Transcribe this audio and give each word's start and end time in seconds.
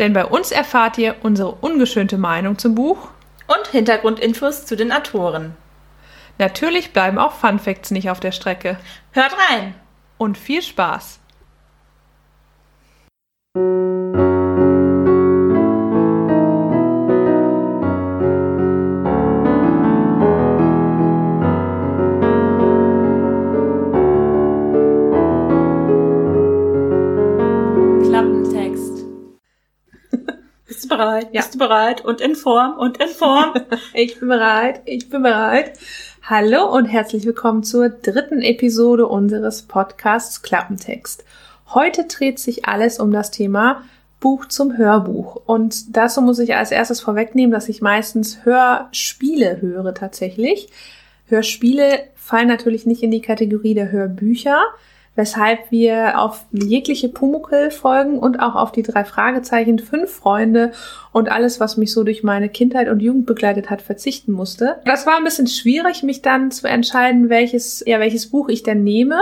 Denn 0.00 0.14
bei 0.14 0.24
uns 0.24 0.50
erfahrt 0.50 0.96
ihr 0.96 1.16
unsere 1.22 1.52
ungeschönte 1.52 2.16
Meinung 2.16 2.56
zum 2.56 2.74
Buch 2.74 3.10
und 3.46 3.68
Hintergrundinfos 3.68 4.64
zu 4.64 4.74
den 4.74 4.92
Autoren. 4.92 5.54
Natürlich 6.38 6.94
bleiben 6.94 7.18
auch 7.18 7.32
Fun 7.32 7.58
Facts 7.58 7.90
nicht 7.90 8.08
auf 8.08 8.18
der 8.18 8.32
Strecke. 8.32 8.78
Hört 9.12 9.36
rein 9.50 9.74
und 10.16 10.38
viel 10.38 10.62
Spaß. 10.62 11.20
Bereit? 31.00 31.28
Ja. 31.32 31.40
Bist 31.40 31.54
du 31.54 31.58
bereit? 31.58 32.04
Und 32.04 32.20
in 32.20 32.36
Form 32.36 32.76
und 32.76 32.98
in 33.02 33.08
Form. 33.08 33.54
ich 33.94 34.20
bin 34.20 34.28
bereit. 34.28 34.82
Ich 34.84 35.08
bin 35.08 35.22
bereit. 35.22 35.78
Hallo 36.22 36.70
und 36.70 36.84
herzlich 36.84 37.24
willkommen 37.24 37.62
zur 37.62 37.88
dritten 37.88 38.42
Episode 38.42 39.06
unseres 39.06 39.62
Podcasts 39.62 40.42
Klappentext. 40.42 41.24
Heute 41.72 42.04
dreht 42.04 42.38
sich 42.38 42.66
alles 42.66 42.98
um 42.98 43.12
das 43.12 43.30
Thema 43.30 43.82
Buch 44.20 44.44
zum 44.44 44.76
Hörbuch. 44.76 45.36
Und 45.46 45.96
dazu 45.96 46.20
muss 46.20 46.38
ich 46.38 46.54
als 46.54 46.70
erstes 46.70 47.00
vorwegnehmen, 47.00 47.52
dass 47.52 47.70
ich 47.70 47.80
meistens 47.80 48.44
Hörspiele 48.44 49.62
höre 49.62 49.94
tatsächlich. 49.94 50.68
Hörspiele 51.28 52.08
fallen 52.14 52.48
natürlich 52.48 52.84
nicht 52.84 53.02
in 53.02 53.10
die 53.10 53.22
Kategorie 53.22 53.72
der 53.72 53.90
Hörbücher 53.90 54.60
weshalb 55.16 55.70
wir 55.70 56.20
auf 56.20 56.46
jegliche 56.52 57.08
Pumuckel 57.08 57.70
folgen 57.70 58.18
und 58.18 58.40
auch 58.40 58.54
auf 58.54 58.72
die 58.72 58.82
drei 58.82 59.04
Fragezeichen, 59.04 59.78
fünf 59.78 60.10
Freunde 60.10 60.72
und 61.12 61.30
alles, 61.30 61.60
was 61.60 61.76
mich 61.76 61.92
so 61.92 62.04
durch 62.04 62.22
meine 62.22 62.48
Kindheit 62.48 62.88
und 62.88 63.00
Jugend 63.00 63.26
begleitet 63.26 63.70
hat, 63.70 63.82
verzichten 63.82 64.32
musste. 64.32 64.76
Das 64.84 65.06
war 65.06 65.16
ein 65.16 65.24
bisschen 65.24 65.48
schwierig, 65.48 66.02
mich 66.02 66.22
dann 66.22 66.50
zu 66.50 66.68
entscheiden, 66.68 67.28
welches, 67.28 67.82
ja, 67.86 67.98
welches 67.98 68.30
Buch 68.30 68.48
ich 68.48 68.62
denn 68.62 68.84
nehme. 68.84 69.20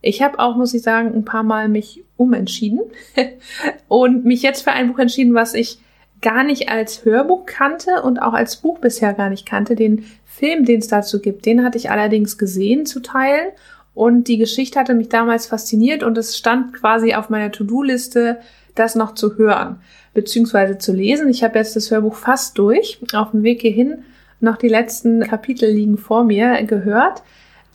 Ich 0.00 0.22
habe 0.22 0.38
auch, 0.38 0.56
muss 0.56 0.74
ich 0.74 0.82
sagen, 0.82 1.12
ein 1.14 1.24
paar 1.24 1.42
Mal 1.42 1.68
mich 1.68 2.04
umentschieden 2.16 2.80
und 3.88 4.24
mich 4.24 4.42
jetzt 4.42 4.62
für 4.62 4.72
ein 4.72 4.88
Buch 4.88 4.98
entschieden, 4.98 5.34
was 5.34 5.54
ich 5.54 5.78
gar 6.20 6.44
nicht 6.44 6.70
als 6.70 7.04
Hörbuch 7.04 7.44
kannte 7.44 8.02
und 8.02 8.18
auch 8.18 8.32
als 8.32 8.56
Buch 8.56 8.78
bisher 8.78 9.12
gar 9.12 9.28
nicht 9.28 9.46
kannte. 9.46 9.74
Den 9.74 10.06
Film, 10.24 10.64
den 10.64 10.78
es 10.78 10.88
dazu 10.88 11.20
gibt, 11.20 11.44
den 11.44 11.64
hatte 11.64 11.76
ich 11.76 11.90
allerdings 11.90 12.38
gesehen 12.38 12.86
zu 12.86 13.00
teilen 13.00 13.48
und 13.94 14.28
die 14.28 14.38
Geschichte 14.38 14.78
hatte 14.78 14.94
mich 14.94 15.08
damals 15.08 15.46
fasziniert 15.46 16.02
und 16.02 16.18
es 16.18 16.36
stand 16.36 16.72
quasi 16.72 17.14
auf 17.14 17.30
meiner 17.30 17.52
To-Do-Liste, 17.52 18.38
das 18.74 18.94
noch 18.94 19.14
zu 19.14 19.36
hören, 19.36 19.80
beziehungsweise 20.14 20.78
zu 20.78 20.92
lesen. 20.92 21.28
Ich 21.28 21.44
habe 21.44 21.58
jetzt 21.58 21.76
das 21.76 21.90
Hörbuch 21.90 22.16
fast 22.16 22.58
durch. 22.58 22.98
Auf 23.12 23.30
dem 23.30 23.44
Weg 23.44 23.60
hierhin 23.60 24.04
noch 24.40 24.56
die 24.56 24.68
letzten 24.68 25.20
Kapitel 25.22 25.70
liegen 25.70 25.96
vor 25.96 26.24
mir 26.24 26.62
gehört, 26.64 27.22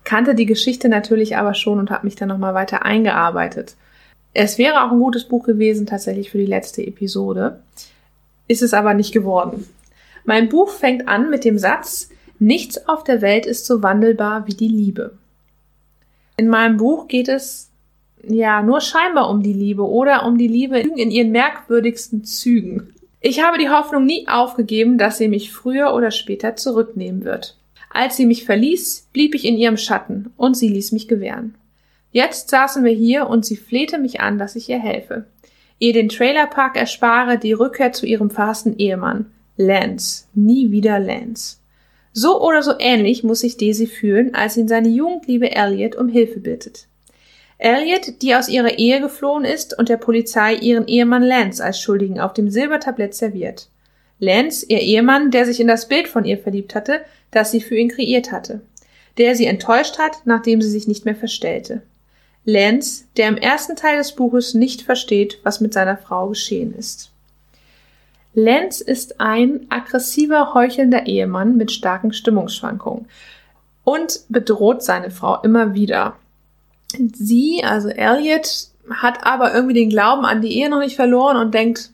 kannte 0.03 0.35
die 0.35 0.45
Geschichte 0.45 0.89
natürlich 0.89 1.37
aber 1.37 1.53
schon 1.53 1.79
und 1.79 1.89
habe 1.89 2.05
mich 2.05 2.15
dann 2.15 2.27
nochmal 2.27 2.53
weiter 2.53 2.85
eingearbeitet. 2.85 3.75
Es 4.33 4.57
wäre 4.57 4.83
auch 4.83 4.91
ein 4.91 4.99
gutes 4.99 5.23
Buch 5.23 5.45
gewesen, 5.45 5.85
tatsächlich 5.85 6.29
für 6.29 6.37
die 6.37 6.45
letzte 6.45 6.85
Episode. 6.85 7.61
Ist 8.47 8.61
es 8.61 8.73
aber 8.73 8.93
nicht 8.93 9.13
geworden. 9.13 9.65
Mein 10.25 10.49
Buch 10.49 10.69
fängt 10.69 11.07
an 11.07 11.29
mit 11.29 11.45
dem 11.45 11.57
Satz, 11.57 12.09
Nichts 12.41 12.87
auf 12.87 13.03
der 13.03 13.21
Welt 13.21 13.45
ist 13.45 13.65
so 13.65 13.83
wandelbar 13.83 14.47
wie 14.47 14.53
die 14.53 14.69
Liebe. 14.69 15.18
In 16.39 16.47
meinem 16.47 16.77
Buch 16.77 17.09
geht 17.09 17.27
es 17.27 17.69
ja 18.23 18.61
nur 18.61 18.79
scheinbar 18.79 19.29
um 19.29 19.43
die 19.43 19.51
Liebe 19.51 19.85
oder 19.85 20.25
um 20.25 20.37
die 20.37 20.47
Liebe 20.47 20.79
in 20.79 21.11
ihren 21.11 21.33
merkwürdigsten 21.33 22.23
Zügen. 22.23 22.93
Ich 23.19 23.43
habe 23.43 23.57
die 23.57 23.67
Hoffnung 23.67 24.05
nie 24.05 24.25
aufgegeben, 24.29 24.97
dass 24.97 25.17
sie 25.17 25.27
mich 25.27 25.51
früher 25.51 25.93
oder 25.93 26.11
später 26.11 26.55
zurücknehmen 26.55 27.25
wird. 27.25 27.57
Als 27.89 28.15
sie 28.15 28.25
mich 28.25 28.45
verließ, 28.45 29.09
blieb 29.11 29.35
ich 29.35 29.43
in 29.43 29.57
ihrem 29.57 29.75
Schatten 29.75 30.31
und 30.37 30.55
sie 30.55 30.69
ließ 30.69 30.93
mich 30.93 31.09
gewähren. 31.09 31.55
Jetzt 32.13 32.49
saßen 32.49 32.85
wir 32.85 32.93
hier 32.93 33.27
und 33.27 33.45
sie 33.45 33.57
flehte 33.57 33.97
mich 33.97 34.21
an, 34.21 34.37
dass 34.37 34.55
ich 34.55 34.69
ihr 34.69 34.79
helfe. 34.79 35.25
Ihr 35.77 35.91
den 35.91 36.07
Trailerpark 36.07 36.77
erspare, 36.77 37.37
die 37.37 37.51
Rückkehr 37.51 37.91
zu 37.91 38.05
ihrem 38.05 38.29
verhassten 38.29 38.77
Ehemann. 38.77 39.25
Lance. 39.57 40.23
Nie 40.33 40.71
wieder 40.71 40.99
Lance. 40.99 41.57
So 42.13 42.41
oder 42.41 42.63
so 42.63 42.73
ähnlich 42.79 43.23
muss 43.23 43.41
sich 43.41 43.57
Daisy 43.57 43.87
fühlen, 43.87 44.33
als 44.33 44.57
ihn 44.57 44.67
seine 44.67 44.89
Jugendliebe 44.89 45.51
Elliot 45.51 45.95
um 45.95 46.09
Hilfe 46.09 46.39
bittet. 46.39 46.87
Elliot, 47.57 48.21
die 48.21 48.35
aus 48.35 48.47
ihrer 48.47 48.79
Ehe 48.79 49.01
geflohen 49.01 49.45
ist 49.45 49.77
und 49.77 49.89
der 49.89 49.97
Polizei 49.97 50.55
ihren 50.55 50.87
Ehemann 50.87 51.23
Lance 51.23 51.63
als 51.63 51.79
Schuldigen 51.79 52.19
auf 52.19 52.33
dem 52.33 52.49
Silbertablett 52.49 53.13
serviert. 53.13 53.69
Lance, 54.19 54.65
ihr 54.67 54.79
Ehemann, 54.79 55.29
der 55.31 55.45
sich 55.45 55.59
in 55.59 55.67
das 55.67 55.87
Bild 55.87 56.07
von 56.07 56.25
ihr 56.25 56.37
verliebt 56.37 56.73
hatte, 56.73 57.01
das 57.31 57.51
sie 57.51 57.61
für 57.61 57.75
ihn 57.75 57.89
kreiert 57.89 58.31
hatte. 58.31 58.61
Der 59.17 59.35
sie 59.35 59.45
enttäuscht 59.45 59.99
hat, 59.99 60.21
nachdem 60.25 60.61
sie 60.61 60.69
sich 60.69 60.87
nicht 60.87 61.05
mehr 61.05 61.15
verstellte. 61.15 61.81
Lance, 62.45 63.05
der 63.17 63.27
im 63.27 63.37
ersten 63.37 63.75
Teil 63.75 63.97
des 63.97 64.13
Buches 64.13 64.53
nicht 64.53 64.81
versteht, 64.81 65.39
was 65.43 65.61
mit 65.61 65.73
seiner 65.73 65.97
Frau 65.97 66.29
geschehen 66.29 66.73
ist. 66.73 67.11
Lenz 68.43 68.81
ist 68.81 69.19
ein 69.19 69.67
aggressiver, 69.69 70.53
heuchelnder 70.53 71.05
Ehemann 71.05 71.57
mit 71.57 71.71
starken 71.71 72.13
Stimmungsschwankungen 72.13 73.07
und 73.83 74.21
bedroht 74.29 74.83
seine 74.83 75.11
Frau 75.11 75.41
immer 75.41 75.73
wieder. 75.73 76.15
Sie, 77.13 77.63
also 77.63 77.89
Elliot, 77.89 78.69
hat 78.89 79.25
aber 79.25 79.53
irgendwie 79.53 79.75
den 79.75 79.89
Glauben 79.89 80.25
an 80.25 80.41
die 80.41 80.57
Ehe 80.57 80.69
noch 80.69 80.79
nicht 80.79 80.95
verloren 80.95 81.37
und 81.37 81.53
denkt, 81.53 81.91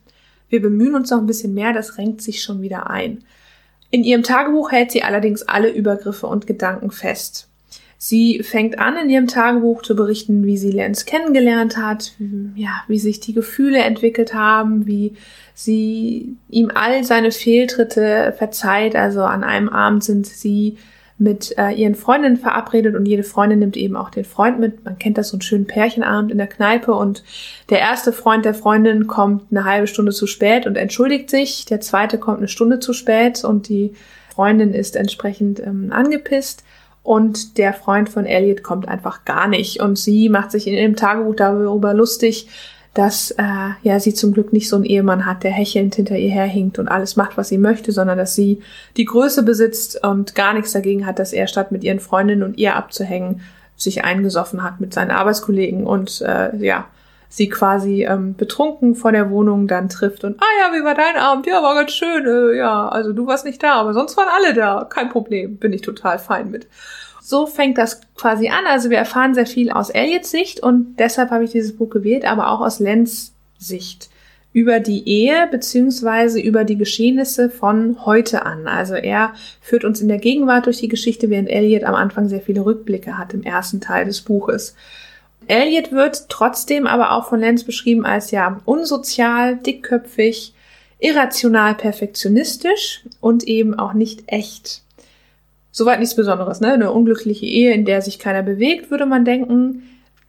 wir 0.48 0.62
bemühen 0.62 0.94
uns 0.94 1.10
noch 1.10 1.18
ein 1.18 1.26
bisschen 1.26 1.54
mehr, 1.54 1.72
das 1.72 1.98
renkt 1.98 2.22
sich 2.22 2.42
schon 2.42 2.62
wieder 2.62 2.88
ein. 2.88 3.24
In 3.90 4.04
ihrem 4.04 4.22
Tagebuch 4.22 4.72
hält 4.72 4.90
sie 4.90 5.02
allerdings 5.02 5.42
alle 5.42 5.68
Übergriffe 5.68 6.26
und 6.26 6.46
Gedanken 6.46 6.90
fest. 6.90 7.48
Sie 7.98 8.42
fängt 8.42 8.78
an, 8.78 8.96
in 8.96 9.10
ihrem 9.10 9.26
Tagebuch 9.26 9.82
zu 9.82 9.96
berichten, 9.96 10.44
wie 10.44 10.58
sie 10.58 10.70
Lenz 10.70 11.06
kennengelernt 11.06 11.76
hat, 11.78 12.12
ja, 12.54 12.82
wie 12.88 12.98
sich 12.98 13.20
die 13.20 13.32
Gefühle 13.32 13.78
entwickelt 13.78 14.34
haben, 14.34 14.86
wie 14.86 15.14
sie 15.54 16.36
ihm 16.50 16.70
all 16.74 17.04
seine 17.04 17.32
Fehltritte 17.32 18.34
verzeiht. 18.36 18.96
Also 18.96 19.22
an 19.22 19.44
einem 19.44 19.70
Abend 19.70 20.04
sind 20.04 20.26
sie 20.26 20.76
mit 21.18 21.56
äh, 21.56 21.70
ihren 21.70 21.94
Freundinnen 21.94 22.36
verabredet 22.36 22.94
und 22.94 23.06
jede 23.06 23.22
Freundin 23.22 23.60
nimmt 23.60 23.78
eben 23.78 23.96
auch 23.96 24.10
den 24.10 24.26
Freund 24.26 24.60
mit. 24.60 24.84
Man 24.84 24.98
kennt 24.98 25.16
das 25.16 25.30
so 25.30 25.36
einen 25.36 25.42
schönen 25.42 25.66
Pärchenabend 25.66 26.30
in 26.30 26.36
der 26.36 26.46
Kneipe 26.46 26.92
und 26.92 27.24
der 27.70 27.78
erste 27.78 28.12
Freund 28.12 28.44
der 28.44 28.52
Freundin 28.52 29.06
kommt 29.06 29.44
eine 29.50 29.64
halbe 29.64 29.86
Stunde 29.86 30.12
zu 30.12 30.26
spät 30.26 30.66
und 30.66 30.76
entschuldigt 30.76 31.30
sich. 31.30 31.64
Der 31.64 31.80
zweite 31.80 32.18
kommt 32.18 32.38
eine 32.38 32.48
Stunde 32.48 32.80
zu 32.80 32.92
spät 32.92 33.42
und 33.44 33.70
die 33.70 33.94
Freundin 34.28 34.74
ist 34.74 34.96
entsprechend 34.96 35.60
ähm, 35.60 35.90
angepisst 35.90 36.65
und 37.06 37.56
der 37.56 37.72
Freund 37.72 38.08
von 38.08 38.26
Elliot 38.26 38.64
kommt 38.64 38.88
einfach 38.88 39.24
gar 39.24 39.46
nicht. 39.46 39.80
Und 39.80 39.96
sie 39.96 40.28
macht 40.28 40.50
sich 40.50 40.66
in 40.66 40.74
ihrem 40.74 40.96
Tagebuch 40.96 41.36
darüber 41.36 41.94
lustig, 41.94 42.48
dass 42.94 43.30
äh, 43.32 43.44
ja 43.82 44.00
sie 44.00 44.12
zum 44.12 44.32
Glück 44.32 44.52
nicht 44.52 44.68
so 44.68 44.74
einen 44.74 44.84
Ehemann 44.84 45.24
hat, 45.24 45.44
der 45.44 45.52
hechelnd 45.52 45.94
hinter 45.94 46.16
ihr 46.16 46.30
herhinkt 46.30 46.80
und 46.80 46.88
alles 46.88 47.14
macht, 47.14 47.36
was 47.36 47.48
sie 47.48 47.58
möchte, 47.58 47.92
sondern 47.92 48.18
dass 48.18 48.34
sie 48.34 48.60
die 48.96 49.04
Größe 49.04 49.44
besitzt 49.44 50.02
und 50.02 50.34
gar 50.34 50.52
nichts 50.54 50.72
dagegen 50.72 51.06
hat, 51.06 51.20
dass 51.20 51.32
er 51.32 51.46
statt 51.46 51.70
mit 51.70 51.84
ihren 51.84 52.00
Freundinnen 52.00 52.42
und 52.42 52.58
ihr 52.58 52.74
abzuhängen, 52.74 53.42
sich 53.76 54.04
eingesoffen 54.04 54.62
hat 54.62 54.80
mit 54.80 54.94
seinen 54.94 55.10
Arbeitskollegen 55.10 55.86
und 55.86 56.22
äh, 56.22 56.56
ja, 56.56 56.86
sie 57.28 57.48
quasi 57.48 58.04
ähm, 58.04 58.34
betrunken 58.34 58.94
vor 58.94 59.12
der 59.12 59.30
Wohnung 59.30 59.66
dann 59.66 59.88
trifft 59.88 60.24
und 60.24 60.40
ah 60.40 60.44
ja, 60.60 60.78
wie 60.78 60.84
war 60.84 60.94
dein 60.94 61.16
Abend? 61.16 61.46
Ja, 61.46 61.62
war 61.62 61.74
ganz 61.74 61.92
schön. 61.92 62.26
Äh, 62.26 62.56
ja, 62.56 62.88
also 62.88 63.12
du 63.12 63.26
warst 63.26 63.44
nicht 63.44 63.62
da, 63.62 63.74
aber 63.74 63.94
sonst 63.94 64.16
waren 64.16 64.28
alle 64.28 64.54
da. 64.54 64.86
Kein 64.88 65.08
Problem, 65.08 65.56
bin 65.56 65.72
ich 65.72 65.82
total 65.82 66.18
fein 66.18 66.50
mit. 66.50 66.66
So 67.20 67.46
fängt 67.46 67.76
das 67.76 68.00
quasi 68.14 68.48
an. 68.48 68.66
Also 68.68 68.88
wir 68.88 68.98
erfahren 68.98 69.34
sehr 69.34 69.46
viel 69.46 69.70
aus 69.70 69.90
Elliots 69.90 70.30
Sicht 70.30 70.60
und 70.60 70.96
deshalb 70.98 71.30
habe 71.30 71.44
ich 71.44 71.50
dieses 71.50 71.76
Buch 71.76 71.90
gewählt, 71.90 72.24
aber 72.24 72.50
auch 72.50 72.60
aus 72.60 72.78
Lens 72.78 73.34
Sicht 73.58 74.10
über 74.56 74.80
die 74.80 75.06
Ehe 75.06 75.48
beziehungsweise 75.50 76.40
über 76.40 76.64
die 76.64 76.78
Geschehnisse 76.78 77.50
von 77.50 78.06
heute 78.06 78.46
an. 78.46 78.66
Also 78.66 78.94
er 78.94 79.34
führt 79.60 79.84
uns 79.84 80.00
in 80.00 80.08
der 80.08 80.16
Gegenwart 80.16 80.64
durch 80.64 80.78
die 80.78 80.88
Geschichte, 80.88 81.28
während 81.28 81.50
Elliot 81.50 81.84
am 81.84 81.94
Anfang 81.94 82.28
sehr 82.30 82.40
viele 82.40 82.64
Rückblicke 82.64 83.18
hat 83.18 83.34
im 83.34 83.42
ersten 83.42 83.82
Teil 83.82 84.06
des 84.06 84.22
Buches. 84.22 84.74
Elliot 85.48 85.92
wird 85.92 86.28
trotzdem 86.28 86.86
aber 86.86 87.12
auch 87.12 87.28
von 87.28 87.40
Lenz 87.40 87.64
beschrieben 87.64 88.04
als 88.04 88.30
ja 88.30 88.60
unsozial, 88.64 89.56
dickköpfig, 89.56 90.54
irrational 90.98 91.74
perfektionistisch 91.74 93.04
und 93.20 93.44
eben 93.44 93.78
auch 93.78 93.92
nicht 93.92 94.24
echt. 94.26 94.82
Soweit 95.70 96.00
nichts 96.00 96.16
Besonderes, 96.16 96.60
ne? 96.60 96.72
Eine 96.72 96.90
unglückliche 96.90 97.44
Ehe, 97.44 97.72
in 97.74 97.84
der 97.84 98.00
sich 98.00 98.18
keiner 98.18 98.42
bewegt, 98.42 98.90
würde 98.90 99.06
man 99.06 99.24
denken. 99.24 99.82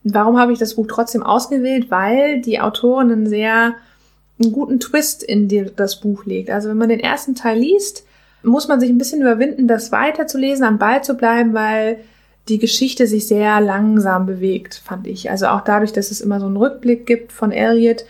Warum 0.04 0.38
habe 0.38 0.52
ich 0.52 0.60
das 0.60 0.76
Buch 0.76 0.88
trotzdem 0.90 1.24
ausgewählt? 1.24 1.90
Weil 1.90 2.42
die 2.42 2.60
Autorin 2.60 3.12
einen 3.12 3.28
sehr 3.28 3.76
einen 4.40 4.52
guten 4.52 4.80
Twist 4.80 5.24
in 5.24 5.48
das 5.76 6.00
Buch 6.00 6.26
legt. 6.26 6.50
Also 6.50 6.70
wenn 6.70 6.78
man 6.78 6.90
den 6.90 7.00
ersten 7.00 7.34
Teil 7.34 7.58
liest, 7.58 8.06
muss 8.44 8.68
man 8.68 8.80
sich 8.80 8.90
ein 8.90 8.98
bisschen 8.98 9.22
überwinden, 9.22 9.68
das 9.68 9.92
weiterzulesen, 9.92 10.64
am 10.64 10.78
Ball 10.78 11.04
zu 11.04 11.16
bleiben, 11.16 11.54
weil 11.54 12.00
die 12.50 12.60
Geschichte 12.60 13.08
sich 13.08 13.28
sehr 13.28 13.60
langsam 13.62 14.26
bewegt, 14.26 14.76
fand 14.76 15.08
ich. 15.08 15.30
Also 15.30 15.48
auch 15.48 15.62
dadurch, 15.62 15.94
dass 15.94 16.12
es 16.12 16.22
immer 16.22 16.40
so 16.40 16.46
einen 16.46 16.58
Rückblick 16.58 17.06
gibt 17.06 17.32
von 17.32 17.52
Elliot, 17.52 18.06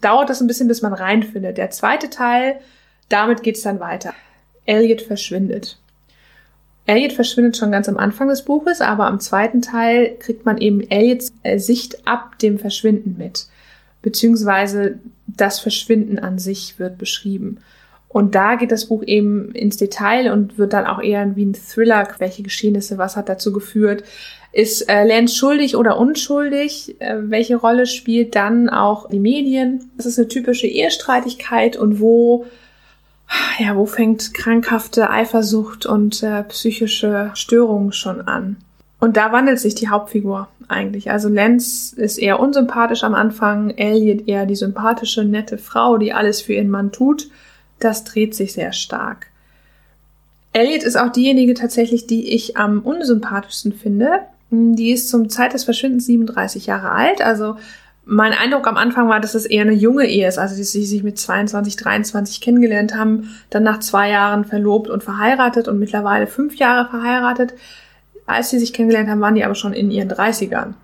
dauert 0.00 0.30
das 0.30 0.40
ein 0.40 0.46
bisschen, 0.46 0.68
bis 0.68 0.82
man 0.82 0.92
reinfindet. 0.92 1.58
Der 1.58 1.70
zweite 1.70 2.10
Teil, 2.10 2.60
damit 3.08 3.42
geht's 3.42 3.62
dann 3.62 3.80
weiter. 3.80 4.14
Elliot 4.66 5.02
verschwindet. 5.02 5.78
Elliot 6.86 7.12
verschwindet 7.12 7.56
schon 7.56 7.72
ganz 7.72 7.88
am 7.88 7.96
Anfang 7.96 8.28
des 8.28 8.44
Buches, 8.44 8.80
aber 8.80 9.06
am 9.06 9.20
zweiten 9.20 9.62
Teil 9.62 10.16
kriegt 10.18 10.44
man 10.44 10.58
eben 10.58 10.80
Elliots 10.90 11.32
äh, 11.42 11.58
Sicht 11.58 12.06
ab 12.06 12.38
dem 12.38 12.58
Verschwinden 12.58 13.16
mit. 13.18 13.46
Beziehungsweise 14.02 14.98
das 15.26 15.60
Verschwinden 15.60 16.18
an 16.18 16.38
sich 16.38 16.78
wird 16.78 16.98
beschrieben. 16.98 17.58
Und 18.12 18.34
da 18.34 18.56
geht 18.56 18.72
das 18.72 18.86
Buch 18.86 19.04
eben 19.06 19.52
ins 19.52 19.76
Detail 19.76 20.32
und 20.32 20.58
wird 20.58 20.72
dann 20.72 20.84
auch 20.84 21.00
eher 21.00 21.36
wie 21.36 21.44
ein 21.44 21.54
Thriller, 21.54 22.08
welche 22.18 22.42
Geschehnisse, 22.42 22.98
was 22.98 23.16
hat 23.16 23.28
dazu 23.28 23.52
geführt. 23.52 24.02
Ist 24.50 24.88
äh, 24.88 25.04
Lance 25.04 25.36
schuldig 25.36 25.76
oder 25.76 25.96
unschuldig? 25.96 27.00
Äh, 27.00 27.30
welche 27.30 27.54
Rolle 27.54 27.86
spielt 27.86 28.34
dann 28.34 28.68
auch 28.68 29.08
die 29.08 29.20
Medien? 29.20 29.92
Das 29.96 30.06
ist 30.06 30.18
eine 30.18 30.26
typische 30.26 30.66
Ehestreitigkeit 30.66 31.76
und 31.76 32.00
wo, 32.00 32.46
ja, 33.60 33.76
wo 33.76 33.86
fängt 33.86 34.34
krankhafte 34.34 35.08
Eifersucht 35.08 35.86
und 35.86 36.20
äh, 36.24 36.42
psychische 36.42 37.30
Störungen 37.34 37.92
schon 37.92 38.22
an? 38.22 38.56
Und 38.98 39.16
da 39.16 39.30
wandelt 39.30 39.60
sich 39.60 39.76
die 39.76 39.88
Hauptfigur 39.88 40.48
eigentlich. 40.66 41.12
Also 41.12 41.28
Lance 41.28 41.94
ist 41.94 42.18
eher 42.18 42.40
unsympathisch 42.40 43.04
am 43.04 43.14
Anfang, 43.14 43.70
Elliot 43.70 44.26
eher 44.26 44.46
die 44.46 44.56
sympathische, 44.56 45.24
nette 45.24 45.58
Frau, 45.58 45.96
die 45.96 46.12
alles 46.12 46.40
für 46.40 46.54
ihren 46.54 46.70
Mann 46.70 46.90
tut 46.90 47.28
das 47.80 48.04
dreht 48.04 48.34
sich 48.34 48.52
sehr 48.52 48.72
stark. 48.72 49.26
Elliot 50.52 50.82
ist 50.82 50.96
auch 50.96 51.10
diejenige 51.10 51.54
tatsächlich, 51.54 52.06
die 52.06 52.34
ich 52.34 52.56
am 52.56 52.80
unsympathischsten 52.80 53.72
finde. 53.72 54.20
Die 54.50 54.90
ist 54.90 55.08
zum 55.08 55.28
Zeit 55.28 55.54
des 55.54 55.64
Verschwindens 55.64 56.06
37 56.06 56.66
Jahre 56.66 56.90
alt. 56.90 57.22
Also 57.22 57.56
mein 58.04 58.32
Eindruck 58.32 58.66
am 58.66 58.76
Anfang 58.76 59.08
war, 59.08 59.20
dass 59.20 59.36
es 59.36 59.46
eher 59.46 59.62
eine 59.62 59.72
junge 59.72 60.06
Ehe 60.06 60.26
ist. 60.26 60.38
Also 60.38 60.56
dass 60.58 60.72
sie 60.72 60.84
sich 60.84 61.04
mit 61.04 61.18
22, 61.18 61.76
23 61.76 62.40
kennengelernt 62.40 62.94
haben, 62.94 63.36
dann 63.50 63.62
nach 63.62 63.78
zwei 63.78 64.10
Jahren 64.10 64.44
verlobt 64.44 64.90
und 64.90 65.04
verheiratet 65.04 65.68
und 65.68 65.78
mittlerweile 65.78 66.26
fünf 66.26 66.56
Jahre 66.56 66.90
verheiratet. 66.90 67.54
Als 68.26 68.50
sie 68.50 68.58
sich 68.58 68.72
kennengelernt 68.72 69.08
haben, 69.08 69.20
waren 69.20 69.36
die 69.36 69.44
aber 69.44 69.54
schon 69.54 69.72
in 69.72 69.92
ihren 69.92 70.10
30ern. 70.10 70.74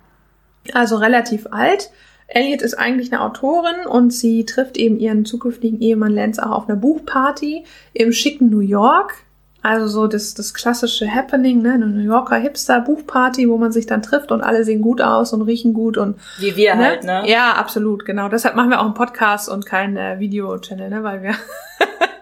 Also 0.73 0.97
relativ 0.97 1.49
alt. 1.51 1.91
Elliot 2.29 2.63
ist 2.63 2.75
eigentlich 2.75 3.13
eine 3.13 3.23
Autorin 3.23 3.87
und 3.89 4.13
sie 4.13 4.45
trifft 4.45 4.77
eben 4.77 4.99
ihren 4.99 5.25
zukünftigen 5.25 5.81
Ehemann 5.81 6.13
Lance 6.13 6.45
auch 6.45 6.51
auf 6.51 6.69
einer 6.69 6.79
Buchparty 6.79 7.65
im 7.93 8.13
schicken 8.13 8.51
New 8.51 8.61
York. 8.61 9.15
Also 9.63 9.89
so 9.89 10.07
das, 10.07 10.35
das 10.35 10.55
klassische 10.55 11.13
Happening, 11.13 11.61
ne? 11.61 11.73
Eine 11.73 11.87
New 11.89 12.05
Yorker 12.05 12.37
Hipster-Buchparty, 12.37 13.49
wo 13.49 13.59
man 13.59 13.73
sich 13.73 13.87
dann 13.87 14.01
trifft 14.01 14.31
und 14.31 14.41
alle 14.41 14.65
sehen 14.65 14.81
gut 14.81 15.01
aus 15.01 15.33
und 15.33 15.43
riechen 15.43 15.75
gut 15.75 15.97
und. 15.97 16.21
Wie 16.39 16.55
wir 16.55 16.77
ne? 16.77 16.85
halt, 16.85 17.03
ne? 17.03 17.25
Ja, 17.27 17.55
absolut, 17.55 18.05
genau. 18.05 18.29
Deshalb 18.29 18.55
machen 18.55 18.71
wir 18.71 18.79
auch 18.79 18.85
einen 18.85 18.95
Podcast 18.95 19.49
und 19.49 19.67
keinen 19.67 19.97
äh, 19.97 20.21
Video-Channel, 20.21 20.89
ne? 20.89 21.03
Weil 21.03 21.23
wir 21.25 21.35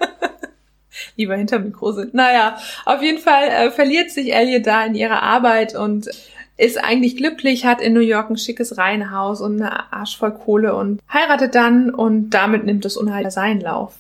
lieber 1.17 1.37
hinter 1.37 1.59
Mikro 1.59 1.93
sind. 1.93 2.15
Naja, 2.15 2.57
auf 2.87 3.03
jeden 3.03 3.19
Fall 3.19 3.49
äh, 3.49 3.71
verliert 3.71 4.11
sich 4.11 4.35
Elliot 4.35 4.67
da 4.67 4.85
in 4.87 4.95
ihrer 4.95 5.23
Arbeit 5.23 5.75
und 5.75 6.09
ist 6.57 6.83
eigentlich 6.83 7.17
glücklich, 7.17 7.65
hat 7.65 7.81
in 7.81 7.95
New 7.95 8.01
York 8.01 8.31
ein 8.31 8.37
schickes 8.37 8.79
Reihenhaus 8.79 9.41
und 9.41 9.61
eine 9.61 9.93
Arsch 9.93 10.17
voll 10.17 10.33
Kohle 10.33 10.75
und 10.75 11.01
heiratet 11.13 11.55
dann 11.55 11.91
und 11.91 12.31
damit 12.31 12.65
nimmt 12.65 12.85
das 12.85 12.97
Unheil 12.97 13.31
seinen 13.31 13.61
Lauf. 13.61 13.95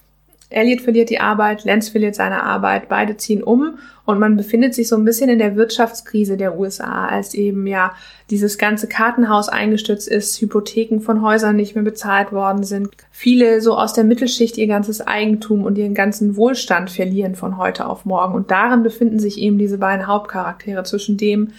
Elliot 0.50 0.82
verliert 0.82 1.10
die 1.10 1.18
Arbeit, 1.18 1.64
Lance 1.64 1.90
verliert 1.90 2.14
seine 2.14 2.44
Arbeit, 2.44 2.88
beide 2.88 3.16
ziehen 3.16 3.42
um 3.42 3.78
und 4.04 4.20
man 4.20 4.36
befindet 4.36 4.72
sich 4.72 4.86
so 4.86 4.94
ein 4.96 5.04
bisschen 5.04 5.28
in 5.28 5.40
der 5.40 5.56
Wirtschaftskrise 5.56 6.36
der 6.36 6.56
USA, 6.56 7.06
als 7.08 7.34
eben 7.34 7.66
ja 7.66 7.92
dieses 8.30 8.56
ganze 8.56 8.86
Kartenhaus 8.86 9.48
eingestürzt 9.48 10.06
ist, 10.06 10.40
Hypotheken 10.40 11.00
von 11.00 11.22
Häusern 11.22 11.56
nicht 11.56 11.74
mehr 11.74 11.82
bezahlt 11.82 12.30
worden 12.30 12.62
sind, 12.62 12.90
viele 13.10 13.60
so 13.62 13.76
aus 13.76 13.94
der 13.94 14.04
Mittelschicht 14.04 14.56
ihr 14.56 14.68
ganzes 14.68 15.00
Eigentum 15.00 15.64
und 15.64 15.76
ihren 15.76 15.94
ganzen 15.94 16.36
Wohlstand 16.36 16.90
verlieren 16.90 17.34
von 17.34 17.58
heute 17.58 17.88
auf 17.88 18.04
morgen 18.04 18.34
und 18.34 18.52
darin 18.52 18.84
befinden 18.84 19.18
sich 19.18 19.38
eben 19.38 19.58
diese 19.58 19.78
beiden 19.78 20.06
Hauptcharaktere 20.06 20.84
zwischen 20.84 21.16
dem, 21.16 21.52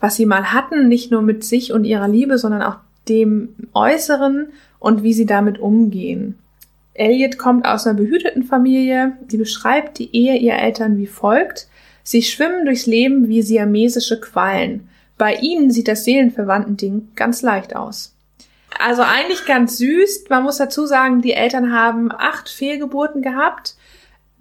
was 0.00 0.16
sie 0.16 0.26
mal 0.26 0.52
hatten, 0.52 0.88
nicht 0.88 1.10
nur 1.10 1.22
mit 1.22 1.44
sich 1.44 1.72
und 1.72 1.84
ihrer 1.84 2.08
Liebe, 2.08 2.38
sondern 2.38 2.62
auch 2.62 2.76
dem 3.08 3.54
Äußeren 3.72 4.48
und 4.78 5.02
wie 5.02 5.14
sie 5.14 5.26
damit 5.26 5.58
umgehen. 5.58 6.36
Elliot 6.94 7.38
kommt 7.38 7.66
aus 7.66 7.86
einer 7.86 7.96
behüteten 7.96 8.42
Familie. 8.42 9.12
Sie 9.28 9.36
beschreibt 9.36 9.98
die 9.98 10.14
Ehe 10.14 10.36
ihrer 10.36 10.58
Eltern 10.58 10.96
wie 10.96 11.06
folgt. 11.06 11.68
Sie 12.02 12.22
schwimmen 12.22 12.64
durchs 12.64 12.86
Leben 12.86 13.28
wie 13.28 13.42
siamesische 13.42 14.20
Quallen. 14.20 14.88
Bei 15.18 15.34
ihnen 15.34 15.70
sieht 15.70 15.88
das 15.88 16.04
seelenverwandten 16.04 16.76
Ding 16.76 17.08
ganz 17.16 17.42
leicht 17.42 17.74
aus. 17.74 18.14
Also 18.78 19.02
eigentlich 19.02 19.46
ganz 19.46 19.78
süß. 19.78 20.26
Man 20.28 20.42
muss 20.42 20.58
dazu 20.58 20.86
sagen, 20.86 21.22
die 21.22 21.32
Eltern 21.32 21.72
haben 21.72 22.10
acht 22.12 22.48
Fehlgeburten 22.48 23.22
gehabt 23.22 23.74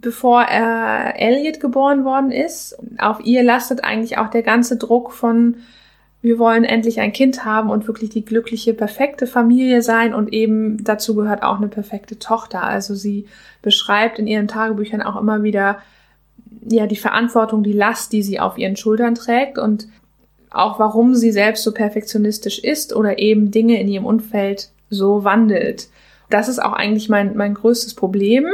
bevor 0.05 0.43
er 0.43 1.19
Elliot 1.19 1.59
geboren 1.59 2.05
worden 2.05 2.31
ist. 2.31 2.77
Auf 2.99 3.19
ihr 3.25 3.41
lastet 3.43 3.83
eigentlich 3.83 4.19
auch 4.19 4.29
der 4.29 4.43
ganze 4.43 4.77
Druck 4.77 5.11
von 5.11 5.57
wir 6.21 6.39
wollen 6.39 6.63
endlich 6.63 6.99
ein 6.99 7.13
Kind 7.13 7.45
haben 7.45 7.69
und 7.69 7.87
wirklich 7.87 8.09
die 8.09 8.25
glückliche, 8.25 8.73
perfekte 8.73 9.27
Familie 9.27 9.83
sein 9.83 10.13
und 10.13 10.33
eben 10.33 10.83
dazu 10.83 11.13
gehört 11.13 11.43
auch 11.43 11.57
eine 11.57 11.67
perfekte 11.67 12.17
Tochter. 12.17 12.63
Also 12.63 12.95
sie 12.95 13.27
beschreibt 13.61 14.17
in 14.17 14.25
ihren 14.25 14.47
Tagebüchern 14.47 15.03
auch 15.03 15.19
immer 15.19 15.43
wieder 15.43 15.79
ja 16.67 16.87
die 16.87 16.95
Verantwortung, 16.95 17.63
die 17.63 17.73
Last, 17.73 18.11
die 18.11 18.23
sie 18.23 18.39
auf 18.39 18.57
ihren 18.57 18.75
Schultern 18.75 19.13
trägt 19.13 19.59
und 19.59 19.87
auch 20.49 20.79
warum 20.79 21.13
sie 21.15 21.31
selbst 21.31 21.63
so 21.63 21.71
perfektionistisch 21.71 22.59
ist 22.59 22.95
oder 22.95 23.19
eben 23.19 23.51
Dinge 23.51 23.79
in 23.79 23.87
ihrem 23.87 24.05
Umfeld 24.05 24.69
so 24.89 25.23
wandelt. 25.23 25.89
Das 26.29 26.47
ist 26.47 26.59
auch 26.59 26.73
eigentlich 26.73 27.09
mein, 27.09 27.35
mein 27.35 27.53
größtes 27.53 27.93
Problem, 27.93 28.47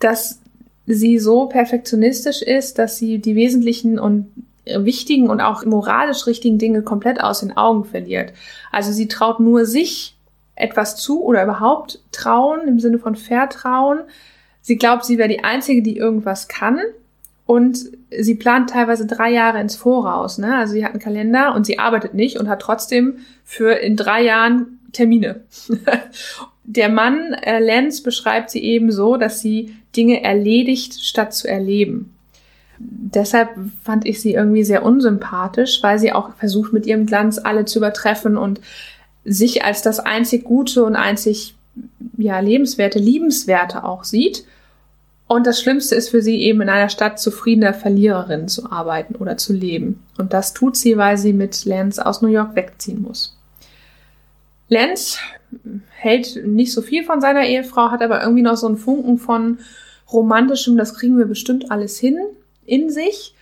dass 0.00 0.41
sie 0.86 1.18
so 1.18 1.46
perfektionistisch 1.46 2.42
ist, 2.42 2.78
dass 2.78 2.96
sie 2.96 3.18
die 3.18 3.36
wesentlichen 3.36 3.98
und 3.98 4.28
wichtigen 4.64 5.28
und 5.28 5.40
auch 5.40 5.64
moralisch 5.64 6.26
richtigen 6.26 6.58
Dinge 6.58 6.82
komplett 6.82 7.20
aus 7.20 7.40
den 7.40 7.56
Augen 7.56 7.84
verliert. 7.84 8.32
Also 8.70 8.92
sie 8.92 9.08
traut 9.08 9.40
nur 9.40 9.66
sich 9.66 10.16
etwas 10.54 10.96
zu 10.96 11.22
oder 11.22 11.42
überhaupt 11.42 12.00
trauen 12.12 12.68
im 12.68 12.78
Sinne 12.78 12.98
von 12.98 13.16
Vertrauen. 13.16 14.00
Sie 14.60 14.76
glaubt, 14.76 15.04
sie 15.04 15.18
wäre 15.18 15.28
die 15.28 15.42
Einzige, 15.42 15.82
die 15.82 15.96
irgendwas 15.96 16.46
kann. 16.46 16.78
Und 17.44 17.90
sie 18.16 18.36
plant 18.36 18.70
teilweise 18.70 19.04
drei 19.04 19.30
Jahre 19.30 19.60
ins 19.60 19.74
Voraus. 19.74 20.38
Ne? 20.38 20.56
Also 20.56 20.74
sie 20.74 20.84
hat 20.84 20.92
einen 20.92 21.00
Kalender 21.00 21.54
und 21.54 21.66
sie 21.66 21.78
arbeitet 21.78 22.14
nicht 22.14 22.38
und 22.38 22.48
hat 22.48 22.62
trotzdem 22.62 23.18
für 23.44 23.72
in 23.72 23.96
drei 23.96 24.22
Jahren 24.22 24.78
Termine. 24.92 25.42
Der 26.64 26.88
Mann, 26.88 27.32
äh, 27.32 27.58
Lenz, 27.58 28.02
beschreibt 28.02 28.50
sie 28.50 28.62
eben 28.62 28.92
so, 28.92 29.16
dass 29.16 29.40
sie 29.40 29.74
Dinge 29.96 30.22
erledigt, 30.22 31.02
statt 31.02 31.34
zu 31.34 31.48
erleben. 31.48 32.14
Deshalb 32.78 33.50
fand 33.82 34.06
ich 34.06 34.20
sie 34.20 34.34
irgendwie 34.34 34.64
sehr 34.64 34.84
unsympathisch, 34.84 35.82
weil 35.82 35.98
sie 35.98 36.12
auch 36.12 36.34
versucht, 36.34 36.72
mit 36.72 36.86
ihrem 36.86 37.06
Glanz 37.06 37.38
alle 37.38 37.64
zu 37.64 37.78
übertreffen 37.78 38.36
und 38.36 38.60
sich 39.24 39.64
als 39.64 39.82
das 39.82 40.00
einzig 40.00 40.44
Gute 40.44 40.84
und 40.84 40.96
einzig 40.96 41.54
ja, 42.16 42.40
lebenswerte, 42.40 42.98
liebenswerte 42.98 43.84
auch 43.84 44.04
sieht. 44.04 44.44
Und 45.28 45.46
das 45.46 45.60
Schlimmste 45.60 45.94
ist 45.94 46.10
für 46.10 46.22
sie 46.22 46.42
eben 46.42 46.60
in 46.60 46.68
einer 46.68 46.88
Stadt 46.88 47.18
zufriedener 47.18 47.72
Verliererin 47.72 48.48
zu 48.48 48.70
arbeiten 48.70 49.14
oder 49.14 49.36
zu 49.36 49.52
leben. 49.52 50.02
Und 50.18 50.32
das 50.32 50.52
tut 50.52 50.76
sie, 50.76 50.96
weil 50.96 51.16
sie 51.16 51.32
mit 51.32 51.64
Lance 51.64 52.04
aus 52.04 52.20
New 52.20 52.28
York 52.28 52.54
wegziehen 52.54 53.00
muss. 53.00 53.38
Lance 54.68 55.18
hält 55.90 56.46
nicht 56.46 56.72
so 56.72 56.82
viel 56.82 57.04
von 57.04 57.20
seiner 57.20 57.44
Ehefrau, 57.44 57.90
hat 57.90 58.02
aber 58.02 58.22
irgendwie 58.22 58.42
noch 58.42 58.56
so 58.56 58.66
einen 58.66 58.76
Funken 58.76 59.18
von 59.18 59.58
romantischem, 60.12 60.76
das 60.76 60.94
kriegen 60.94 61.16
wir 61.18 61.26
bestimmt 61.26 61.70
alles 61.70 61.98
hin, 61.98 62.18
in 62.64 62.90
sich. 62.90 63.34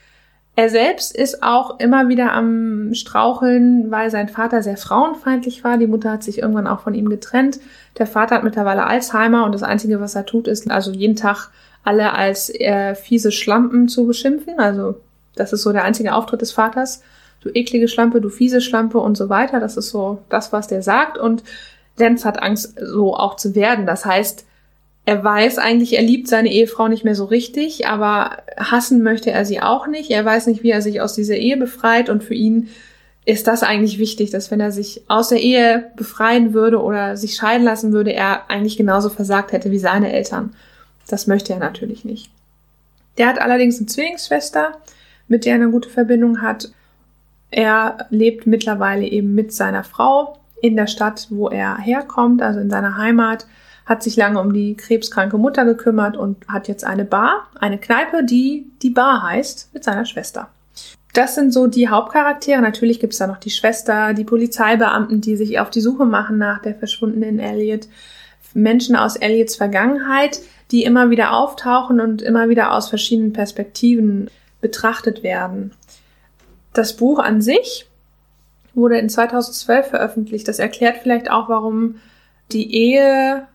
Er 0.56 0.68
selbst 0.68 1.16
ist 1.16 1.42
auch 1.42 1.78
immer 1.80 2.08
wieder 2.08 2.32
am 2.32 2.92
Straucheln, 2.92 3.90
weil 3.90 4.10
sein 4.10 4.28
Vater 4.28 4.62
sehr 4.62 4.76
frauenfeindlich 4.76 5.64
war. 5.64 5.78
Die 5.78 5.86
Mutter 5.86 6.10
hat 6.10 6.22
sich 6.22 6.40
irgendwann 6.40 6.66
auch 6.66 6.80
von 6.80 6.94
ihm 6.94 7.08
getrennt. 7.08 7.60
Der 7.98 8.06
Vater 8.06 8.34
hat 8.36 8.44
mittlerweile 8.44 8.84
Alzheimer 8.86 9.44
und 9.44 9.52
das 9.52 9.62
Einzige, 9.62 10.00
was 10.00 10.14
er 10.14 10.26
tut, 10.26 10.48
ist 10.48 10.70
also 10.70 10.90
jeden 10.90 11.16
Tag 11.16 11.50
alle 11.82 12.12
als 12.12 12.50
äh, 12.50 12.94
fiese 12.94 13.32
Schlampen 13.32 13.88
zu 13.88 14.06
beschimpfen. 14.06 14.58
Also 14.58 14.96
das 15.34 15.52
ist 15.52 15.62
so 15.62 15.72
der 15.72 15.84
einzige 15.84 16.14
Auftritt 16.14 16.42
des 16.42 16.52
Vaters. 16.52 17.02
Du 17.40 17.48
eklige 17.48 17.88
Schlampe, 17.88 18.20
du 18.20 18.28
fiese 18.28 18.60
Schlampe 18.60 18.98
und 18.98 19.16
so 19.16 19.30
weiter. 19.30 19.60
Das 19.60 19.76
ist 19.76 19.88
so 19.88 20.18
das, 20.28 20.52
was 20.52 20.68
der 20.68 20.82
sagt. 20.82 21.16
Und 21.16 21.42
Lenz 22.00 22.24
hat 22.24 22.42
Angst, 22.42 22.76
so 22.82 23.14
auch 23.14 23.36
zu 23.36 23.54
werden. 23.54 23.86
Das 23.86 24.04
heißt, 24.04 24.44
Er 25.06 25.24
weiß 25.24 25.58
eigentlich, 25.58 25.94
er 25.96 26.02
liebt 26.02 26.28
seine 26.28 26.52
Ehefrau 26.52 26.86
nicht 26.88 27.04
mehr 27.04 27.14
so 27.14 27.24
richtig, 27.24 27.86
aber 27.86 28.42
hassen 28.56 29.02
möchte 29.02 29.30
er 29.30 29.44
sie 29.44 29.60
auch 29.60 29.86
nicht. 29.86 30.10
Er 30.10 30.24
weiß 30.24 30.46
nicht, 30.46 30.62
wie 30.62 30.70
er 30.70 30.82
sich 30.82 31.00
aus 31.00 31.14
dieser 31.14 31.36
Ehe 31.36 31.56
befreit 31.56 32.08
und 32.10 32.22
für 32.22 32.34
ihn 32.34 32.68
ist 33.24 33.46
das 33.46 33.62
eigentlich 33.62 33.98
wichtig, 33.98 34.30
dass 34.30 34.50
wenn 34.50 34.60
er 34.60 34.72
sich 34.72 35.02
aus 35.08 35.28
der 35.28 35.40
Ehe 35.40 35.90
befreien 35.96 36.52
würde 36.52 36.80
oder 36.82 37.16
sich 37.16 37.34
scheiden 37.34 37.64
lassen 37.64 37.92
würde, 37.92 38.12
er 38.12 38.50
eigentlich 38.50 38.76
genauso 38.76 39.08
versagt 39.08 39.52
hätte 39.52 39.70
wie 39.70 39.78
seine 39.78 40.12
Eltern. 40.12 40.54
Das 41.08 41.26
möchte 41.26 41.52
er 41.52 41.58
natürlich 41.58 42.04
nicht. 42.04 42.30
Der 43.18 43.26
hat 43.26 43.40
allerdings 43.40 43.78
eine 43.78 43.86
Zwillingsschwester, 43.86 44.72
mit 45.28 45.44
der 45.44 45.54
er 45.54 45.62
eine 45.62 45.70
gute 45.70 45.88
Verbindung 45.88 46.40
hat. 46.42 46.70
Er 47.50 48.06
lebt 48.10 48.46
mittlerweile 48.46 49.06
eben 49.06 49.34
mit 49.34 49.52
seiner 49.52 49.84
Frau 49.84 50.38
in 50.62 50.76
der 50.76 50.86
Stadt, 50.86 51.26
wo 51.30 51.48
er 51.48 51.78
herkommt, 51.78 52.42
also 52.42 52.60
in 52.60 52.70
seiner 52.70 52.96
Heimat, 52.96 53.46
hat 53.86 54.02
sich 54.02 54.16
lange 54.16 54.40
um 54.40 54.52
die 54.52 54.76
krebskranke 54.76 55.36
Mutter 55.36 55.64
gekümmert 55.64 56.16
und 56.16 56.46
hat 56.48 56.68
jetzt 56.68 56.84
eine 56.84 57.04
Bar, 57.04 57.48
eine 57.58 57.78
Kneipe, 57.78 58.24
die 58.24 58.70
die 58.82 58.90
Bar 58.90 59.22
heißt, 59.22 59.70
mit 59.74 59.82
seiner 59.84 60.04
Schwester. 60.04 60.48
Das 61.12 61.34
sind 61.34 61.52
so 61.52 61.66
die 61.66 61.88
Hauptcharaktere. 61.88 62.62
Natürlich 62.62 63.00
gibt's 63.00 63.18
da 63.18 63.26
noch 63.26 63.38
die 63.38 63.50
Schwester, 63.50 64.14
die 64.14 64.24
Polizeibeamten, 64.24 65.20
die 65.20 65.36
sich 65.36 65.58
auf 65.58 65.70
die 65.70 65.80
Suche 65.80 66.04
machen 66.04 66.38
nach 66.38 66.62
der 66.62 66.76
verschwundenen 66.76 67.40
Elliot. 67.40 67.88
Menschen 68.54 68.96
aus 68.96 69.16
Elliots 69.16 69.56
Vergangenheit, 69.56 70.40
die 70.70 70.84
immer 70.84 71.10
wieder 71.10 71.32
auftauchen 71.32 72.00
und 72.00 72.22
immer 72.22 72.48
wieder 72.48 72.72
aus 72.72 72.88
verschiedenen 72.88 73.32
Perspektiven 73.32 74.30
betrachtet 74.60 75.22
werden. 75.22 75.72
Das 76.72 76.96
Buch 76.96 77.18
an 77.18 77.40
sich 77.42 77.89
wurde 78.80 78.98
in 78.98 79.08
2012 79.08 79.88
veröffentlicht. 79.88 80.48
Das 80.48 80.58
erklärt 80.58 80.98
vielleicht 81.02 81.30
auch, 81.30 81.48
warum 81.48 81.96
die 82.50 82.74
Ehe 82.74 83.46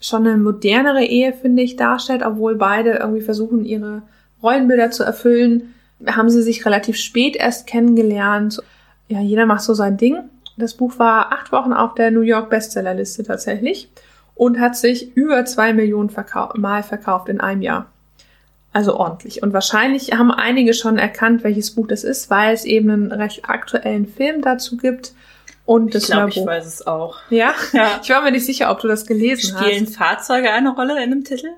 schon 0.00 0.26
eine 0.26 0.38
modernere 0.38 1.04
Ehe, 1.04 1.32
finde 1.32 1.62
ich, 1.62 1.76
darstellt, 1.76 2.22
obwohl 2.24 2.56
beide 2.56 2.92
irgendwie 2.92 3.20
versuchen, 3.20 3.64
ihre 3.64 4.02
Rollenbilder 4.42 4.90
zu 4.90 5.04
erfüllen. 5.04 5.74
Haben 6.06 6.30
sie 6.30 6.42
sich 6.42 6.64
relativ 6.64 6.96
spät 6.96 7.36
erst 7.36 7.66
kennengelernt. 7.66 8.60
Ja, 9.08 9.20
jeder 9.20 9.46
macht 9.46 9.62
so 9.62 9.74
sein 9.74 9.98
Ding. 9.98 10.18
Das 10.56 10.74
Buch 10.74 10.98
war 10.98 11.32
acht 11.32 11.52
Wochen 11.52 11.72
auf 11.72 11.94
der 11.94 12.10
New 12.10 12.22
York 12.22 12.50
Bestsellerliste 12.50 13.22
tatsächlich 13.22 13.90
und 14.34 14.58
hat 14.58 14.76
sich 14.76 15.16
über 15.16 15.44
zwei 15.44 15.72
Millionen 15.72 16.10
verkau 16.10 16.50
Mal 16.56 16.82
verkauft 16.82 17.28
in 17.28 17.40
einem 17.40 17.62
Jahr. 17.62 17.86
Also 18.72 18.96
ordentlich. 18.96 19.42
Und 19.42 19.52
wahrscheinlich 19.52 20.12
haben 20.12 20.30
einige 20.30 20.74
schon 20.74 20.96
erkannt, 20.96 21.42
welches 21.42 21.74
Buch 21.74 21.88
das 21.88 22.04
ist, 22.04 22.30
weil 22.30 22.54
es 22.54 22.64
eben 22.64 22.90
einen 22.90 23.12
recht 23.12 23.48
aktuellen 23.48 24.06
Film 24.06 24.42
dazu 24.42 24.76
gibt. 24.76 25.12
Und 25.66 25.94
das 25.94 26.04
ich 26.04 26.10
glaube, 26.10 26.30
ich 26.30 26.44
weiß 26.44 26.66
es 26.66 26.86
auch. 26.86 27.18
Ja? 27.30 27.54
ja? 27.72 28.00
Ich 28.02 28.10
war 28.10 28.22
mir 28.22 28.30
nicht 28.30 28.46
sicher, 28.46 28.70
ob 28.70 28.80
du 28.80 28.88
das 28.88 29.06
gelesen 29.06 29.56
Spielen 29.56 29.60
hast. 29.60 29.70
Spielen 29.70 29.86
Fahrzeuge 29.86 30.52
eine 30.52 30.70
Rolle 30.70 31.02
in 31.02 31.10
dem 31.10 31.24
Titel? 31.24 31.48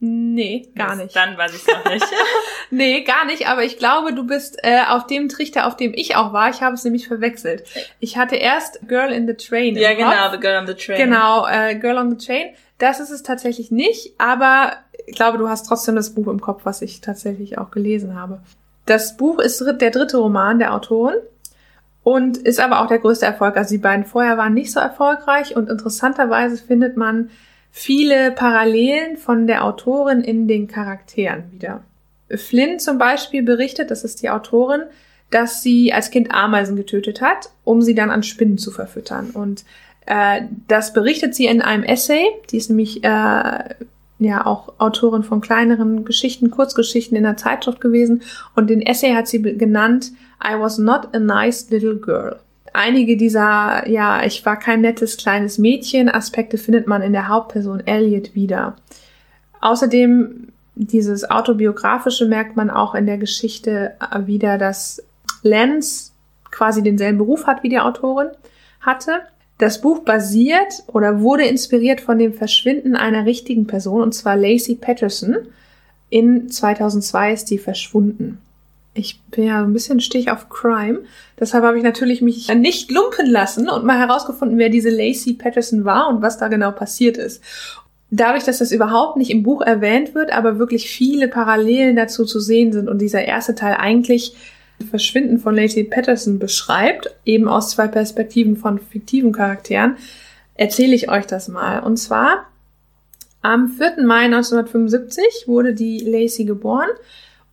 Nee, 0.00 0.68
gar 0.76 0.96
nicht. 0.96 1.16
Dann 1.16 1.38
weiß 1.38 1.54
ich 1.54 1.62
es 1.62 1.66
noch 1.66 1.90
nicht. 1.90 2.06
nee, 2.70 3.00
gar 3.02 3.24
nicht, 3.24 3.48
aber 3.48 3.64
ich 3.64 3.78
glaube, 3.78 4.12
du 4.12 4.26
bist 4.26 4.58
äh, 4.62 4.82
auf 4.86 5.06
dem 5.06 5.28
Trichter, 5.28 5.66
auf 5.66 5.76
dem 5.76 5.94
ich 5.94 6.16
auch 6.16 6.32
war. 6.32 6.50
Ich 6.50 6.60
habe 6.60 6.74
es 6.74 6.84
nämlich 6.84 7.08
verwechselt. 7.08 7.64
Ich 8.00 8.18
hatte 8.18 8.36
erst 8.36 8.86
Girl 8.86 9.12
in 9.12 9.26
the 9.26 9.34
Train. 9.34 9.76
Ja, 9.76 9.94
genau, 9.94 10.30
The 10.30 10.38
Girl 10.38 10.60
on 10.60 10.66
the 10.66 10.74
Train. 10.74 10.98
Genau, 10.98 11.46
äh, 11.46 11.76
Girl 11.76 11.96
on 11.96 12.10
the 12.10 12.24
Train. 12.24 12.48
Das 12.78 13.00
ist 13.00 13.10
es 13.10 13.22
tatsächlich 13.22 13.70
nicht, 13.70 14.14
aber 14.18 14.76
glaube, 15.06 15.38
du 15.38 15.48
hast 15.48 15.66
trotzdem 15.66 15.96
das 15.96 16.14
Buch 16.14 16.28
im 16.28 16.40
Kopf, 16.40 16.62
was 16.64 16.82
ich 16.82 17.00
tatsächlich 17.00 17.58
auch 17.58 17.70
gelesen 17.70 18.14
habe. 18.14 18.40
Das 18.86 19.16
Buch 19.16 19.38
ist 19.38 19.60
der 19.60 19.90
dritte 19.90 20.18
Roman 20.18 20.58
der 20.58 20.74
Autorin 20.74 21.14
und 22.02 22.36
ist 22.36 22.60
aber 22.60 22.80
auch 22.80 22.86
der 22.86 22.98
größte 22.98 23.26
Erfolg. 23.26 23.56
Also 23.56 23.74
die 23.74 23.80
beiden 23.80 24.04
vorher 24.04 24.36
waren 24.36 24.54
nicht 24.54 24.72
so 24.72 24.80
erfolgreich 24.80 25.56
und 25.56 25.70
interessanterweise 25.70 26.62
findet 26.62 26.96
man 26.96 27.30
viele 27.70 28.30
Parallelen 28.30 29.16
von 29.16 29.46
der 29.46 29.64
Autorin 29.64 30.20
in 30.20 30.46
den 30.46 30.68
Charakteren 30.68 31.50
wieder. 31.50 31.82
Flynn 32.28 32.78
zum 32.78 32.98
Beispiel 32.98 33.42
berichtet, 33.42 33.90
das 33.90 34.04
ist 34.04 34.22
die 34.22 34.30
Autorin, 34.30 34.82
dass 35.30 35.62
sie 35.62 35.92
als 35.92 36.10
Kind 36.10 36.30
Ameisen 36.32 36.76
getötet 36.76 37.20
hat, 37.20 37.50
um 37.64 37.82
sie 37.82 37.94
dann 37.94 38.10
an 38.10 38.22
Spinnen 38.22 38.58
zu 38.58 38.70
verfüttern. 38.70 39.30
Und 39.30 39.64
äh, 40.06 40.42
das 40.68 40.92
berichtet 40.92 41.34
sie 41.34 41.46
in 41.46 41.62
einem 41.62 41.82
Essay. 41.82 42.24
Die 42.50 42.58
ist 42.58 42.68
nämlich 42.68 43.02
äh, 43.02 43.74
ja 44.18 44.46
auch 44.46 44.74
Autorin 44.78 45.22
von 45.22 45.40
kleineren 45.40 46.04
Geschichten, 46.04 46.50
Kurzgeschichten 46.50 47.16
in 47.16 47.24
der 47.24 47.36
Zeitschrift 47.36 47.80
gewesen. 47.80 48.22
Und 48.54 48.70
den 48.70 48.82
Essay 48.82 49.14
hat 49.14 49.28
sie 49.28 49.42
genannt 49.42 50.12
I 50.42 50.58
was 50.58 50.78
not 50.78 51.14
a 51.14 51.18
nice 51.18 51.70
little 51.70 51.96
girl 51.96 52.38
einige 52.74 53.16
dieser, 53.16 53.88
ja, 53.88 54.22
ich 54.24 54.44
war 54.44 54.58
kein 54.58 54.82
nettes 54.82 55.16
kleines 55.16 55.56
Mädchen 55.58 56.10
Aspekte 56.10 56.58
findet 56.58 56.86
man 56.86 57.00
in 57.00 57.12
der 57.12 57.28
Hauptperson 57.28 57.80
Elliot 57.86 58.34
wieder. 58.34 58.76
Außerdem 59.60 60.48
dieses 60.74 61.30
autobiografische 61.30 62.26
merkt 62.26 62.56
man 62.56 62.68
auch 62.68 62.94
in 62.94 63.06
der 63.06 63.16
Geschichte 63.16 63.94
äh, 64.00 64.26
wieder, 64.26 64.58
dass 64.58 65.02
Lance 65.42 66.10
quasi 66.50 66.82
denselben 66.82 67.18
Beruf 67.18 67.46
hat 67.46 67.62
wie 67.62 67.68
die 67.68 67.78
Autorin 67.78 68.28
hatte. 68.80 69.20
Das 69.64 69.80
Buch 69.80 70.00
basiert 70.00 70.82
oder 70.88 71.22
wurde 71.22 71.46
inspiriert 71.46 72.02
von 72.02 72.18
dem 72.18 72.34
Verschwinden 72.34 72.96
einer 72.96 73.24
richtigen 73.24 73.66
Person, 73.66 74.02
und 74.02 74.12
zwar 74.12 74.36
Lacey 74.36 74.74
Patterson. 74.74 75.38
In 76.10 76.50
2002 76.50 77.32
ist 77.32 77.50
die 77.50 77.56
verschwunden 77.56 78.36
ich 78.94 79.20
bin 79.30 79.46
ja 79.46 79.62
ein 79.62 79.72
bisschen 79.72 80.00
stich 80.00 80.30
auf 80.30 80.48
Crime. 80.48 81.00
Deshalb 81.38 81.64
habe 81.64 81.76
ich 81.76 81.84
natürlich 81.84 82.22
mich 82.22 82.52
nicht 82.54 82.90
lumpen 82.90 83.26
lassen 83.26 83.68
und 83.68 83.84
mal 83.84 83.98
herausgefunden, 83.98 84.56
wer 84.56 84.68
diese 84.68 84.90
Lacey 84.90 85.34
Patterson 85.34 85.84
war 85.84 86.08
und 86.08 86.22
was 86.22 86.38
da 86.38 86.48
genau 86.48 86.70
passiert 86.70 87.16
ist. 87.16 87.42
Dadurch, 88.10 88.44
dass 88.44 88.58
das 88.58 88.70
überhaupt 88.70 89.16
nicht 89.16 89.30
im 89.30 89.42
Buch 89.42 89.62
erwähnt 89.62 90.14
wird, 90.14 90.32
aber 90.32 90.60
wirklich 90.60 90.88
viele 90.88 91.26
Parallelen 91.26 91.96
dazu 91.96 92.24
zu 92.24 92.38
sehen 92.38 92.72
sind 92.72 92.88
und 92.88 93.00
dieser 93.00 93.24
erste 93.24 93.56
Teil 93.56 93.74
eigentlich 93.78 94.36
Verschwinden 94.90 95.38
von 95.38 95.54
Lacey 95.54 95.84
Patterson 95.84 96.38
beschreibt, 96.38 97.14
eben 97.24 97.48
aus 97.48 97.70
zwei 97.70 97.88
Perspektiven 97.88 98.56
von 98.56 98.78
fiktiven 98.78 99.32
Charakteren, 99.32 99.96
erzähle 100.54 100.94
ich 100.94 101.10
euch 101.10 101.26
das 101.26 101.48
mal. 101.48 101.80
Und 101.80 101.96
zwar 101.96 102.46
am 103.42 103.68
4. 103.68 104.04
Mai 104.04 104.24
1975 104.24 105.44
wurde 105.46 105.74
die 105.74 106.00
Lacey 106.00 106.44
geboren 106.44 106.88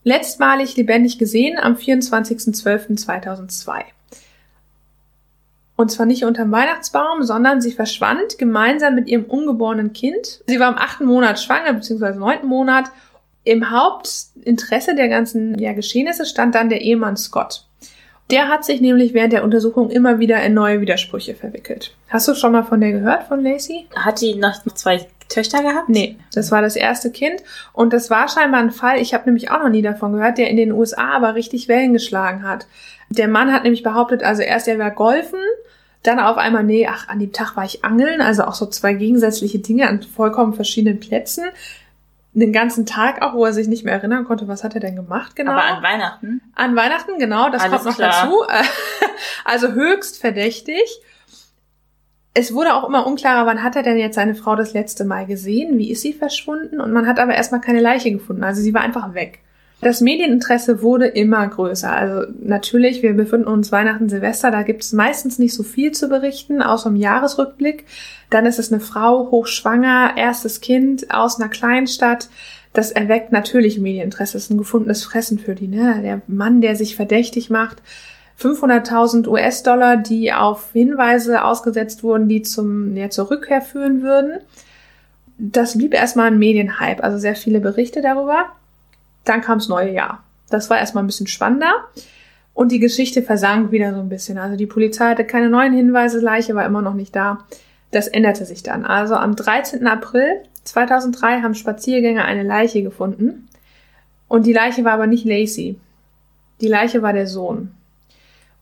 letztmalig 0.04 0.76
lebendig 0.76 1.18
gesehen 1.18 1.58
am 1.60 1.76
24.12.2002. 1.76 3.84
Und 5.76 5.92
zwar 5.92 6.06
nicht 6.06 6.26
unterm 6.26 6.52
Weihnachtsbaum, 6.52 7.24
sondern 7.24 7.62
sie 7.62 7.72
verschwand 7.72 8.38
gemeinsam 8.38 8.96
mit 8.96 9.08
ihrem 9.08 9.26
ungeborenen 9.26 9.94
Kind. 9.94 10.44
Sie 10.46 10.60
war 10.60 10.70
im 10.70 10.78
achten 10.78 11.06
Monat 11.06 11.40
schwanger, 11.40 11.74
beziehungsweise 11.74 12.20
neunten 12.20 12.48
Monat. 12.48 12.92
Im 13.44 13.72
Hauptinteresse 13.72 14.96
der 14.96 15.10
ganzen 15.10 15.58
ja, 15.58 15.74
Geschehnisse 15.74 16.26
stand 16.26 16.56
dann 16.56 16.70
der 16.70 16.82
Ehemann 16.82 17.18
Scott. 17.18 17.66
Der 18.30 18.48
hat 18.48 18.64
sich 18.64 18.80
nämlich 18.80 19.14
während 19.14 19.34
der 19.34 19.44
Untersuchung 19.44 19.90
immer 19.90 20.20
wieder 20.20 20.42
in 20.42 20.54
neue 20.54 20.80
Widersprüche 20.80 21.36
verwickelt. 21.36 21.94
Hast 22.08 22.28
du 22.28 22.36
schon 22.36 22.54
mal 22.54 22.64
von 22.64 22.80
der 22.80 22.92
gehört, 22.92 23.24
von 23.24 23.44
Lacey? 23.44 23.88
Hat 23.94 24.22
die 24.22 24.36
noch 24.36 24.64
zwei 24.74 25.06
Töchter 25.28 25.62
gehabt? 25.62 25.90
Nee, 25.90 26.18
das 26.34 26.52
war 26.52 26.62
das 26.62 26.76
erste 26.76 27.12
Kind. 27.12 27.44
Und 27.74 27.92
das 27.94 28.10
war 28.10 28.30
scheinbar 28.30 28.62
ein 28.62 28.72
Fall, 28.72 29.00
ich 29.00 29.14
habe 29.14 29.26
nämlich 29.26 29.52
auch 29.52 29.60
noch 29.60 29.70
nie 29.70 29.82
davon 29.82 30.14
gehört, 30.14 30.38
der 30.38 30.50
in 30.50 30.58
den 30.58 30.72
USA 30.72 31.12
aber 31.12 31.36
richtig 31.36 31.68
Wellen 31.68 31.94
geschlagen 31.94 32.44
hat. 32.44 32.68
Der 33.10 33.28
Mann 33.28 33.52
hat 33.52 33.64
nämlich 33.64 33.84
behauptet, 33.84 34.24
also 34.24 34.42
erst 34.42 34.68
er 34.70 34.80
war 34.80 34.92
golfen, 34.92 35.40
dann 36.04 36.20
auf 36.20 36.38
einmal, 36.38 36.64
nee, 36.64 36.88
ach, 36.90 37.10
an 37.10 37.20
dem 37.20 37.32
Tag 37.32 37.56
war 37.56 37.66
ich 37.66 37.84
angeln, 37.84 38.22
also 38.22 38.44
auch 38.44 38.56
so 38.56 38.66
zwei 38.66 38.94
gegensätzliche 38.94 39.60
Dinge 39.60 39.88
an 39.88 40.02
vollkommen 40.02 40.54
verschiedenen 40.54 41.00
Plätzen. 41.00 41.44
Den 42.34 42.54
ganzen 42.54 42.86
Tag 42.86 43.22
auch, 43.22 43.34
wo 43.34 43.44
er 43.46 43.52
sich 43.52 43.68
nicht 43.68 43.84
mehr 43.84 43.94
erinnern 43.94 44.24
konnte, 44.24 44.48
was 44.48 44.64
hat 44.64 44.74
er 44.74 44.80
denn 44.80 44.96
gemacht 44.96 45.36
genau. 45.36 45.52
Aber 45.52 45.64
an 45.64 45.84
Weihnachten? 45.84 46.42
An 46.56 46.76
Weihnachten, 46.76 47.20
genau, 47.20 47.50
das 47.50 47.62
Alles 47.62 47.84
kommt 47.84 47.86
noch 47.86 47.96
klar. 47.96 48.24
dazu. 48.24 48.44
Also 49.44 49.74
höchst 49.74 50.20
verdächtig 50.20 51.02
es 52.34 52.54
wurde 52.54 52.76
auch 52.76 52.88
immer 52.88 53.06
unklarer, 53.06 53.46
wann 53.46 53.64
hat 53.64 53.76
er 53.76 53.84
denn 53.84 53.98
jetzt 53.98 54.16
seine 54.16 54.36
Frau 54.36 54.56
das 54.56 54.74
letzte 54.74 55.04
Mal 55.04 55.26
gesehen? 55.26 55.78
Wie 55.78 55.92
ist 55.92 56.02
sie 56.02 56.14
verschwunden? 56.14 56.80
Und 56.80 56.94
man 56.94 57.08
hat 57.08 57.20
aber 57.20 57.36
erstmal 57.36 57.62
keine 57.62 57.82
Leiche 57.82 58.12
gefunden. 58.12 58.44
Also 58.44 58.62
sie 58.62 58.74
war 58.74 58.82
einfach 58.82 59.14
weg. 59.14 59.40
Das 59.82 60.00
Medieninteresse 60.00 60.84
wurde 60.84 61.08
immer 61.08 61.48
größer. 61.48 61.92
Also 61.92 62.32
natürlich, 62.40 63.02
wir 63.02 63.14
befinden 63.14 63.48
uns 63.48 63.72
Weihnachten, 63.72 64.10
Silvester, 64.10 64.52
da 64.52 64.62
gibt 64.62 64.84
es 64.84 64.94
meistens 64.94 65.40
nicht 65.40 65.56
so 65.56 65.64
viel 65.64 65.92
zu 65.92 66.08
berichten, 66.08 66.62
außer 66.62 66.90
im 66.90 66.96
Jahresrückblick. 66.96 67.86
Dann 68.30 68.46
ist 68.46 68.60
es 68.60 68.72
eine 68.72 68.80
Frau, 68.80 69.32
hochschwanger, 69.32 70.14
erstes 70.18 70.62
Kind 70.62 71.12
aus 71.12 71.40
einer 71.40 71.50
Kleinstadt. 71.50 72.30
Das 72.74 72.92
erweckt 72.92 73.32
natürlich 73.32 73.80
Medieninteresse. 73.80 74.34
Das 74.34 74.44
ist 74.44 74.52
ein 74.52 74.60
gefundenes 74.60 75.04
Fressen 75.04 75.40
für 75.40 75.56
die, 75.56 75.68
ne? 75.68 76.00
Der 76.04 76.22
Mann, 76.28 76.62
der 76.62 76.76
sich 76.76 76.96
verdächtig 76.96 77.50
macht 77.50 77.82
500.000 78.42 79.28
US-Dollar, 79.28 79.98
die 79.98 80.34
auf 80.34 80.72
Hinweise 80.74 81.44
ausgesetzt 81.44 82.04
wurden, 82.04 82.28
die 82.28 82.42
zum, 82.42 82.96
ja, 82.96 83.10
zur 83.10 83.30
Rückkehr 83.30 83.62
führen 83.62 84.02
würden. 84.02 84.40
Das 85.38 85.78
blieb 85.78 85.94
erstmal 85.94 86.28
ein 86.28 86.40
Medienhype, 86.40 87.04
also 87.04 87.18
sehr 87.18 87.36
viele 87.36 87.60
Berichte 87.60 88.02
darüber. 88.02 88.46
Dann 89.26 89.42
kam 89.42 89.60
das 89.60 89.68
neue 89.68 89.92
Jahr. 89.92 90.24
Das 90.50 90.70
war 90.70 90.80
erstmal 90.80 91.04
ein 91.04 91.08
bisschen 91.08 91.28
spannender. 91.28 91.74
Und 92.54 92.72
die 92.72 92.80
Geschichte 92.80 93.22
versank 93.22 93.72
wieder 93.72 93.94
so 93.94 94.00
ein 94.00 94.10
bisschen. 94.10 94.38
Also 94.38 94.58
die 94.58 94.66
Polizei 94.66 95.10
hatte 95.10 95.24
keine 95.24 95.50
neuen 95.50 95.74
Hinweise, 95.74 96.20
Leiche 96.20 96.56
war 96.56 96.66
immer 96.66 96.82
noch 96.82 96.94
nicht 96.94 97.16
da. 97.16 97.46
Das 97.92 98.08
änderte 98.08 98.46
sich 98.46 98.64
dann. 98.64 98.86
Also 98.86 99.16
am 99.16 99.36
13. 99.36 99.88
April 99.88 100.44
2003 100.64 101.42
haben 101.42 101.56
Spaziergänger 101.56 102.26
eine 102.26 102.44
Leiche 102.44 102.84
gefunden. 102.84 103.48
Und 104.28 104.46
die 104.46 104.54
Leiche 104.54 104.84
war 104.84 104.94
aber 104.94 105.08
nicht 105.08 105.26
Lacey. 105.26 105.80
Die 106.62 106.68
Leiche 106.68 107.02
war 107.02 107.14
der 107.14 107.28
Sohn. 107.28 107.72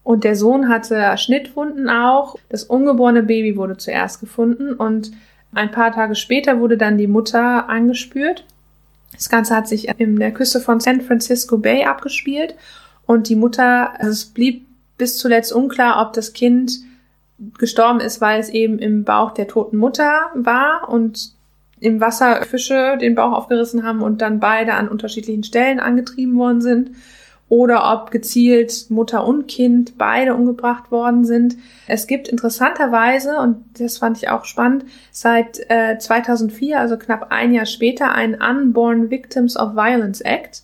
Und 0.04 0.24
der 0.24 0.36
Sohn 0.36 0.70
hatte 0.70 1.18
Schnittwunden 1.18 1.90
auch. 1.90 2.36
Das 2.50 2.64
ungeborene 2.64 3.24
Baby 3.24 3.58
wurde 3.58 3.78
zuerst 3.78 4.20
gefunden 4.20 4.74
und 4.74 5.12
ein 5.54 5.72
paar 5.72 5.92
Tage 5.92 6.16
später 6.16 6.60
wurde 6.60 6.78
dann 6.78 6.98
die 6.98 7.08
Mutter 7.08 7.70
angespürt. 7.70 8.46
Das 9.20 9.28
Ganze 9.28 9.54
hat 9.54 9.68
sich 9.68 9.90
in 10.00 10.16
der 10.16 10.32
Küste 10.32 10.62
von 10.62 10.80
San 10.80 11.02
Francisco 11.02 11.58
Bay 11.58 11.84
abgespielt 11.84 12.56
und 13.06 13.28
die 13.28 13.36
Mutter, 13.36 13.92
also 14.00 14.12
es 14.12 14.24
blieb 14.24 14.66
bis 14.98 15.18
zuletzt 15.18 15.52
unklar, 15.52 16.02
ob 16.02 16.14
das 16.14 16.32
Kind 16.32 16.72
gestorben 17.58 18.00
ist, 18.00 18.22
weil 18.22 18.40
es 18.40 18.48
eben 18.48 18.80
im 18.80 19.04
Bauch 19.04 19.32
der 19.32 19.50
toten 19.50 19.76
Mutter 19.76 20.28
war 20.36 20.88
und 20.88 21.34
im 21.82 22.00
Wasser 22.00 22.44
Fische 22.44 22.98
den 22.98 23.14
Bauch 23.14 23.34
aufgerissen 23.34 23.84
haben 23.84 24.02
und 24.02 24.22
dann 24.22 24.40
beide 24.40 24.76
an 24.76 24.88
unterschiedlichen 24.88 25.44
Stellen 25.44 25.82
angetrieben 25.82 26.38
worden 26.38 26.62
sind 26.62 26.92
oder 27.50 27.92
ob 27.92 28.12
gezielt 28.12 28.86
Mutter 28.90 29.26
und 29.26 29.48
Kind 29.48 29.98
beide 29.98 30.36
umgebracht 30.36 30.92
worden 30.92 31.26
sind. 31.26 31.58
Es 31.88 32.06
gibt 32.06 32.28
interessanterweise, 32.28 33.38
und 33.38 33.66
das 33.80 33.98
fand 33.98 34.18
ich 34.18 34.30
auch 34.30 34.46
spannend, 34.46 34.86
seit 35.12 35.60
äh, 35.70 35.98
2004, 35.98 36.80
also 36.80 36.98
knapp 36.98 37.28
ein 37.32 37.54
Jahr 37.54 37.66
später, 37.66 38.14
einen 38.14 38.36
Unborn 38.36 39.10
Victims 39.10 39.58
of 39.58 39.74
Violence 39.74 40.22
Act. 40.22 40.64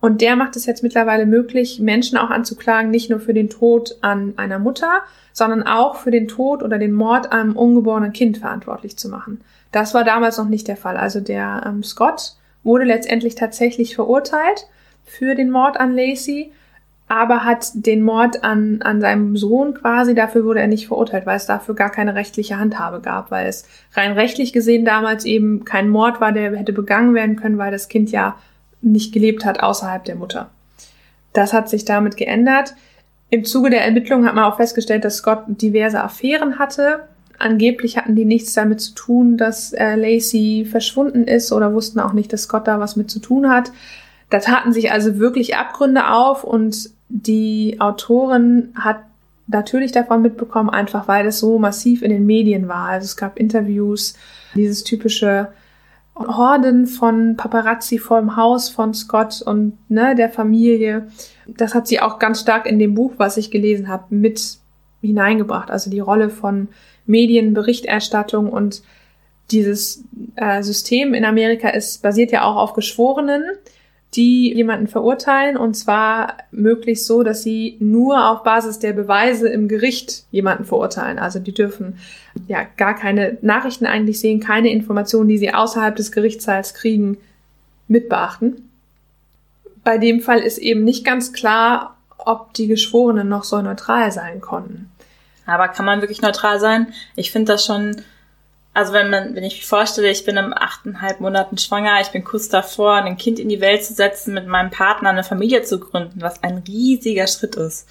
Und 0.00 0.20
der 0.20 0.34
macht 0.34 0.56
es 0.56 0.66
jetzt 0.66 0.82
mittlerweile 0.82 1.26
möglich, 1.26 1.78
Menschen 1.78 2.18
auch 2.18 2.30
anzuklagen, 2.30 2.90
nicht 2.90 3.08
nur 3.08 3.20
für 3.20 3.34
den 3.34 3.50
Tod 3.50 3.98
an 4.00 4.32
einer 4.36 4.58
Mutter, 4.58 5.02
sondern 5.32 5.62
auch 5.62 5.96
für 5.96 6.10
den 6.10 6.26
Tod 6.26 6.62
oder 6.62 6.78
den 6.78 6.92
Mord 6.92 7.30
an 7.30 7.40
einem 7.40 7.56
ungeborenen 7.56 8.12
Kind 8.12 8.38
verantwortlich 8.38 8.96
zu 8.96 9.08
machen. 9.08 9.42
Das 9.70 9.94
war 9.94 10.02
damals 10.02 10.38
noch 10.38 10.48
nicht 10.48 10.66
der 10.66 10.76
Fall. 10.76 10.96
Also 10.96 11.20
der 11.20 11.62
ähm, 11.66 11.84
Scott 11.84 12.34
wurde 12.64 12.84
letztendlich 12.84 13.36
tatsächlich 13.36 13.94
verurteilt 13.94 14.66
für 15.04 15.34
den 15.34 15.50
Mord 15.50 15.78
an 15.78 15.94
Lacey, 15.94 16.52
aber 17.08 17.44
hat 17.44 17.72
den 17.74 18.02
Mord 18.02 18.42
an, 18.42 18.80
an 18.80 19.02
seinem 19.02 19.36
Sohn 19.36 19.74
quasi, 19.74 20.14
dafür 20.14 20.44
wurde 20.44 20.60
er 20.60 20.66
nicht 20.66 20.86
verurteilt, 20.86 21.26
weil 21.26 21.36
es 21.36 21.44
dafür 21.44 21.74
gar 21.74 21.90
keine 21.90 22.14
rechtliche 22.14 22.58
Handhabe 22.58 23.00
gab, 23.00 23.30
weil 23.30 23.48
es 23.48 23.66
rein 23.92 24.12
rechtlich 24.12 24.54
gesehen 24.54 24.86
damals 24.86 25.26
eben 25.26 25.66
kein 25.66 25.90
Mord 25.90 26.22
war, 26.22 26.32
der 26.32 26.56
hätte 26.56 26.72
begangen 26.72 27.14
werden 27.14 27.36
können, 27.36 27.58
weil 27.58 27.70
das 27.70 27.88
Kind 27.88 28.10
ja 28.10 28.36
nicht 28.80 29.12
gelebt 29.12 29.44
hat 29.44 29.62
außerhalb 29.62 30.04
der 30.04 30.16
Mutter. 30.16 30.50
Das 31.34 31.52
hat 31.52 31.68
sich 31.68 31.84
damit 31.84 32.16
geändert. 32.16 32.74
Im 33.28 33.44
Zuge 33.44 33.70
der 33.70 33.84
Ermittlungen 33.84 34.26
hat 34.26 34.34
man 34.34 34.44
auch 34.44 34.56
festgestellt, 34.56 35.04
dass 35.04 35.16
Scott 35.16 35.44
diverse 35.46 36.02
Affären 36.02 36.58
hatte. 36.58 37.08
Angeblich 37.38 37.96
hatten 37.96 38.14
die 38.14 38.24
nichts 38.24 38.52
damit 38.52 38.80
zu 38.80 38.94
tun, 38.94 39.36
dass 39.36 39.72
äh, 39.72 39.96
Lacey 39.96 40.66
verschwunden 40.70 41.24
ist 41.24 41.52
oder 41.52 41.74
wussten 41.74 42.00
auch 42.00 42.12
nicht, 42.12 42.32
dass 42.32 42.42
Scott 42.44 42.66
da 42.68 42.78
was 42.78 42.96
mit 42.96 43.10
zu 43.10 43.20
tun 43.20 43.50
hat. 43.50 43.72
Da 44.32 44.38
taten 44.38 44.72
sich 44.72 44.90
also 44.90 45.18
wirklich 45.18 45.56
Abgründe 45.56 46.08
auf 46.08 46.42
und 46.42 46.88
die 47.10 47.76
Autorin 47.80 48.72
hat 48.74 49.02
natürlich 49.46 49.92
davon 49.92 50.22
mitbekommen, 50.22 50.70
einfach 50.70 51.06
weil 51.06 51.26
es 51.26 51.38
so 51.38 51.58
massiv 51.58 52.00
in 52.00 52.08
den 52.08 52.24
Medien 52.24 52.66
war. 52.66 52.88
Also 52.88 53.04
es 53.04 53.18
gab 53.18 53.38
Interviews, 53.38 54.14
dieses 54.54 54.84
typische 54.84 55.48
Horden 56.16 56.86
von 56.86 57.36
Paparazzi 57.36 57.98
vor 57.98 58.20
dem 58.20 58.34
Haus 58.34 58.70
von 58.70 58.94
Scott 58.94 59.42
und 59.42 59.76
ne, 59.90 60.14
der 60.14 60.30
Familie. 60.30 61.08
Das 61.46 61.74
hat 61.74 61.86
sie 61.86 62.00
auch 62.00 62.18
ganz 62.18 62.40
stark 62.40 62.64
in 62.64 62.78
dem 62.78 62.94
Buch, 62.94 63.12
was 63.18 63.36
ich 63.36 63.50
gelesen 63.50 63.88
habe, 63.88 64.14
mit 64.14 64.56
hineingebracht. 65.02 65.70
Also 65.70 65.90
die 65.90 66.00
Rolle 66.00 66.30
von 66.30 66.68
Medienberichterstattung 67.04 68.48
und 68.48 68.82
dieses 69.50 70.04
äh, 70.36 70.62
System 70.62 71.12
in 71.12 71.26
Amerika 71.26 71.68
ist 71.68 72.00
basiert 72.00 72.32
ja 72.32 72.44
auch 72.44 72.56
auf 72.56 72.72
Geschworenen 72.72 73.42
die 74.14 74.52
jemanden 74.54 74.88
verurteilen 74.88 75.56
und 75.56 75.74
zwar 75.74 76.36
möglichst 76.50 77.06
so, 77.06 77.22
dass 77.22 77.42
sie 77.42 77.76
nur 77.80 78.28
auf 78.28 78.42
Basis 78.42 78.78
der 78.78 78.92
Beweise 78.92 79.48
im 79.48 79.68
Gericht 79.68 80.24
jemanden 80.30 80.64
verurteilen. 80.64 81.18
Also 81.18 81.38
die 81.38 81.54
dürfen 81.54 81.98
ja 82.46 82.66
gar 82.76 82.94
keine 82.94 83.38
Nachrichten 83.40 83.86
eigentlich 83.86 84.20
sehen, 84.20 84.40
keine 84.40 84.70
Informationen, 84.70 85.28
die 85.28 85.38
sie 85.38 85.54
außerhalb 85.54 85.96
des 85.96 86.12
Gerichtssaals 86.12 86.74
kriegen, 86.74 87.16
mit 87.88 88.08
beachten. 88.10 88.68
Bei 89.82 89.98
dem 89.98 90.20
Fall 90.20 90.40
ist 90.40 90.58
eben 90.58 90.84
nicht 90.84 91.04
ganz 91.04 91.32
klar, 91.32 91.96
ob 92.18 92.52
die 92.54 92.66
Geschworenen 92.66 93.28
noch 93.28 93.44
so 93.44 93.60
neutral 93.62 94.12
sein 94.12 94.40
konnten. 94.40 94.90
Aber 95.46 95.68
kann 95.68 95.86
man 95.86 96.00
wirklich 96.00 96.22
neutral 96.22 96.60
sein? 96.60 96.92
Ich 97.16 97.32
finde 97.32 97.52
das 97.52 97.64
schon 97.64 97.96
also 98.74 98.92
wenn 98.92 99.10
man, 99.10 99.34
wenn 99.34 99.44
ich 99.44 99.54
mich 99.54 99.66
vorstelle, 99.66 100.10
ich 100.10 100.24
bin 100.24 100.36
im 100.36 100.54
achteinhalb 100.54 101.20
Monaten 101.20 101.58
schwanger, 101.58 102.00
ich 102.00 102.08
bin 102.08 102.24
kurz 102.24 102.48
davor, 102.48 102.94
ein 102.94 103.18
Kind 103.18 103.38
in 103.38 103.48
die 103.48 103.60
Welt 103.60 103.84
zu 103.84 103.92
setzen, 103.92 104.32
mit 104.32 104.46
meinem 104.46 104.70
Partner 104.70 105.10
eine 105.10 105.24
Familie 105.24 105.62
zu 105.62 105.78
gründen, 105.78 106.22
was 106.22 106.42
ein 106.42 106.62
riesiger 106.66 107.26
Schritt 107.26 107.56
ist. 107.56 107.86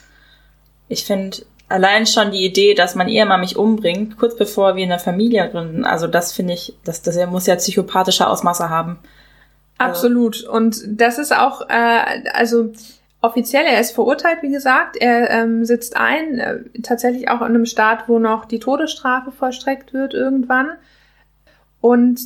Ich 0.88 1.06
finde 1.06 1.38
allein 1.70 2.08
schon 2.08 2.32
die 2.32 2.44
Idee, 2.44 2.74
dass 2.74 2.96
man 2.96 3.08
Ehemann 3.08 3.42
mich 3.42 3.58
umbringt, 3.58 4.18
kurz 4.18 4.36
bevor 4.36 4.76
wir 4.76 4.84
eine 4.84 5.00
Familie 5.00 5.48
gründen, 5.50 5.86
also 5.86 6.08
das 6.08 6.34
finde 6.34 6.54
ich, 6.54 6.74
das, 6.84 7.04
das 7.04 7.16
muss 7.28 7.46
ja 7.46 7.56
psychopathische 7.56 8.28
Ausmaße 8.28 8.70
haben. 8.70 9.00
Absolut. 9.78 10.44
Und 10.44 10.82
das 10.88 11.18
ist 11.18 11.36
auch, 11.36 11.62
äh, 11.70 12.30
also 12.34 12.72
offiziell, 13.22 13.66
er 13.66 13.80
ist 13.80 13.92
verurteilt, 13.92 14.40
wie 14.42 14.52
gesagt. 14.52 14.98
Er 14.98 15.30
ähm, 15.30 15.64
sitzt 15.64 15.96
ein, 15.96 16.40
äh, 16.40 16.60
tatsächlich 16.82 17.30
auch 17.30 17.42
in 17.42 17.48
einem 17.48 17.66
Staat, 17.66 18.10
wo 18.10 18.20
noch 18.20 18.46
die 18.46 18.60
Todesstrafe 18.60 19.32
vollstreckt 19.32 19.94
wird 19.94 20.14
irgendwann. 20.14 20.72
Und 21.80 22.20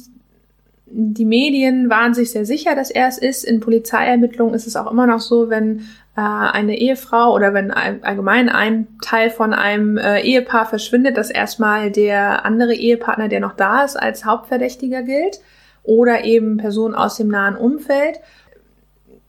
die 0.88 1.26
Medien 1.26 1.90
waren 1.90 2.14
sich 2.14 2.32
sehr 2.32 2.46
sicher, 2.46 2.76
dass 2.76 2.92
er 2.92 3.08
es 3.08 3.18
ist. 3.18 3.44
In 3.44 3.60
Polizeiermittlungen 3.60 4.54
ist 4.54 4.68
es 4.68 4.76
auch 4.76 4.90
immer 4.90 5.08
noch 5.08 5.20
so, 5.20 5.50
wenn 5.50 5.80
äh, 6.16 6.22
eine 6.22 6.78
Ehefrau 6.78 7.34
oder 7.34 7.54
wenn 7.54 7.72
ein, 7.72 8.04
allgemein 8.04 8.50
ein 8.50 8.88
Teil 9.02 9.30
von 9.30 9.54
einem 9.54 9.98
äh, 9.98 10.22
Ehepaar 10.22 10.66
verschwindet, 10.66 11.18
dass 11.18 11.30
erstmal 11.30 11.92
der 11.92 12.46
andere 12.46 12.74
Ehepartner, 12.74 13.28
der 13.28 13.40
noch 13.40 13.56
da 13.56 13.84
ist, 13.84 13.96
als 13.96 14.26
Hauptverdächtiger 14.26 15.02
gilt 15.04 15.42
oder 15.84 16.24
eben 16.24 16.58
Personen 16.58 16.96
aus 16.96 17.18
dem 17.18 17.28
nahen 17.28 17.56
Umfeld 17.56 18.20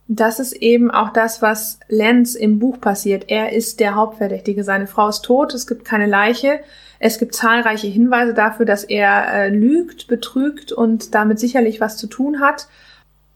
das 0.08 0.38
ist 0.38 0.52
eben 0.52 0.90
auch 0.90 1.10
das, 1.10 1.42
was 1.42 1.80
Lenz 1.88 2.34
im 2.36 2.58
Buch 2.58 2.80
passiert. 2.80 3.24
Er 3.28 3.52
ist 3.52 3.80
der 3.80 3.96
Hauptverdächtige. 3.96 4.62
Seine 4.62 4.86
Frau 4.86 5.08
ist 5.08 5.22
tot, 5.22 5.52
es 5.52 5.66
gibt 5.66 5.84
keine 5.84 6.06
Leiche. 6.06 6.60
Es 6.98 7.18
gibt 7.18 7.34
zahlreiche 7.34 7.88
Hinweise 7.88 8.32
dafür, 8.32 8.66
dass 8.66 8.84
er 8.84 9.26
äh, 9.32 9.48
lügt, 9.48 10.06
betrügt 10.06 10.72
und 10.72 11.14
damit 11.14 11.40
sicherlich 11.40 11.80
was 11.80 11.96
zu 11.96 12.06
tun 12.06 12.40
hat. 12.40 12.68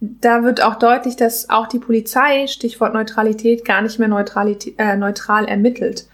Da 0.01 0.45
wird 0.45 0.63
auch 0.63 0.77
deutlich, 0.77 1.17
dass 1.17 1.51
auch 1.51 1.67
die 1.67 1.81
Polizei, 1.81 2.47
Stichwort 2.47 2.95
Neutralität, 2.95 3.65
gar 3.65 3.83
nicht 3.83 3.99
mehr 3.99 4.09
äh, 4.09 4.97
neutral 4.97 5.45
ermittelt. 5.47 6.07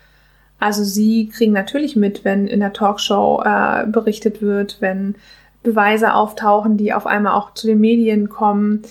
Also 0.58 0.82
sie 0.82 1.28
kriegen 1.28 1.52
natürlich 1.52 1.96
mit, 1.96 2.24
wenn 2.24 2.46
in 2.46 2.60
der 2.60 2.72
Talkshow 2.72 3.42
äh, 3.44 3.86
berichtet 3.86 4.40
wird, 4.40 4.78
wenn 4.80 5.16
Beweise 5.62 6.14
auftauchen, 6.14 6.78
die 6.78 6.94
auf 6.94 7.06
einmal 7.06 7.34
auch 7.34 7.52
zu 7.52 7.66
den 7.66 7.78
Medien 7.78 8.30
kommen 8.30 8.82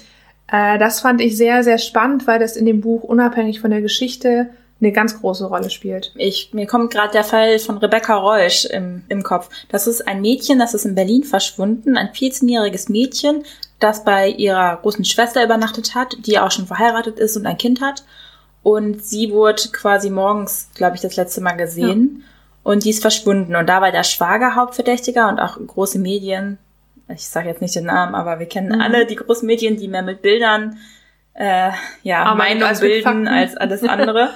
äh, 0.48 0.78
das 0.78 1.02
fand 1.02 1.22
ich 1.22 1.38
sehr, 1.38 1.64
sehr 1.64 1.78
spannend, 1.78 2.28
weil 2.28 2.40
das 2.40 2.56
in 2.56 2.66
dem 2.66 2.82
Buch 2.82 3.04
unabhängig 3.04 3.60
von 3.60 3.72
der 3.72 3.82
Geschichte 3.82 4.50
eine 4.82 4.92
ganz 4.92 5.20
große 5.20 5.46
Rolle 5.46 5.70
spielt. 5.70 6.14
Ich, 6.16 6.54
mir 6.54 6.68
kommt 6.68 6.92
gerade 6.92 7.12
der 7.12 7.24
Fall 7.24 7.60
von 7.60 7.78
Rebecca 7.78 8.16
Reusch 8.16 8.66
im, 8.66 9.04
im 9.08 9.24
Kopf. 9.24 9.50
Das 9.70 9.88
ist 9.88 10.08
ein 10.08 10.22
Mädchen, 10.22 10.60
das 10.60 10.74
ist 10.74 10.86
in 10.86 10.96
Berlin 10.96 11.24
verschwunden, 11.24 11.98
ein 11.98 12.10
14-jähriges 12.10 12.92
Mädchen, 12.92 13.44
das 13.80 14.04
bei 14.04 14.30
ihrer 14.30 14.78
großen 14.78 15.06
Schwester 15.06 15.44
übernachtet 15.44 15.96
hat, 15.96 16.16
die 16.26 16.40
auch 16.40 16.52
schon 16.52 16.68
verheiratet 16.68 17.20
ist 17.20 17.38
und 17.38 17.46
ein 17.46 17.58
Kind 17.58 17.82
hat. 17.82 18.04
Und 18.64 19.04
sie 19.04 19.32
wurde 19.32 19.62
quasi 19.72 20.10
morgens, 20.10 20.70
glaube 20.74 20.96
ich, 20.96 21.02
das 21.02 21.16
letzte 21.16 21.40
Mal 21.40 21.54
gesehen. 21.54 22.18
Ja. 22.20 22.72
Und 22.72 22.84
die 22.84 22.90
ist 22.90 23.02
verschwunden. 23.02 23.56
Und 23.56 23.68
da 23.68 23.80
war 23.80 23.92
der 23.92 24.04
Schwager 24.04 24.56
Hauptverdächtiger 24.56 25.30
und 25.30 25.40
auch 25.40 25.58
große 25.58 26.00
Medien 26.00 26.58
ich 27.10 27.28
sage 27.28 27.50
jetzt 27.50 27.62
nicht 27.62 27.76
den 27.76 27.86
Namen, 27.86 28.16
aber 28.16 28.40
wir 28.40 28.48
kennen 28.48 28.76
mhm. 28.76 28.82
alle 28.82 29.06
die 29.06 29.16
Großmedien, 29.16 29.78
die 29.78 29.88
mehr 29.88 30.02
mit 30.02 30.22
Bildern 30.22 30.78
äh, 31.36 31.72
ja, 32.04 32.24
aber 32.24 32.38
Meinung 32.38 32.70
bilden 32.80 33.28
als 33.28 33.58
alles 33.58 33.84
andere. 33.84 34.30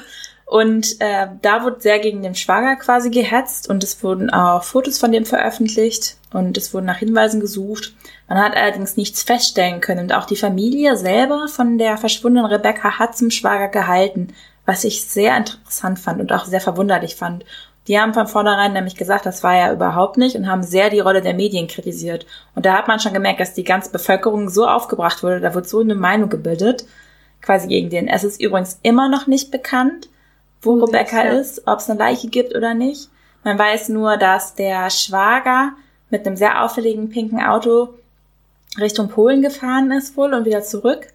und 0.45 0.99
äh, 0.99 1.27
da 1.41 1.63
wurde 1.63 1.79
sehr 1.79 1.99
gegen 1.99 2.21
den 2.21 2.36
Schwager 2.36 2.75
quasi 2.75 3.10
gehetzt 3.10 3.69
und 3.69 3.84
es 3.84 4.03
wurden 4.03 4.29
auch 4.29 4.63
Fotos 4.63 4.99
von 4.99 5.12
dem 5.12 5.25
veröffentlicht 5.25 6.17
und 6.34 6.58
es 6.58 6.73
wurden 6.73 6.86
nach 6.86 6.97
Hinweisen 6.97 7.39
gesucht. 7.39 7.93
Man 8.27 8.38
hat 8.38 8.55
allerdings 8.55 8.97
nichts 8.97 9.23
feststellen 9.23 9.79
können 9.79 10.01
und 10.01 10.13
auch 10.13 10.25
die 10.25 10.36
Familie 10.36 10.97
selber 10.97 11.47
von 11.47 11.77
der 11.77 11.97
verschwundenen 11.97 12.51
Rebecca 12.51 12.99
hat 12.99 13.17
zum 13.17 13.32
Schwager 13.32 13.69
gehalten, 13.69 14.34
was 14.65 14.84
ich 14.84 15.05
sehr 15.05 15.36
interessant 15.38 15.99
fand 15.99 16.19
und 16.19 16.34
auch 16.34 16.45
sehr 16.45 16.62
verwunderlich 16.62 17.15
fand. 17.15 17.45
Die 17.87 17.99
haben 17.99 18.13
von 18.13 18.27
vornherein 18.27 18.73
nämlich 18.73 18.95
gesagt, 18.95 19.25
das 19.25 19.43
war 19.43 19.55
ja 19.55 19.73
überhaupt 19.73 20.17
nicht 20.17 20.35
und 20.35 20.47
haben 20.47 20.63
sehr 20.63 20.89
die 20.89 20.99
Rolle 20.99 21.21
der 21.21 21.33
Medien 21.33 21.67
kritisiert. 21.67 22.25
Und 22.55 22.65
da 22.65 22.77
hat 22.77 22.87
man 22.87 22.99
schon 22.99 23.13
gemerkt, 23.13 23.39
dass 23.39 23.53
die 23.53 23.63
ganze 23.63 23.91
Bevölkerung 23.91 24.49
so 24.49 24.67
aufgebracht 24.67 25.23
wurde, 25.23 25.39
da 25.39 25.53
wird 25.53 25.67
so 25.67 25.79
eine 25.79 25.95
Meinung 25.95 26.29
gebildet, 26.29 26.85
quasi 27.41 27.67
gegen 27.67 27.89
den. 27.89 28.07
Es 28.07 28.23
ist 28.23 28.41
übrigens 28.41 28.79
immer 28.83 29.09
noch 29.09 29.25
nicht 29.25 29.49
bekannt, 29.49 30.09
wo 30.61 30.73
oh, 30.73 30.83
Rebecca 30.85 31.25
ja. 31.25 31.31
ist, 31.31 31.67
ob 31.67 31.79
es 31.79 31.89
eine 31.89 31.97
Leiche 31.97 32.27
gibt 32.27 32.55
oder 32.55 32.73
nicht. 32.73 33.09
Man 33.43 33.57
weiß 33.57 33.89
nur, 33.89 34.17
dass 34.17 34.53
der 34.53 34.89
Schwager 34.89 35.71
mit 36.09 36.27
einem 36.27 36.35
sehr 36.35 36.63
auffälligen 36.63 37.09
pinken 37.09 37.41
Auto 37.41 37.89
Richtung 38.77 39.09
Polen 39.09 39.41
gefahren 39.41 39.91
ist 39.91 40.15
wohl 40.17 40.33
und 40.33 40.45
wieder 40.45 40.61
zurück. 40.61 41.07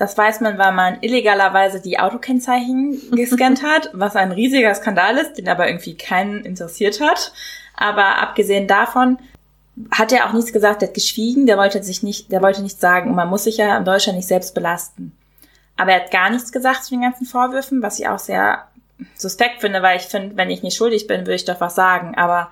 Das 0.00 0.16
weiß 0.16 0.40
man, 0.40 0.56
weil 0.56 0.72
man 0.72 1.02
illegalerweise 1.02 1.78
die 1.78 1.98
Autokennzeichen 1.98 3.10
gescannt 3.10 3.62
hat, 3.62 3.90
was 3.92 4.16
ein 4.16 4.32
riesiger 4.32 4.74
Skandal 4.74 5.18
ist, 5.18 5.34
den 5.34 5.46
aber 5.46 5.68
irgendwie 5.68 5.94
keinen 5.94 6.42
interessiert 6.46 7.02
hat. 7.02 7.34
Aber 7.74 8.16
abgesehen 8.16 8.66
davon 8.66 9.18
hat 9.90 10.10
er 10.10 10.26
auch 10.26 10.32
nichts 10.32 10.54
gesagt, 10.54 10.80
der 10.80 10.88
hat 10.88 10.94
geschwiegen, 10.94 11.44
der 11.44 11.58
wollte 11.58 11.82
sich 11.82 12.02
nicht, 12.02 12.32
der 12.32 12.40
wollte 12.40 12.62
nichts 12.62 12.80
sagen. 12.80 13.10
Und 13.10 13.16
man 13.16 13.28
muss 13.28 13.44
sich 13.44 13.58
ja 13.58 13.76
in 13.76 13.84
Deutschland 13.84 14.16
nicht 14.16 14.26
selbst 14.26 14.54
belasten. 14.54 15.12
Aber 15.76 15.92
er 15.92 16.04
hat 16.04 16.10
gar 16.10 16.30
nichts 16.30 16.50
gesagt 16.50 16.84
zu 16.84 16.94
den 16.94 17.02
ganzen 17.02 17.26
Vorwürfen, 17.26 17.82
was 17.82 17.98
ich 17.98 18.08
auch 18.08 18.18
sehr 18.18 18.68
suspekt 19.16 19.60
finde, 19.60 19.82
weil 19.82 19.98
ich 19.98 20.04
finde, 20.04 20.34
wenn 20.34 20.48
ich 20.48 20.62
nicht 20.62 20.78
schuldig 20.78 21.08
bin, 21.08 21.26
würde 21.26 21.34
ich 21.34 21.44
doch 21.44 21.60
was 21.60 21.74
sagen. 21.74 22.14
Aber 22.16 22.50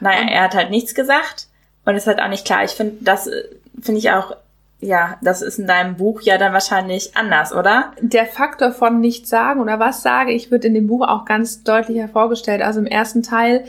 naja, 0.00 0.28
er 0.28 0.42
hat 0.42 0.54
halt 0.54 0.68
nichts 0.68 0.94
gesagt 0.94 1.48
und 1.86 1.96
ist 1.96 2.06
halt 2.06 2.20
auch 2.20 2.28
nicht 2.28 2.44
klar. 2.44 2.62
Ich 2.62 2.72
finde, 2.72 2.96
das 3.00 3.26
äh, 3.26 3.44
finde 3.80 4.00
ich 4.00 4.10
auch, 4.10 4.36
ja, 4.80 5.18
das 5.22 5.42
ist 5.42 5.58
in 5.58 5.66
deinem 5.66 5.96
Buch 5.96 6.20
ja 6.20 6.38
dann 6.38 6.52
wahrscheinlich 6.52 7.16
anders, 7.16 7.52
oder? 7.52 7.92
Der 8.00 8.26
Faktor 8.26 8.70
von 8.70 9.00
nichts 9.00 9.28
sagen 9.28 9.60
oder 9.60 9.80
was 9.80 10.02
sage 10.02 10.32
ich 10.32 10.50
wird 10.50 10.64
in 10.64 10.74
dem 10.74 10.86
Buch 10.86 11.06
auch 11.06 11.24
ganz 11.24 11.64
deutlich 11.64 11.98
hervorgestellt. 11.98 12.62
Also 12.62 12.78
im 12.78 12.86
ersten 12.86 13.22
Teil 13.22 13.64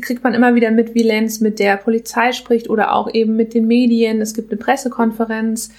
kriegt 0.00 0.24
man 0.24 0.34
immer 0.34 0.54
wieder 0.54 0.70
mit, 0.72 0.94
wie 0.94 1.02
Lenz 1.02 1.40
mit 1.40 1.58
der 1.60 1.76
Polizei 1.76 2.32
spricht 2.32 2.68
oder 2.68 2.92
auch 2.92 3.12
eben 3.12 3.36
mit 3.36 3.54
den 3.54 3.66
Medien. 3.66 4.20
Es 4.20 4.34
gibt 4.34 4.50
eine 4.50 4.58
Pressekonferenz 4.58 5.70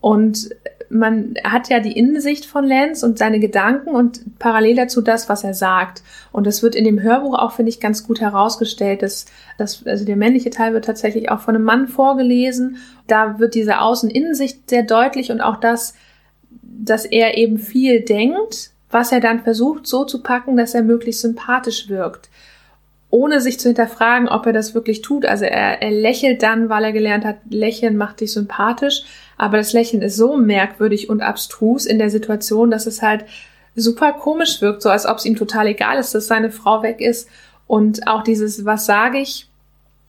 und 0.00 0.50
man 0.92 1.34
hat 1.42 1.70
ja 1.70 1.80
die 1.80 1.92
Innensicht 1.92 2.44
von 2.44 2.64
Lenz 2.64 3.02
und 3.02 3.18
seine 3.18 3.40
Gedanken 3.40 3.90
und 3.90 4.38
parallel 4.38 4.76
dazu 4.76 5.00
das, 5.00 5.28
was 5.28 5.42
er 5.42 5.54
sagt. 5.54 6.02
Und 6.32 6.46
das 6.46 6.62
wird 6.62 6.74
in 6.74 6.84
dem 6.84 7.00
Hörbuch 7.00 7.38
auch, 7.38 7.52
finde 7.52 7.70
ich, 7.70 7.80
ganz 7.80 8.06
gut 8.06 8.20
herausgestellt. 8.20 9.02
Dass, 9.02 9.24
dass, 9.56 9.86
also 9.86 10.04
der 10.04 10.16
männliche 10.16 10.50
Teil 10.50 10.74
wird 10.74 10.84
tatsächlich 10.84 11.30
auch 11.30 11.40
von 11.40 11.54
einem 11.54 11.64
Mann 11.64 11.88
vorgelesen. 11.88 12.76
Da 13.06 13.38
wird 13.38 13.54
diese 13.54 13.80
Außen-Innensicht 13.80 14.68
sehr 14.68 14.82
deutlich 14.82 15.30
und 15.32 15.40
auch 15.40 15.56
das, 15.56 15.94
dass 16.62 17.06
er 17.06 17.38
eben 17.38 17.58
viel 17.58 18.02
denkt, 18.02 18.70
was 18.90 19.12
er 19.12 19.20
dann 19.20 19.42
versucht 19.42 19.86
so 19.86 20.04
zu 20.04 20.22
packen, 20.22 20.56
dass 20.56 20.74
er 20.74 20.82
möglichst 20.82 21.22
sympathisch 21.22 21.88
wirkt 21.88 22.28
ohne 23.12 23.42
sich 23.42 23.60
zu 23.60 23.68
hinterfragen, 23.68 24.26
ob 24.26 24.46
er 24.46 24.54
das 24.54 24.74
wirklich 24.74 25.02
tut. 25.02 25.26
Also 25.26 25.44
er, 25.44 25.82
er 25.82 25.90
lächelt 25.90 26.42
dann, 26.42 26.70
weil 26.70 26.82
er 26.82 26.92
gelernt 26.92 27.26
hat, 27.26 27.36
Lächeln 27.50 27.98
macht 27.98 28.20
dich 28.20 28.32
sympathisch, 28.32 29.04
aber 29.36 29.56
das 29.56 29.72
Lächeln 29.72 30.02
ist 30.02 30.16
so 30.16 30.36
merkwürdig 30.36 31.08
und 31.10 31.22
abstrus 31.22 31.86
in 31.86 31.98
der 31.98 32.10
Situation, 32.10 32.70
dass 32.70 32.86
es 32.86 33.02
halt 33.02 33.24
super 33.74 34.12
komisch 34.12 34.60
wirkt, 34.60 34.82
so 34.82 34.90
als 34.90 35.06
ob 35.06 35.18
es 35.18 35.24
ihm 35.24 35.36
total 35.36 35.66
egal 35.66 35.98
ist, 35.98 36.14
dass 36.14 36.26
seine 36.26 36.50
Frau 36.50 36.82
weg 36.82 37.00
ist. 37.00 37.28
Und 37.66 38.06
auch 38.06 38.22
dieses, 38.22 38.64
was 38.64 38.86
sage 38.86 39.18
ich? 39.18 39.48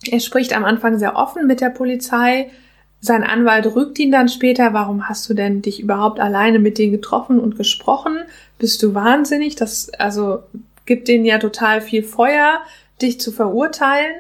Er 0.10 0.20
spricht 0.20 0.56
am 0.56 0.66
Anfang 0.66 1.00
sehr 1.00 1.16
offen 1.16 1.48
mit 1.48 1.62
der 1.62 1.70
Polizei. 1.70 2.52
Sein 3.00 3.24
Anwalt 3.24 3.74
rügt 3.76 4.00
ihn 4.00 4.12
dann 4.12 4.28
später, 4.28 4.74
warum 4.74 5.08
hast 5.08 5.30
du 5.30 5.34
denn 5.34 5.62
dich 5.62 5.80
überhaupt 5.80 6.20
alleine 6.20 6.60
mit 6.60 6.78
denen 6.78 6.92
getroffen 6.92 7.40
und 7.40 7.58
gesprochen? 7.58 8.18
Bist 8.60 8.84
du 8.84 8.94
wahnsinnig? 8.94 9.56
Das, 9.56 9.90
also, 9.98 10.44
gibt 10.86 11.08
denen 11.08 11.26
ja 11.26 11.38
total 11.38 11.82
viel 11.82 12.04
Feuer 12.04 12.62
dich 13.02 13.20
zu 13.20 13.32
verurteilen. 13.32 14.14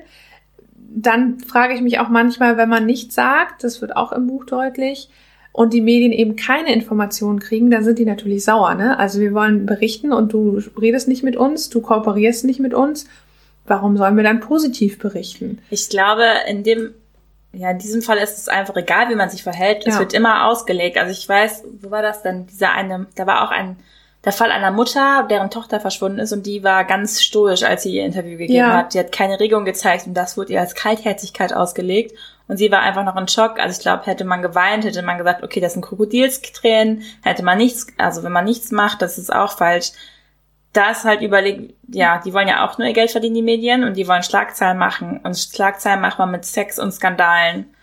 Dann 0.95 1.39
frage 1.39 1.73
ich 1.73 1.81
mich 1.81 1.99
auch 1.99 2.09
manchmal, 2.09 2.57
wenn 2.57 2.69
man 2.69 2.85
nichts 2.85 3.15
sagt, 3.15 3.63
das 3.63 3.81
wird 3.81 3.95
auch 3.95 4.11
im 4.11 4.27
Buch 4.27 4.45
deutlich, 4.45 5.09
und 5.53 5.71
die 5.71 5.81
Medien 5.81 6.11
eben 6.11 6.35
keine 6.35 6.73
Informationen 6.73 7.39
kriegen, 7.39 7.69
dann 7.69 7.83
sind 7.83 7.99
die 7.99 8.05
natürlich 8.05 8.43
sauer. 8.43 8.73
Ne? 8.73 8.97
Also 8.97 9.19
wir 9.19 9.33
wollen 9.33 9.67
berichten 9.67 10.11
und 10.11 10.33
du 10.33 10.61
redest 10.81 11.07
nicht 11.07 11.23
mit 11.23 11.37
uns, 11.37 11.69
du 11.69 11.79
kooperierst 11.79 12.43
nicht 12.43 12.59
mit 12.59 12.73
uns. 12.73 13.07
Warum 13.65 13.95
sollen 13.95 14.17
wir 14.17 14.23
dann 14.23 14.41
positiv 14.41 14.97
berichten? 14.97 15.59
Ich 15.69 15.89
glaube, 15.89 16.23
in 16.49 16.63
dem 16.63 16.89
ja, 17.55 17.69
in 17.69 17.77
diesem 17.77 18.01
Fall 18.01 18.17
ist 18.17 18.39
es 18.39 18.47
einfach 18.47 18.75
egal, 18.77 19.09
wie 19.09 19.15
man 19.15 19.29
sich 19.29 19.43
verhält. 19.43 19.85
Es 19.85 19.99
wird 19.99 20.15
immer 20.15 20.47
ausgelegt. 20.47 20.97
Also 20.97 21.11
ich 21.11 21.29
weiß, 21.29 21.63
wo 21.81 21.91
war 21.91 22.01
das 22.01 22.23
denn? 22.23 22.47
Dieser 22.47 22.71
eine, 22.71 23.05
da 23.13 23.27
war 23.27 23.43
auch 23.43 23.51
ein 23.51 23.75
der 24.25 24.31
Fall 24.31 24.51
einer 24.51 24.71
Mutter, 24.71 25.27
deren 25.29 25.49
Tochter 25.49 25.79
verschwunden 25.79 26.19
ist 26.19 26.31
und 26.31 26.45
die 26.45 26.63
war 26.63 26.85
ganz 26.85 27.21
stoisch, 27.21 27.63
als 27.63 27.83
sie 27.83 27.95
ihr 27.95 28.05
Interview 28.05 28.37
gegeben 28.37 28.53
ja. 28.53 28.77
hat. 28.77 28.93
Die 28.93 28.99
hat 28.99 29.11
keine 29.11 29.39
Regung 29.39 29.65
gezeigt 29.65 30.07
und 30.07 30.13
das 30.13 30.37
wurde 30.37 30.53
ihr 30.53 30.61
als 30.61 30.75
Kaltherzigkeit 30.75 31.53
ausgelegt. 31.53 32.17
Und 32.47 32.57
sie 32.57 32.71
war 32.71 32.81
einfach 32.81 33.03
noch 33.03 33.15
in 33.15 33.27
Schock. 33.27 33.59
Also 33.59 33.77
ich 33.77 33.81
glaube, 33.81 34.05
hätte 34.05 34.25
man 34.25 34.41
geweint, 34.41 34.85
hätte 34.85 35.01
man 35.01 35.17
gesagt, 35.17 35.43
okay, 35.43 35.59
das 35.59 35.73
sind 35.73 35.81
Krokodilstränen, 35.81 37.03
hätte 37.21 37.43
man 37.43 37.57
nichts, 37.57 37.87
also 37.97 38.23
wenn 38.23 38.31
man 38.31 38.45
nichts 38.45 38.71
macht, 38.71 39.01
das 39.01 39.17
ist 39.17 39.33
auch 39.33 39.57
falsch. 39.57 39.91
Da 40.71 40.91
ist 40.91 41.03
halt 41.03 41.21
überlegt, 41.21 41.73
ja, 41.87 42.19
die 42.23 42.33
wollen 42.33 42.47
ja 42.47 42.65
auch 42.65 42.77
nur 42.77 42.87
ihr 42.87 42.93
Geld 42.93 43.11
verdienen, 43.11 43.35
die 43.35 43.43
Medien, 43.43 43.83
und 43.83 43.95
die 43.95 44.07
wollen 44.07 44.23
Schlagzeilen 44.23 44.77
machen. 44.77 45.19
Und 45.23 45.37
Schlagzeilen 45.37 46.01
macht 46.01 46.17
man 46.17 46.31
mit 46.31 46.45
Sex 46.45 46.79
und 46.79 46.91
Skandalen. 46.91 47.73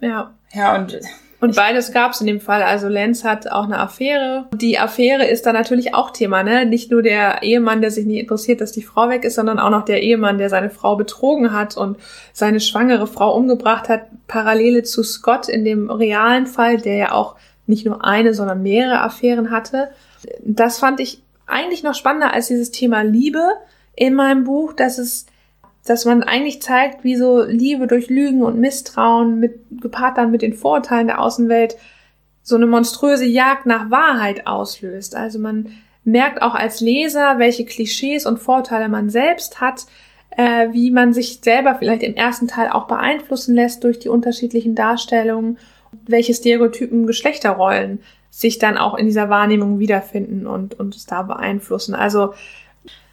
Ja. 0.00 0.32
Ja, 0.52 0.74
und 0.74 0.98
und 1.42 1.56
beides 1.56 1.90
gab's 1.90 2.20
in 2.20 2.28
dem 2.28 2.40
Fall. 2.40 2.62
Also 2.62 2.86
Lenz 2.86 3.24
hat 3.24 3.50
auch 3.50 3.64
eine 3.64 3.80
Affäre. 3.80 4.46
Die 4.54 4.78
Affäre 4.78 5.26
ist 5.26 5.44
dann 5.44 5.54
natürlich 5.54 5.92
auch 5.92 6.10
Thema, 6.10 6.44
ne? 6.44 6.66
Nicht 6.66 6.92
nur 6.92 7.02
der 7.02 7.42
Ehemann, 7.42 7.80
der 7.80 7.90
sich 7.90 8.06
nicht 8.06 8.20
interessiert, 8.20 8.60
dass 8.60 8.70
die 8.70 8.84
Frau 8.84 9.08
weg 9.08 9.24
ist, 9.24 9.34
sondern 9.34 9.58
auch 9.58 9.70
noch 9.70 9.84
der 9.84 10.04
Ehemann, 10.04 10.38
der 10.38 10.50
seine 10.50 10.70
Frau 10.70 10.94
betrogen 10.94 11.52
hat 11.52 11.76
und 11.76 11.98
seine 12.32 12.60
schwangere 12.60 13.08
Frau 13.08 13.34
umgebracht 13.34 13.88
hat. 13.88 14.02
Parallele 14.28 14.84
zu 14.84 15.02
Scott 15.02 15.48
in 15.48 15.64
dem 15.64 15.90
realen 15.90 16.46
Fall, 16.46 16.78
der 16.78 16.94
ja 16.94 17.10
auch 17.10 17.34
nicht 17.66 17.84
nur 17.84 18.04
eine, 18.04 18.34
sondern 18.34 18.62
mehrere 18.62 19.00
Affären 19.00 19.50
hatte. 19.50 19.88
Das 20.44 20.78
fand 20.78 21.00
ich 21.00 21.22
eigentlich 21.48 21.82
noch 21.82 21.96
spannender 21.96 22.32
als 22.32 22.46
dieses 22.46 22.70
Thema 22.70 23.02
Liebe 23.02 23.42
in 23.96 24.14
meinem 24.14 24.44
Buch, 24.44 24.74
dass 24.74 24.98
es 24.98 25.26
dass 25.84 26.04
man 26.04 26.22
eigentlich 26.22 26.62
zeigt, 26.62 27.04
wie 27.04 27.16
so 27.16 27.42
Liebe 27.42 27.86
durch 27.86 28.08
Lügen 28.08 28.42
und 28.42 28.58
Misstrauen 28.58 29.40
mit, 29.40 29.60
gepaart 29.80 30.18
dann 30.18 30.30
mit 30.30 30.42
den 30.42 30.54
Vorurteilen 30.54 31.08
der 31.08 31.20
Außenwelt 31.20 31.76
so 32.42 32.56
eine 32.56 32.66
monströse 32.66 33.24
Jagd 33.24 33.66
nach 33.66 33.90
Wahrheit 33.90 34.46
auslöst. 34.46 35.16
Also 35.16 35.38
man 35.38 35.72
merkt 36.04 36.42
auch 36.42 36.54
als 36.54 36.80
Leser, 36.80 37.38
welche 37.38 37.64
Klischees 37.64 38.26
und 38.26 38.38
Vorteile 38.38 38.88
man 38.88 39.10
selbst 39.10 39.60
hat, 39.60 39.86
äh, 40.30 40.68
wie 40.72 40.90
man 40.90 41.12
sich 41.12 41.40
selber 41.42 41.76
vielleicht 41.76 42.02
im 42.02 42.14
ersten 42.14 42.48
Teil 42.48 42.70
auch 42.70 42.86
beeinflussen 42.86 43.54
lässt 43.54 43.84
durch 43.84 43.98
die 43.98 44.08
unterschiedlichen 44.08 44.74
Darstellungen, 44.74 45.58
welche 46.06 46.34
Stereotypen 46.34 47.06
Geschlechterrollen 47.06 48.00
sich 48.30 48.58
dann 48.58 48.78
auch 48.78 48.94
in 48.94 49.06
dieser 49.06 49.28
Wahrnehmung 49.28 49.78
wiederfinden 49.78 50.46
und, 50.46 50.74
es 50.96 51.04
da 51.04 51.22
beeinflussen. 51.22 51.94
Also 51.94 52.32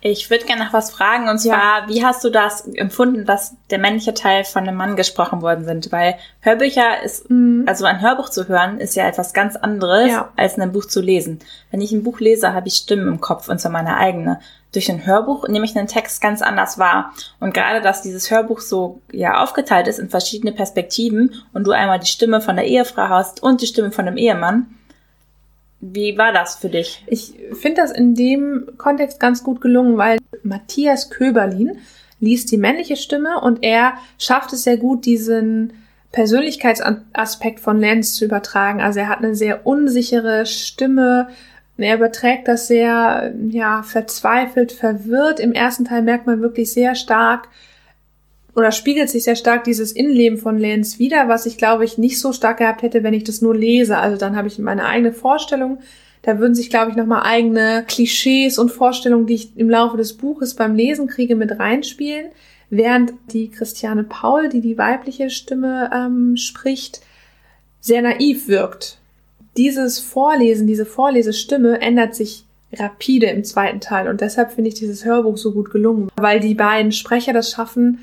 ich 0.01 0.29
würde 0.29 0.45
gerne 0.45 0.63
noch 0.63 0.73
was 0.73 0.91
fragen, 0.91 1.27
und 1.27 1.39
zwar, 1.39 1.81
ja. 1.81 1.87
wie 1.87 2.05
hast 2.05 2.23
du 2.23 2.29
das 2.29 2.65
empfunden, 2.67 3.25
dass 3.25 3.55
der 3.69 3.79
männliche 3.79 4.13
Teil 4.13 4.45
von 4.45 4.63
einem 4.63 4.77
Mann 4.77 4.95
gesprochen 4.95 5.41
worden 5.41 5.65
sind? 5.65 5.91
Weil 5.91 6.15
Hörbücher 6.39 7.03
ist, 7.03 7.29
mhm. 7.29 7.65
also 7.67 7.85
ein 7.85 8.01
Hörbuch 8.01 8.29
zu 8.29 8.47
hören, 8.47 8.79
ist 8.79 8.95
ja 8.95 9.07
etwas 9.07 9.33
ganz 9.33 9.57
anderes, 9.57 10.09
ja. 10.09 10.31
als 10.37 10.57
ein 10.57 10.71
Buch 10.71 10.85
zu 10.85 11.01
lesen. 11.01 11.39
Wenn 11.71 11.81
ich 11.81 11.91
ein 11.91 12.03
Buch 12.03 12.21
lese, 12.21 12.53
habe 12.53 12.69
ich 12.69 12.75
Stimmen 12.75 13.09
im 13.09 13.19
Kopf, 13.19 13.49
und 13.49 13.59
zwar 13.59 13.71
meine 13.71 13.97
eigene. 13.97 14.39
Durch 14.71 14.89
ein 14.89 15.05
Hörbuch 15.05 15.47
nehme 15.47 15.65
ich 15.65 15.75
einen 15.75 15.87
Text 15.87 16.21
ganz 16.21 16.41
anders 16.41 16.77
wahr. 16.77 17.13
Und 17.41 17.53
gerade, 17.53 17.81
dass 17.81 18.01
dieses 18.01 18.31
Hörbuch 18.31 18.61
so, 18.61 19.01
ja, 19.11 19.43
aufgeteilt 19.43 19.87
ist 19.87 19.99
in 19.99 20.09
verschiedene 20.09 20.53
Perspektiven 20.53 21.33
und 21.53 21.65
du 21.65 21.71
einmal 21.71 21.99
die 21.99 22.07
Stimme 22.07 22.39
von 22.39 22.55
der 22.55 22.65
Ehefrau 22.65 23.09
hast 23.09 23.43
und 23.43 23.61
die 23.61 23.67
Stimme 23.67 23.91
von 23.91 24.05
dem 24.05 24.15
Ehemann, 24.15 24.78
wie 25.81 26.17
war 26.17 26.33
das 26.33 26.55
für 26.55 26.69
dich? 26.69 27.03
Ich 27.07 27.35
finde 27.53 27.81
das 27.81 27.91
in 27.91 28.15
dem 28.15 28.71
Kontext 28.77 29.19
ganz 29.19 29.43
gut 29.43 29.61
gelungen, 29.61 29.97
weil 29.97 30.19
Matthias 30.43 31.09
Köberlin 31.09 31.77
liest 32.19 32.51
die 32.51 32.57
männliche 32.57 32.97
Stimme 32.97 33.39
und 33.39 33.63
er 33.63 33.93
schafft 34.17 34.51
es 34.53 34.63
sehr 34.63 34.77
gut, 34.77 35.05
diesen 35.05 35.73
Persönlichkeitsaspekt 36.11 37.59
von 37.59 37.79
Lenz 37.79 38.15
zu 38.15 38.25
übertragen. 38.25 38.81
Also 38.81 38.99
er 38.99 39.09
hat 39.09 39.19
eine 39.19 39.35
sehr 39.35 39.65
unsichere 39.65 40.45
Stimme. 40.45 41.29
Er 41.77 41.95
überträgt 41.95 42.47
das 42.47 42.67
sehr, 42.67 43.33
ja, 43.49 43.83
verzweifelt, 43.83 44.71
verwirrt. 44.73 45.39
Im 45.39 45.53
ersten 45.53 45.85
Teil 45.85 46.01
merkt 46.01 46.25
man 46.25 46.41
wirklich 46.41 46.73
sehr 46.73 46.95
stark, 46.95 47.47
oder 48.59 48.71
spiegelt 48.73 49.09
sich 49.09 49.23
sehr 49.23 49.37
stark 49.37 49.63
dieses 49.63 49.93
Innenleben 49.93 50.37
von 50.37 50.57
Lenz 50.57 50.99
wieder, 50.99 51.29
was 51.29 51.45
ich 51.45 51.57
glaube 51.57 51.85
ich 51.85 51.97
nicht 51.97 52.19
so 52.19 52.33
stark 52.33 52.57
gehabt 52.57 52.81
hätte, 52.81 53.03
wenn 53.03 53.13
ich 53.13 53.23
das 53.23 53.41
nur 53.41 53.55
lese. 53.55 53.97
Also 53.97 54.17
dann 54.17 54.35
habe 54.35 54.49
ich 54.49 54.59
meine 54.59 54.85
eigene 54.85 55.13
Vorstellung. 55.13 55.79
Da 56.21 56.39
würden 56.39 56.55
sich, 56.55 56.69
glaube 56.69 56.91
ich, 56.91 56.97
nochmal 56.97 57.23
eigene 57.23 57.85
Klischees 57.87 58.59
und 58.59 58.71
Vorstellungen, 58.71 59.25
die 59.25 59.35
ich 59.35 59.57
im 59.57 59.69
Laufe 59.69 59.95
des 59.95 60.13
Buches 60.13 60.53
beim 60.53 60.75
Lesen 60.75 61.07
kriege, 61.07 61.37
mit 61.37 61.57
reinspielen. 61.57 62.25
Während 62.69 63.13
die 63.31 63.49
Christiane 63.49 64.03
Paul, 64.03 64.49
die 64.49 64.59
die 64.59 64.77
weibliche 64.77 65.29
Stimme 65.29 65.89
ähm, 65.93 66.35
spricht, 66.35 66.99
sehr 67.79 68.01
naiv 68.01 68.49
wirkt. 68.49 68.97
Dieses 69.55 69.99
Vorlesen, 69.99 70.67
diese 70.67 70.85
Vorlesestimme 70.85 71.79
ändert 71.79 72.13
sich 72.13 72.43
rapide 72.73 73.27
im 73.27 73.45
zweiten 73.45 73.79
Teil 73.79 74.07
und 74.09 74.21
deshalb 74.21 74.51
finde 74.51 74.67
ich 74.67 74.75
dieses 74.75 75.05
Hörbuch 75.05 75.37
so 75.37 75.53
gut 75.53 75.71
gelungen, 75.71 76.11
weil 76.17 76.39
die 76.39 76.53
beiden 76.53 76.91
Sprecher 76.91 77.33
das 77.33 77.51
schaffen, 77.51 77.99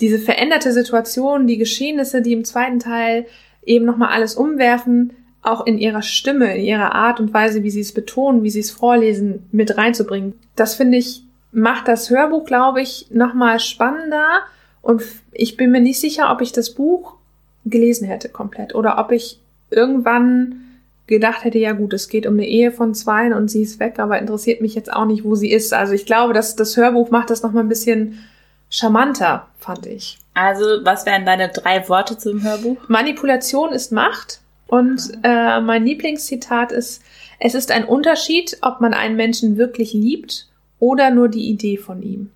diese 0.00 0.18
veränderte 0.18 0.72
Situation, 0.72 1.46
die 1.46 1.58
Geschehnisse, 1.58 2.22
die 2.22 2.32
im 2.32 2.44
zweiten 2.44 2.78
Teil 2.78 3.26
eben 3.64 3.84
nochmal 3.84 4.10
alles 4.10 4.34
umwerfen, 4.34 5.12
auch 5.42 5.66
in 5.66 5.78
ihrer 5.78 6.02
Stimme, 6.02 6.56
in 6.56 6.64
ihrer 6.64 6.94
Art 6.94 7.20
und 7.20 7.32
Weise, 7.32 7.62
wie 7.62 7.70
sie 7.70 7.80
es 7.80 7.92
betonen, 7.92 8.42
wie 8.42 8.50
sie 8.50 8.60
es 8.60 8.70
vorlesen, 8.70 9.48
mit 9.52 9.76
reinzubringen. 9.76 10.34
Das 10.56 10.74
finde 10.74 10.98
ich, 10.98 11.22
macht 11.52 11.88
das 11.88 12.10
Hörbuch, 12.10 12.44
glaube 12.44 12.82
ich, 12.82 13.06
nochmal 13.10 13.60
spannender. 13.60 14.40
Und 14.82 15.02
ich 15.32 15.56
bin 15.56 15.70
mir 15.70 15.80
nicht 15.80 16.00
sicher, 16.00 16.32
ob 16.32 16.40
ich 16.40 16.52
das 16.52 16.70
Buch 16.70 17.14
gelesen 17.64 18.06
hätte 18.06 18.28
komplett 18.28 18.74
oder 18.74 18.98
ob 18.98 19.12
ich 19.12 19.40
irgendwann 19.70 20.62
gedacht 21.06 21.44
hätte, 21.44 21.58
ja 21.58 21.72
gut, 21.72 21.92
es 21.92 22.08
geht 22.08 22.26
um 22.26 22.34
eine 22.34 22.46
Ehe 22.46 22.72
von 22.72 22.94
zweien 22.94 23.32
und 23.32 23.48
sie 23.48 23.62
ist 23.62 23.78
weg, 23.78 23.98
aber 23.98 24.18
interessiert 24.18 24.60
mich 24.60 24.74
jetzt 24.74 24.92
auch 24.92 25.06
nicht, 25.06 25.24
wo 25.24 25.34
sie 25.34 25.52
ist. 25.52 25.72
Also 25.72 25.92
ich 25.92 26.06
glaube, 26.06 26.32
dass 26.32 26.56
das 26.56 26.76
Hörbuch 26.76 27.10
macht 27.10 27.30
das 27.30 27.42
nochmal 27.42 27.64
ein 27.64 27.68
bisschen 27.68 28.18
charmanter, 28.70 29.46
fand 29.58 29.86
ich. 29.86 30.18
Also, 30.34 30.64
was 30.82 31.06
wären 31.06 31.24
deine 31.24 31.48
drei 31.48 31.88
Worte 31.88 32.18
zum 32.18 32.42
Hörbuch? 32.42 32.76
Manipulation 32.88 33.72
ist 33.72 33.92
Macht. 33.92 34.40
Und 34.66 35.12
äh, 35.22 35.60
mein 35.60 35.84
Lieblingszitat 35.84 36.72
ist, 36.72 37.02
es 37.38 37.54
ist 37.54 37.70
ein 37.70 37.84
Unterschied, 37.84 38.58
ob 38.62 38.80
man 38.80 38.94
einen 38.94 39.16
Menschen 39.16 39.56
wirklich 39.56 39.92
liebt 39.92 40.48
oder 40.80 41.10
nur 41.10 41.28
die 41.28 41.48
Idee 41.48 41.76
von 41.76 42.02
ihm. 42.02 42.30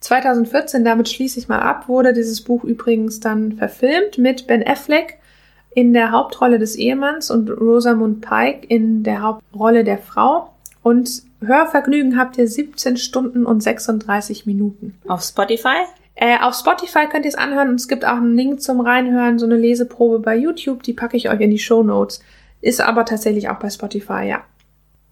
2014, 0.00 0.84
damit 0.84 1.08
schließe 1.08 1.38
ich 1.38 1.48
mal 1.48 1.60
ab, 1.60 1.88
wurde 1.88 2.12
dieses 2.12 2.42
Buch 2.42 2.64
übrigens 2.64 3.20
dann 3.20 3.52
verfilmt 3.52 4.18
mit 4.18 4.46
Ben 4.46 4.66
Affleck 4.66 5.18
in 5.74 5.92
der 5.92 6.12
Hauptrolle 6.12 6.58
des 6.58 6.76
Ehemanns 6.76 7.30
und 7.30 7.50
Rosamund 7.50 8.20
Pike 8.20 8.66
in 8.68 9.02
der 9.02 9.22
Hauptrolle 9.22 9.84
der 9.84 9.98
Frau. 9.98 10.52
Und 10.82 11.22
Hörvergnügen 11.46 12.18
habt 12.18 12.38
ihr 12.38 12.48
17 12.48 12.96
Stunden 12.96 13.46
und 13.46 13.62
36 13.62 14.46
Minuten. 14.46 14.98
Auf 15.08 15.22
Spotify? 15.22 15.84
Äh, 16.14 16.38
auf 16.40 16.54
Spotify 16.54 17.06
könnt 17.10 17.26
ihr 17.26 17.30
es 17.30 17.34
anhören 17.34 17.68
und 17.68 17.74
es 17.76 17.88
gibt 17.88 18.04
auch 18.04 18.16
einen 18.16 18.36
Link 18.36 18.62
zum 18.62 18.80
Reinhören, 18.80 19.38
so 19.38 19.44
eine 19.44 19.56
Leseprobe 19.56 20.20
bei 20.20 20.34
YouTube, 20.34 20.82
die 20.82 20.94
packe 20.94 21.16
ich 21.16 21.28
euch 21.28 21.40
in 21.40 21.50
die 21.50 21.58
Show 21.58 21.82
Notes. 21.82 22.22
Ist 22.62 22.80
aber 22.80 23.04
tatsächlich 23.04 23.50
auch 23.50 23.58
bei 23.58 23.68
Spotify, 23.68 24.24
ja. 24.24 24.44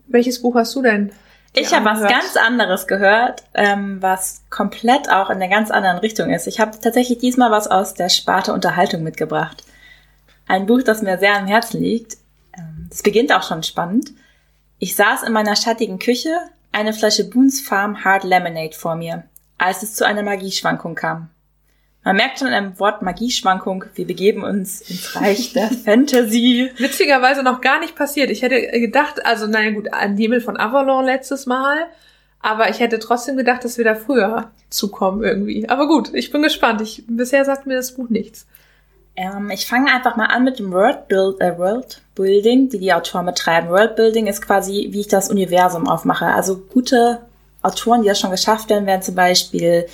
Welches 0.07 0.41
Buch 0.41 0.55
hast 0.55 0.75
du 0.75 0.83
denn? 0.83 1.13
Ich 1.57 1.73
habe 1.73 1.85
was 1.85 2.01
ganz 2.01 2.37
anderes 2.37 2.87
gehört, 2.87 3.45
ähm, 3.55 3.99
was 4.01 4.43
komplett 4.51 5.09
auch 5.09 5.31
in 5.31 5.39
der 5.39 5.49
ganz 5.49 5.71
anderen 5.71 5.99
Richtung 5.99 6.31
ist. 6.31 6.49
Ich 6.49 6.59
habe 6.59 6.73
tatsächlich 6.81 7.19
diesmal 7.19 7.51
was 7.51 7.69
aus 7.69 7.95
der 7.95 8.09
Sparte 8.09 8.53
Unterhaltung 8.53 9.03
mitgebracht. 9.05 9.63
Ein 10.49 10.67
Buch, 10.67 10.83
das 10.83 11.03
mir 11.03 11.19
sehr 11.19 11.37
am 11.37 11.47
Herzen 11.47 11.81
liegt. 11.81 12.17
Ähm, 12.57 12.89
es 12.91 13.03
beginnt 13.03 13.33
auch 13.33 13.45
schon 13.45 13.63
spannend. 13.63 14.11
Ich 14.85 14.97
saß 14.97 15.23
in 15.23 15.33
meiner 15.33 15.57
schattigen 15.57 15.99
Küche, 15.99 16.37
eine 16.71 16.93
Flasche 16.93 17.25
Boone's 17.25 17.63
Farm 17.63 18.05
Hard 18.05 18.23
Lemonade 18.23 18.75
vor 18.75 18.97
mir, 18.97 19.25
als 19.57 19.83
es 19.83 19.95
zu 19.95 20.05
einer 20.05 20.23
Magieschwankung 20.23 20.95
kam. 20.95 21.31
Man 22.03 22.17
merkt 22.17 22.39
schon 22.39 22.49
an 22.49 22.53
einem 22.53 22.79
Wort 22.79 23.01
Magieschwankung, 23.01 23.87
wir 23.95 24.07
begeben 24.07 24.45
uns 24.45 24.83
ins 24.83 25.17
Reich 25.17 25.55
der 25.55 25.71
Fantasy. 25.87 26.71
Witzigerweise 26.77 27.43
noch 27.43 27.63
gar 27.63 27.81
nicht 27.81 27.97
passiert. 27.97 28.29
Ich 28.29 28.43
hätte 28.43 28.61
gedacht, 28.79 29.25
also 29.25 29.47
naja 29.47 29.71
gut, 29.71 29.91
ein 29.91 30.17
Nebel 30.17 30.43
von 30.43 30.59
Avalon 30.59 31.07
letztes 31.07 31.47
Mal, 31.47 31.87
aber 32.41 32.69
ich 32.69 32.79
hätte 32.81 32.99
trotzdem 32.99 33.39
gedacht, 33.39 33.65
dass 33.65 33.79
wir 33.79 33.87
da 33.87 33.95
früher 33.95 34.51
zukommen 34.69 35.25
irgendwie. 35.25 35.67
Aber 35.67 35.89
gut, 35.89 36.13
ich 36.13 36.31
bin 36.31 36.43
gespannt. 36.43 36.83
Ich, 36.83 37.05
bisher 37.07 37.47
sagt 37.47 37.67
mir 37.67 37.77
das 37.77 37.95
Buch 37.95 38.11
nichts. 38.11 38.47
Ähm, 39.17 39.51
ich 39.51 39.67
fange 39.67 39.93
einfach 39.93 40.17
mal 40.17 40.27
an 40.27 40.45
mit 40.45 40.59
dem 40.59 40.73
World, 40.73 41.09
Build, 41.09 41.41
äh, 41.41 41.57
World 41.57 42.03
Building, 42.15 42.69
die 42.69 42.79
die 42.79 42.93
Autoren 42.93 43.27
betreiben. 43.27 43.69
World 43.69 43.97
Building 43.97 44.27
ist 44.27 44.43
quasi, 44.43 44.89
wie 44.91 45.01
ich 45.01 45.09
das 45.09 45.31
Universum 45.31 45.89
aufmache. 45.89 46.27
Also 46.27 46.59
gute 46.59 47.21
Autoren, 47.63 48.03
die 48.03 48.09
das 48.09 48.21
schon 48.21 48.31
geschafft 48.31 48.71
haben, 48.71 48.87
wären 48.87 49.03
zum 49.03 49.15
Beispiel 49.15 49.87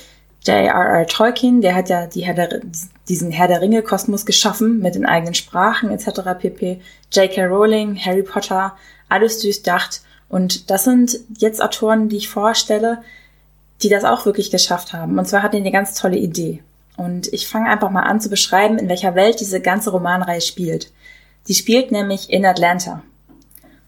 J.R.R. 0.43 1.05
Tolkien, 1.05 1.61
der 1.61 1.75
hat 1.75 1.89
ja 1.89 2.07
die 2.07 2.25
Herr 2.25 2.33
der, 2.33 2.61
diesen 3.07 3.31
Herr 3.31 3.47
der 3.47 3.61
Ringe 3.61 3.83
Kosmos 3.83 4.25
geschaffen 4.25 4.79
mit 4.79 4.95
den 4.95 5.05
eigenen 5.05 5.35
Sprachen 5.35 5.91
etc. 5.91 6.21
pp. 6.39 6.81
J.K. 7.11 7.45
Rowling, 7.45 7.95
Harry 8.03 8.23
Potter, 8.23 8.75
alles 9.07 9.39
durchdacht. 9.39 10.01
Und 10.29 10.71
das 10.71 10.85
sind 10.85 11.19
jetzt 11.37 11.61
Autoren, 11.61 12.09
die 12.09 12.17
ich 12.17 12.29
vorstelle, 12.29 13.03
die 13.83 13.89
das 13.89 14.03
auch 14.03 14.25
wirklich 14.25 14.49
geschafft 14.49 14.93
haben. 14.93 15.19
Und 15.19 15.27
zwar 15.27 15.43
hatten 15.43 15.57
die 15.57 15.61
eine 15.61 15.71
ganz 15.71 15.93
tolle 15.93 16.17
Idee. 16.17 16.63
Und 17.01 17.33
ich 17.33 17.47
fange 17.47 17.67
einfach 17.67 17.89
mal 17.89 18.03
an 18.03 18.21
zu 18.21 18.29
beschreiben, 18.29 18.77
in 18.77 18.87
welcher 18.87 19.15
Welt 19.15 19.39
diese 19.39 19.59
ganze 19.59 19.89
Romanreihe 19.89 20.39
spielt. 20.39 20.91
Die 21.47 21.55
spielt 21.55 21.91
nämlich 21.91 22.29
in 22.29 22.45
Atlanta. 22.45 23.01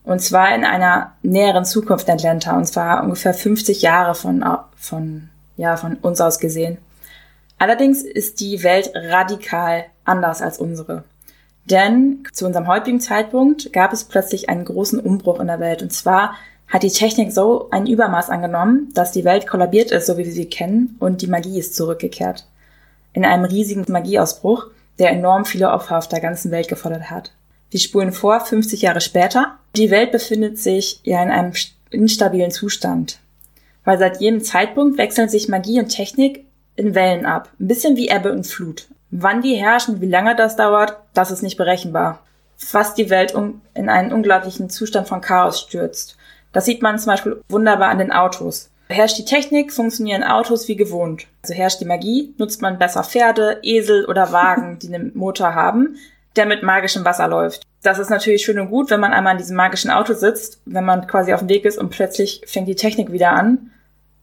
Und 0.04 0.20
zwar 0.20 0.56
in 0.56 0.66
einer 0.66 1.14
näheren 1.22 1.64
Zukunft 1.64 2.10
Atlanta. 2.10 2.58
Und 2.58 2.66
zwar 2.66 3.04
ungefähr 3.04 3.36
50 3.36 3.84
Jahre 3.84 4.16
von, 4.16 4.44
von, 4.76 5.30
ja, 5.58 5.78
von 5.78 5.98
uns 5.98 6.22
aus 6.22 6.40
gesehen. 6.40 6.80
Allerdings 7.60 8.02
ist 8.02 8.40
die 8.40 8.64
Welt 8.64 8.92
radikal 8.96 9.86
anders 10.06 10.42
als 10.42 10.58
unsere. 10.58 11.04
Denn 11.66 12.24
zu 12.34 12.48
unserem 12.48 12.66
heutigen 12.66 13.00
Zeitpunkt 13.00 13.72
gab 13.74 13.94
es 13.94 14.06
plötzlich 14.06 14.50
einen 14.50 14.66
großen 14.66 15.00
Umbruch 15.00 15.40
in 15.40 15.48
der 15.48 15.60
Welt. 15.60 15.84
Und 15.84 15.94
zwar 15.94 16.34
hat 16.68 16.82
die 16.82 16.90
Technik 16.90 17.32
so 17.32 17.70
ein 17.70 17.86
Übermaß 17.86 18.32
angenommen, 18.32 18.90
dass 18.96 19.12
die 19.12 19.24
Welt 19.24 19.46
kollabiert 19.46 19.92
ist, 19.92 20.08
so 20.08 20.18
wie 20.18 20.26
wir 20.26 20.32
sie 20.32 20.50
kennen, 20.50 20.96
und 21.00 21.22
die 21.22 21.28
Magie 21.28 21.60
ist 21.60 21.76
zurückgekehrt 21.76 22.48
in 23.14 23.26
einem 23.26 23.46
riesigen 23.46 23.86
Magieausbruch, 23.88 24.68
der 25.00 25.12
enorm 25.12 25.46
viele 25.46 25.72
Opfer 25.72 25.98
auf 25.98 26.08
der 26.08 26.20
ganzen 26.20 26.52
Welt 26.52 26.68
gefordert 26.68 27.10
hat. 27.10 27.32
Wir 27.70 27.80
spulen 27.80 28.12
vor 28.12 28.40
50 28.40 28.82
Jahre 28.84 29.02
später. 29.02 29.58
Die 29.76 29.90
Welt 29.90 30.12
befindet 30.12 30.60
sich 30.60 31.00
ja 31.04 31.24
in 31.24 31.32
einem 31.32 31.54
instabilen 31.90 32.52
Zustand. 32.52 33.20
Weil 33.84 33.98
seit 33.98 34.22
jedem 34.22 34.44
Zeitpunkt 34.44 34.98
wechseln 34.98 35.30
sich 35.30 35.50
Magie 35.50 35.80
und 35.80 35.90
Technik 35.90 36.46
in 36.76 36.96
Wellen 36.96 37.26
ab. 37.26 37.50
Ein 37.60 37.68
bisschen 37.68 37.96
wie 37.96 38.10
Ebbe 38.10 38.32
und 38.32 38.46
Flut. 38.46 38.88
Wann 39.10 39.42
die 39.42 39.56
herrschen, 39.56 40.02
wie 40.02 40.08
lange 40.08 40.36
das 40.36 40.56
dauert, 40.56 40.98
das 41.14 41.32
ist 41.32 41.44
nicht 41.44 41.58
berechenbar. 41.58 42.24
Was 42.72 42.94
die 42.94 43.10
Welt 43.10 43.34
in 43.74 43.90
einen 43.90 44.14
unglaublichen 44.14 44.70
Zustand 44.70 45.08
von 45.08 45.22
Chaos 45.22 45.60
stürzt. 45.60 46.18
Das 46.52 46.66
sieht 46.66 46.82
man 46.82 47.00
zum 47.00 47.12
Beispiel 47.12 47.42
wunderbar 47.50 47.90
an 47.90 47.98
den 47.98 48.12
Autos. 48.12 48.70
Herrscht 48.90 49.18
die 49.18 49.26
Technik, 49.26 49.72
funktionieren 49.72 50.24
Autos 50.24 50.68
wie 50.68 50.76
gewohnt. 50.76 51.28
Also 51.42 51.54
herrscht 51.54 51.82
die 51.82 51.86
Magie, 51.86 52.34
nutzt 52.38 52.62
man 52.62 52.78
besser 52.78 53.04
Pferde, 53.04 53.60
Esel 53.64 54.06
oder 54.06 54.32
Wagen, 54.32 54.80
die 54.82 54.94
einen 54.94 55.12
Motor 55.16 55.56
haben, 55.56 55.98
der 56.36 56.46
mit 56.46 56.64
magischem 56.64 57.06
Wasser 57.06 57.28
läuft. 57.28 57.64
Das 57.82 58.00
ist 58.00 58.10
natürlich 58.10 58.44
schön 58.44 58.60
und 58.60 58.70
gut, 58.70 58.90
wenn 58.90 59.00
man 59.00 59.14
einmal 59.14 59.34
in 59.34 59.40
diesem 59.40 59.58
magischen 59.58 59.92
Auto 59.92 60.14
sitzt, 60.14 60.62
wenn 60.66 60.86
man 60.86 61.08
quasi 61.08 61.34
auf 61.34 61.40
dem 61.42 61.50
Weg 61.50 61.66
ist 61.66 61.78
und 61.78 61.90
plötzlich 61.90 62.42
fängt 62.46 62.68
die 62.68 62.76
Technik 62.76 63.12
wieder 63.12 63.32
an, 63.32 63.72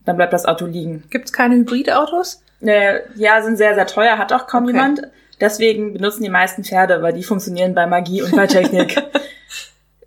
dann 0.05 0.17
bleibt 0.17 0.33
das 0.33 0.47
Auto 0.47 0.67
liegen. 0.67 1.05
Gibt's 1.11 1.33
keine 1.33 1.57
Hybridautos? 1.57 2.43
Äh, 2.63 3.01
ja, 3.17 3.43
sind 3.43 3.57
sehr, 3.57 3.75
sehr 3.75 3.87
teuer, 3.87 4.19
hat 4.19 4.33
auch 4.33 4.47
kaum 4.47 4.65
okay. 4.65 4.73
jemand. 4.73 5.03
Deswegen 5.41 5.95
benutzen 5.95 6.23
die 6.23 6.31
meisten 6.31 6.65
Pferde, 6.65 7.03
weil 7.03 7.13
die 7.13 7.23
funktionieren 7.23 7.75
bei 7.75 7.87
Magie 7.87 8.23
und 8.23 8.35
bei 8.37 8.47
Technik. 8.47 8.97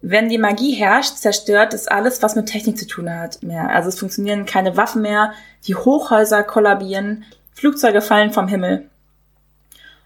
Wenn 0.06 0.28
die 0.28 0.38
Magie 0.38 0.74
herrscht, 0.74 1.16
zerstört 1.16 1.74
es 1.74 1.88
alles, 1.88 2.22
was 2.22 2.36
mit 2.36 2.48
Technik 2.48 2.78
zu 2.78 2.86
tun 2.86 3.10
hat, 3.10 3.42
mehr. 3.42 3.70
Also 3.70 3.88
es 3.88 3.98
funktionieren 3.98 4.46
keine 4.46 4.76
Waffen 4.76 5.02
mehr, 5.02 5.32
die 5.66 5.76
Hochhäuser 5.76 6.44
kollabieren, 6.44 7.24
Flugzeuge 7.54 8.02
fallen 8.02 8.34
vom 8.34 8.50
Himmel. 8.50 8.90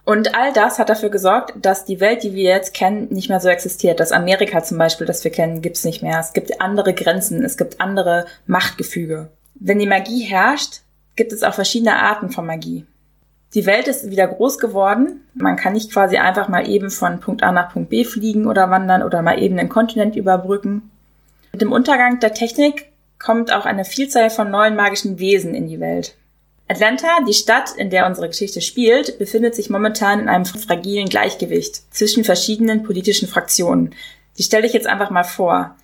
Und 0.06 0.36
all 0.36 0.54
das 0.54 0.78
hat 0.78 0.90
dafür 0.90 1.10
gesorgt, 1.10 1.54
dass 1.60 1.84
die 1.84 2.00
Welt, 2.00 2.22
die 2.22 2.36
wir 2.36 2.44
jetzt 2.44 2.76
kennen, 2.76 3.08
nicht 3.10 3.28
mehr 3.28 3.40
so 3.40 3.48
existiert. 3.50 4.00
Das 4.00 4.12
Amerika 4.12 4.64
zum 4.64 4.78
Beispiel, 4.78 5.08
das 5.08 5.24
wir 5.24 5.32
kennen, 5.32 5.64
gibt's 5.64 5.84
nicht 5.84 6.04
mehr. 6.04 6.20
Es 6.20 6.32
gibt 6.32 6.62
andere 6.62 6.94
Grenzen, 6.94 7.44
es 7.44 7.58
gibt 7.58 7.82
andere 7.82 8.28
Machtgefüge. 8.46 9.32
Wenn 9.56 9.80
die 9.80 9.88
Magie 9.88 10.22
herrscht, 10.22 10.82
gibt 11.16 11.34
es 11.34 11.42
auch 11.42 11.56
verschiedene 11.56 11.96
Arten 11.96 12.30
von 12.30 12.46
Magie. 12.46 12.86
Die 13.54 13.66
Welt 13.66 13.88
ist 13.88 14.10
wieder 14.10 14.28
groß 14.28 14.60
geworden. 14.60 15.26
Man 15.34 15.56
kann 15.56 15.74
nicht 15.74 15.92
quasi 15.92 16.18
einfach 16.18 16.50
mal 16.50 16.68
eben 16.68 16.90
von 16.90 17.20
Punkt 17.20 17.44
A 17.44 17.52
nach 17.52 17.72
Punkt 17.72 17.90
B 17.90 18.04
fliegen 18.04 18.46
oder 18.46 18.70
wandern 18.70 19.04
oder 19.04 19.22
mal 19.22 19.42
eben 19.42 19.58
den 19.58 19.70
Kontinent 19.70 20.16
überbrücken. 20.16 20.92
Mit 21.52 21.62
dem 21.62 21.72
Untergang 21.72 22.20
der 22.20 22.34
Technik 22.34 22.90
kommt 23.20 23.52
auch 23.54 23.66
eine 23.66 23.86
Vielzahl 23.86 24.30
von 24.30 24.52
neuen 24.52 24.76
magischen 24.76 25.20
Wesen 25.20 25.56
in 25.56 25.68
die 25.68 25.80
Welt. 25.80 26.16
Atlanta, 26.68 27.22
die 27.26 27.34
Stadt, 27.34 27.72
in 27.78 27.90
der 27.90 28.06
unsere 28.06 28.28
Geschichte 28.28 28.60
spielt, 28.60 29.18
befindet 29.20 29.56
sich 29.56 29.70
momentan 29.70 30.20
in 30.20 30.30
einem 30.30 30.46
fragilen 30.46 31.08
Gleichgewicht 31.08 31.82
zwischen 31.96 32.26
verschiedenen 32.26 32.84
politischen 32.84 33.30
Fraktionen. 33.30 33.96
Die 34.38 34.44
stelle 34.44 34.68
ich 34.68 34.74
jetzt 34.74 34.88
einfach 34.88 35.10
mal 35.10 35.24
vor. 35.24 35.76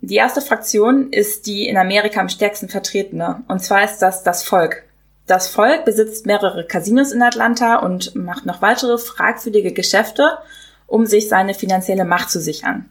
Die 0.00 0.16
erste 0.16 0.40
Fraktion 0.40 1.12
ist 1.12 1.46
die 1.46 1.68
in 1.68 1.76
Amerika 1.76 2.20
am 2.20 2.28
stärksten 2.28 2.68
vertretene, 2.68 3.42
und 3.46 3.62
zwar 3.62 3.84
ist 3.84 3.98
das 3.98 4.24
das 4.24 4.42
Volk. 4.42 4.84
Das 5.28 5.46
Volk 5.46 5.84
besitzt 5.84 6.24
mehrere 6.24 6.64
Casinos 6.64 7.12
in 7.12 7.20
Atlanta 7.20 7.76
und 7.76 8.14
macht 8.14 8.46
noch 8.46 8.62
weitere 8.62 8.96
fragwürdige 8.96 9.72
Geschäfte, 9.72 10.38
um 10.86 11.04
sich 11.04 11.28
seine 11.28 11.52
finanzielle 11.52 12.06
Macht 12.06 12.30
zu 12.30 12.40
sichern. 12.40 12.86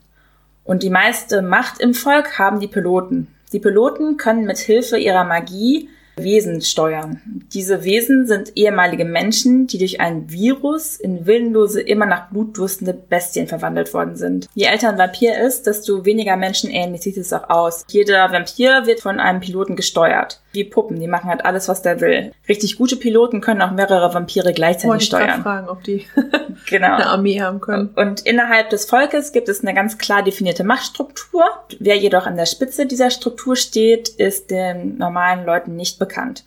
Und 0.63 0.83
die 0.83 0.91
meiste 0.91 1.41
Macht 1.41 1.81
im 1.81 1.95
Volk 1.95 2.37
haben 2.37 2.59
die 2.59 2.67
Piloten. 2.67 3.27
Die 3.53 3.59
Piloten 3.59 4.17
können 4.17 4.45
mit 4.45 4.59
Hilfe 4.59 4.99
ihrer 4.99 5.23
Magie 5.23 5.89
Wesen 6.17 6.61
steuern. 6.61 7.21
Diese 7.53 7.83
Wesen 7.83 8.27
sind 8.27 8.53
ehemalige 8.55 9.05
Menschen, 9.05 9.67
die 9.67 9.77
durch 9.77 9.99
ein 9.99 10.29
Virus 10.29 10.97
in 10.97 11.25
willenlose, 11.25 11.81
immer 11.81 12.05
nach 12.05 12.29
Blut 12.29 12.57
durstende 12.57 12.93
Bestien 12.93 13.47
verwandelt 13.47 13.93
worden 13.93 14.15
sind. 14.15 14.47
Je 14.53 14.65
älter 14.65 14.89
ein 14.89 14.97
Vampir 14.97 15.39
ist, 15.39 15.67
desto 15.67 16.05
weniger 16.05 16.35
menschenähnlich 16.35 17.01
sieht 17.01 17.17
es 17.17 17.33
auch 17.33 17.49
aus. 17.49 17.85
Jeder 17.89 18.31
Vampir 18.31 18.85
wird 18.85 18.99
von 18.99 19.19
einem 19.19 19.39
Piloten 19.39 19.75
gesteuert. 19.75 20.41
Wie 20.57 20.63
Puppen, 20.63 20.99
die 20.99 21.07
machen 21.07 21.29
halt 21.29 21.45
alles, 21.45 21.67
was 21.67 21.83
der 21.83 22.01
will. 22.01 22.31
Richtig 22.49 22.77
gute 22.77 22.95
Piloten 22.95 23.41
können 23.41 23.61
auch 23.61 23.71
mehrere 23.71 24.11
Vampire 24.11 24.53
gleichzeitig 24.53 24.89
Wollte 24.89 25.05
steuern. 25.05 25.37
Ich 25.37 25.43
fragen, 25.43 25.69
ob 25.69 25.83
die 25.83 26.07
genau. 26.65 26.95
eine 26.95 27.05
Armee 27.05 27.39
haben 27.41 27.61
können. 27.61 27.89
Und 27.95 28.21
innerhalb 28.21 28.71
des 28.71 28.85
Volkes 28.85 29.31
gibt 29.31 29.49
es 29.49 29.61
eine 29.61 29.75
ganz 29.75 29.99
klar 29.99 30.23
definierte 30.23 30.63
Machtstruktur. 30.63 31.43
Wer 31.79 31.95
jedoch 31.97 32.25
an 32.25 32.37
der 32.37 32.47
Spitze 32.47 32.87
dieser 32.87 33.11
Struktur 33.11 33.55
steht, 33.55 34.09
ist 34.09 34.49
den 34.49 34.97
normalen 34.97 35.45
Leuten 35.45 35.75
nicht 35.75 35.99
bekannt. 35.99 36.43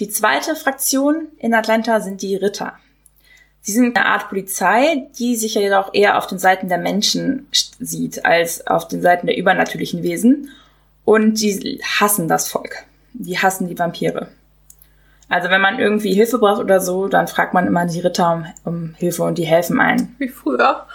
Die 0.00 0.08
zweite 0.08 0.56
Fraktion 0.56 1.28
in 1.38 1.54
Atlanta 1.54 2.00
sind 2.00 2.20
die 2.20 2.34
Ritter. 2.34 2.74
Sie 3.62 3.72
sind 3.72 3.96
eine 3.96 4.06
Art 4.06 4.28
Polizei, 4.28 5.08
die 5.18 5.36
sich 5.36 5.54
ja 5.54 5.60
jedoch 5.60 5.92
eher 5.94 6.18
auf 6.18 6.26
den 6.26 6.38
Seiten 6.38 6.68
der 6.68 6.78
Menschen 6.78 7.48
sieht 7.52 8.24
als 8.24 8.66
auf 8.66 8.86
den 8.86 9.02
Seiten 9.02 9.26
der 9.26 9.36
übernatürlichen 9.36 10.02
Wesen. 10.02 10.50
Und 11.04 11.40
die 11.40 11.80
hassen 11.98 12.28
das 12.28 12.48
Volk. 12.48 12.84
Die 13.18 13.38
hassen 13.38 13.68
die 13.68 13.78
Vampire. 13.78 14.28
Also 15.28 15.50
wenn 15.50 15.60
man 15.60 15.78
irgendwie 15.78 16.12
Hilfe 16.12 16.38
braucht 16.38 16.60
oder 16.60 16.80
so, 16.80 17.08
dann 17.08 17.26
fragt 17.26 17.52
man 17.52 17.66
immer 17.66 17.86
die 17.86 18.00
Ritter 18.00 18.32
um, 18.32 18.46
um 18.64 18.94
Hilfe 18.94 19.24
und 19.24 19.38
die 19.38 19.46
helfen 19.46 19.80
ein. 19.80 20.14
Wie 20.18 20.28
früher. 20.28 20.86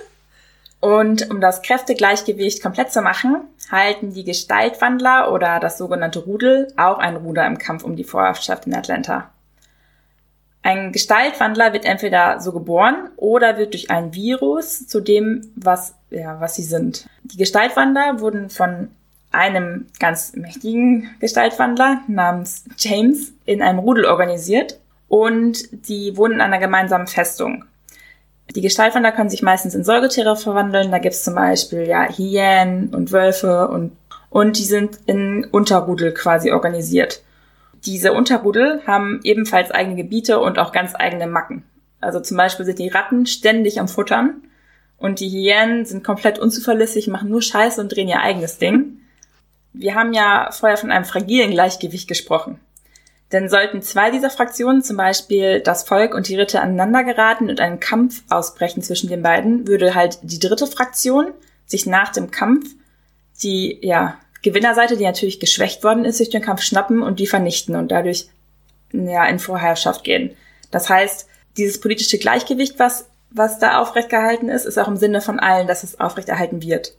und 0.80 1.30
um 1.30 1.40
das 1.40 1.62
Kräftegleichgewicht 1.62 2.62
komplett 2.62 2.90
zu 2.92 3.02
machen, 3.02 3.42
halten 3.70 4.14
die 4.14 4.24
Gestaltwandler 4.24 5.32
oder 5.32 5.60
das 5.60 5.76
sogenannte 5.76 6.20
Rudel 6.20 6.72
auch 6.76 6.98
ein 6.98 7.16
Ruder 7.16 7.46
im 7.46 7.58
Kampf 7.58 7.84
um 7.84 7.96
die 7.96 8.04
Vorherrschaft 8.04 8.66
in 8.66 8.74
Atlanta. 8.74 9.30
Ein 10.62 10.92
Gestaltwandler 10.92 11.72
wird 11.72 11.84
entweder 11.84 12.40
so 12.40 12.52
geboren 12.52 13.10
oder 13.16 13.56
wird 13.56 13.72
durch 13.72 13.90
ein 13.90 14.14
Virus 14.14 14.86
zu 14.86 15.00
dem, 15.00 15.52
was, 15.54 15.94
ja, 16.10 16.40
was 16.40 16.54
sie 16.54 16.62
sind. 16.62 17.06
Die 17.22 17.38
Gestaltwandler 17.38 18.20
wurden 18.20 18.50
von 18.50 18.90
einem 19.32 19.86
ganz 19.98 20.34
mächtigen 20.34 21.10
Gestaltwandler 21.20 22.02
namens 22.08 22.64
James 22.78 23.32
in 23.44 23.62
einem 23.62 23.78
Rudel 23.78 24.04
organisiert 24.04 24.78
und 25.08 25.88
die 25.88 26.16
wohnen 26.16 26.34
in 26.34 26.40
einer 26.40 26.58
gemeinsamen 26.58 27.06
Festung. 27.06 27.64
Die 28.54 28.62
Gestaltwandler 28.62 29.12
können 29.12 29.30
sich 29.30 29.42
meistens 29.42 29.74
in 29.74 29.84
Säugetiere 29.84 30.36
verwandeln. 30.36 30.90
Da 30.90 30.98
gibt's 30.98 31.22
zum 31.22 31.36
Beispiel 31.36 31.86
ja 31.86 32.08
Hyänen 32.08 32.92
und 32.92 33.12
Wölfe 33.12 33.68
und, 33.68 33.92
und 34.28 34.58
die 34.58 34.64
sind 34.64 34.98
in 35.06 35.44
Unterrudel 35.44 36.12
quasi 36.12 36.50
organisiert. 36.50 37.22
Diese 37.86 38.12
Unterrudel 38.12 38.82
haben 38.86 39.20
ebenfalls 39.22 39.70
eigene 39.70 39.96
Gebiete 39.96 40.40
und 40.40 40.58
auch 40.58 40.72
ganz 40.72 40.94
eigene 40.94 41.26
Macken. 41.26 41.62
Also 42.00 42.20
zum 42.20 42.36
Beispiel 42.36 42.66
sind 42.66 42.78
die 42.78 42.88
Ratten 42.88 43.26
ständig 43.26 43.78
am 43.78 43.88
Futtern 43.88 44.42
und 44.98 45.20
die 45.20 45.28
Hyänen 45.30 45.86
sind 45.86 46.02
komplett 46.02 46.38
unzuverlässig, 46.38 47.08
machen 47.08 47.30
nur 47.30 47.42
Scheiße 47.42 47.80
und 47.80 47.94
drehen 47.94 48.08
ihr 48.08 48.20
eigenes 48.20 48.58
Ding. 48.58 48.98
Wir 49.72 49.94
haben 49.94 50.12
ja 50.12 50.50
vorher 50.52 50.76
von 50.76 50.90
einem 50.90 51.04
fragilen 51.04 51.50
Gleichgewicht 51.50 52.08
gesprochen. 52.08 52.60
Denn 53.32 53.48
sollten 53.48 53.80
zwei 53.82 54.10
dieser 54.10 54.30
Fraktionen, 54.30 54.82
zum 54.82 54.96
Beispiel 54.96 55.60
das 55.60 55.84
Volk 55.84 56.14
und 56.14 56.28
die 56.28 56.34
Ritter, 56.34 56.62
aneinander 56.62 57.04
geraten 57.04 57.48
und 57.48 57.60
einen 57.60 57.78
Kampf 57.78 58.22
ausbrechen 58.28 58.82
zwischen 58.82 59.08
den 59.08 59.22
beiden, 59.22 59.68
würde 59.68 59.94
halt 59.94 60.18
die 60.22 60.40
dritte 60.40 60.66
Fraktion 60.66 61.32
sich 61.66 61.86
nach 61.86 62.10
dem 62.10 62.32
Kampf 62.32 62.66
die 63.42 63.78
ja, 63.82 64.18
Gewinnerseite, 64.42 64.96
die 64.96 65.04
natürlich 65.04 65.40
geschwächt 65.40 65.84
worden 65.84 66.04
ist 66.04 66.18
durch 66.18 66.30
den 66.30 66.42
Kampf, 66.42 66.62
schnappen 66.62 67.02
und 67.02 67.20
die 67.20 67.26
vernichten 67.26 67.76
und 67.76 67.90
dadurch 67.90 68.28
ja, 68.92 69.26
in 69.26 69.38
Vorherrschaft 69.38 70.04
gehen. 70.04 70.36
Das 70.70 70.88
heißt, 70.88 71.26
dieses 71.56 71.80
politische 71.80 72.18
Gleichgewicht, 72.18 72.78
was, 72.78 73.08
was 73.30 73.58
da 73.58 73.78
aufrechtgehalten 73.78 74.48
ist, 74.48 74.64
ist 74.64 74.78
auch 74.78 74.88
im 74.88 74.96
Sinne 74.96 75.20
von 75.20 75.38
allen, 75.38 75.66
dass 75.66 75.82
es 75.82 76.00
aufrechterhalten 76.00 76.62
wird. 76.62 76.94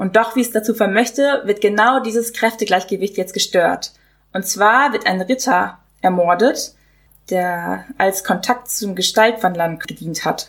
Und 0.00 0.16
doch, 0.16 0.34
wie 0.34 0.40
es 0.40 0.50
dazu 0.50 0.72
vermöchte, 0.72 1.42
wird 1.44 1.60
genau 1.60 2.00
dieses 2.00 2.32
Kräftegleichgewicht 2.32 3.18
jetzt 3.18 3.34
gestört. 3.34 3.92
Und 4.32 4.46
zwar 4.46 4.94
wird 4.94 5.06
ein 5.06 5.20
Ritter 5.20 5.78
ermordet, 6.00 6.74
der 7.28 7.84
als 7.98 8.24
Kontakt 8.24 8.70
zum 8.70 8.94
Gestaltwandlern 8.94 9.78
gedient 9.78 10.24
hat. 10.24 10.48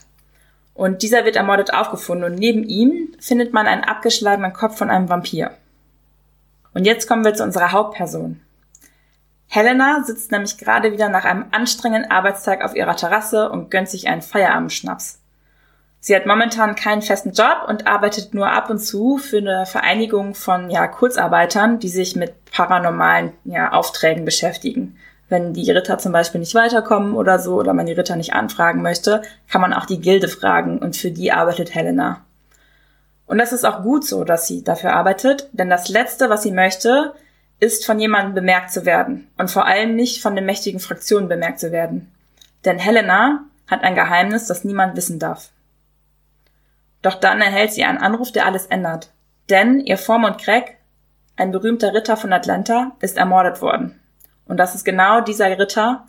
Und 0.74 1.02
dieser 1.02 1.26
wird 1.26 1.36
ermordet 1.36 1.74
aufgefunden 1.74 2.32
und 2.32 2.40
neben 2.40 2.64
ihm 2.64 3.14
findet 3.20 3.52
man 3.52 3.68
einen 3.68 3.84
abgeschlagenen 3.84 4.54
Kopf 4.54 4.78
von 4.78 4.90
einem 4.90 5.10
Vampir. 5.10 5.52
Und 6.74 6.86
jetzt 6.86 7.10
kommen 7.10 7.26
wir 7.26 7.34
zu 7.34 7.44
unserer 7.44 7.74
Hauptperson. 7.74 8.40
Helena 9.48 10.02
sitzt 10.06 10.32
nämlich 10.32 10.60
gerade 10.60 10.94
wieder 10.94 11.10
nach 11.10 11.26
einem 11.26 11.48
anstrengenden 11.52 12.10
Arbeitstag 12.10 12.64
auf 12.64 12.74
ihrer 12.74 12.96
Terrasse 12.96 13.50
und 13.50 13.70
gönnt 13.70 13.90
sich 13.90 14.08
einen 14.08 14.22
Feierabendschnaps. 14.22 15.21
Sie 16.04 16.16
hat 16.16 16.26
momentan 16.26 16.74
keinen 16.74 17.04
festen 17.04 17.32
Job 17.32 17.68
und 17.68 17.86
arbeitet 17.86 18.34
nur 18.34 18.50
ab 18.50 18.72
und 18.72 18.80
zu 18.80 19.20
für 19.20 19.38
eine 19.38 19.68
Vereinigung 19.68 20.34
von 20.34 20.72
ja, 20.72 20.88
Kurzarbeitern, 20.88 21.78
die 21.78 21.90
sich 21.90 22.16
mit 22.16 22.34
paranormalen 22.52 23.34
ja, 23.44 23.72
Aufträgen 23.72 24.26
beschäftigen. 24.26 24.98
Wenn 25.30 25.54
die 25.54 25.70
Ritter 25.70 26.00
zum 26.00 26.12
Beispiel 26.12 26.40
nicht 26.40 26.56
weiterkommen 26.56 27.14
oder 27.14 27.38
so 27.38 27.54
oder 27.54 27.76
man 27.76 27.86
die 27.86 27.94
Ritter 27.94 28.16
nicht 28.16 28.34
anfragen 28.34 28.82
möchte, 28.82 29.22
kann 29.48 29.62
man 29.62 29.74
auch 29.74 29.86
die 29.86 30.02
Gilde 30.02 30.28
fragen 30.28 30.80
und 30.80 30.98
für 30.98 31.12
die 31.12 31.32
arbeitet 31.32 31.76
Helena. 31.76 32.26
Und 33.28 33.38
das 33.38 33.54
ist 33.54 33.64
auch 33.64 33.84
gut 33.84 34.04
so, 34.04 34.24
dass 34.24 34.48
sie 34.48 34.64
dafür 34.64 34.94
arbeitet, 34.94 35.50
denn 35.52 35.70
das 35.70 35.88
Letzte, 35.88 36.32
was 36.32 36.42
sie 36.42 36.52
möchte, 36.52 37.14
ist 37.60 37.86
von 37.86 38.00
jemandem 38.00 38.34
bemerkt 38.34 38.72
zu 38.72 38.88
werden 38.88 39.28
und 39.38 39.52
vor 39.52 39.68
allem 39.68 39.96
nicht 39.96 40.24
von 40.24 40.36
den 40.36 40.46
mächtigen 40.46 40.80
Fraktionen 40.80 41.30
bemerkt 41.30 41.60
zu 41.60 41.72
werden. 41.72 42.12
Denn 42.66 42.80
Helena 42.80 43.44
hat 43.68 43.84
ein 43.84 43.94
Geheimnis, 43.94 44.48
das 44.48 44.64
niemand 44.64 44.98
wissen 44.98 45.20
darf. 45.20 45.52
Doch 47.02 47.16
dann 47.16 47.42
erhält 47.42 47.74
sie 47.74 47.84
einen 47.84 47.98
Anruf, 47.98 48.32
der 48.32 48.46
alles 48.46 48.68
ändert. 48.68 49.12
Denn 49.50 49.80
ihr 49.80 49.98
Vormund 49.98 50.38
Craig, 50.40 50.78
ein 51.36 51.52
berühmter 51.52 51.94
Ritter 51.94 52.18
von 52.18 52.34
Atlanta, 52.34 52.92
ist 53.00 53.18
ermordet 53.18 53.62
worden. 53.62 54.00
Und 54.46 54.58
das 54.58 54.76
ist 54.76 54.86
genau 54.86 55.22
dieser 55.22 55.58
Ritter, 55.58 56.08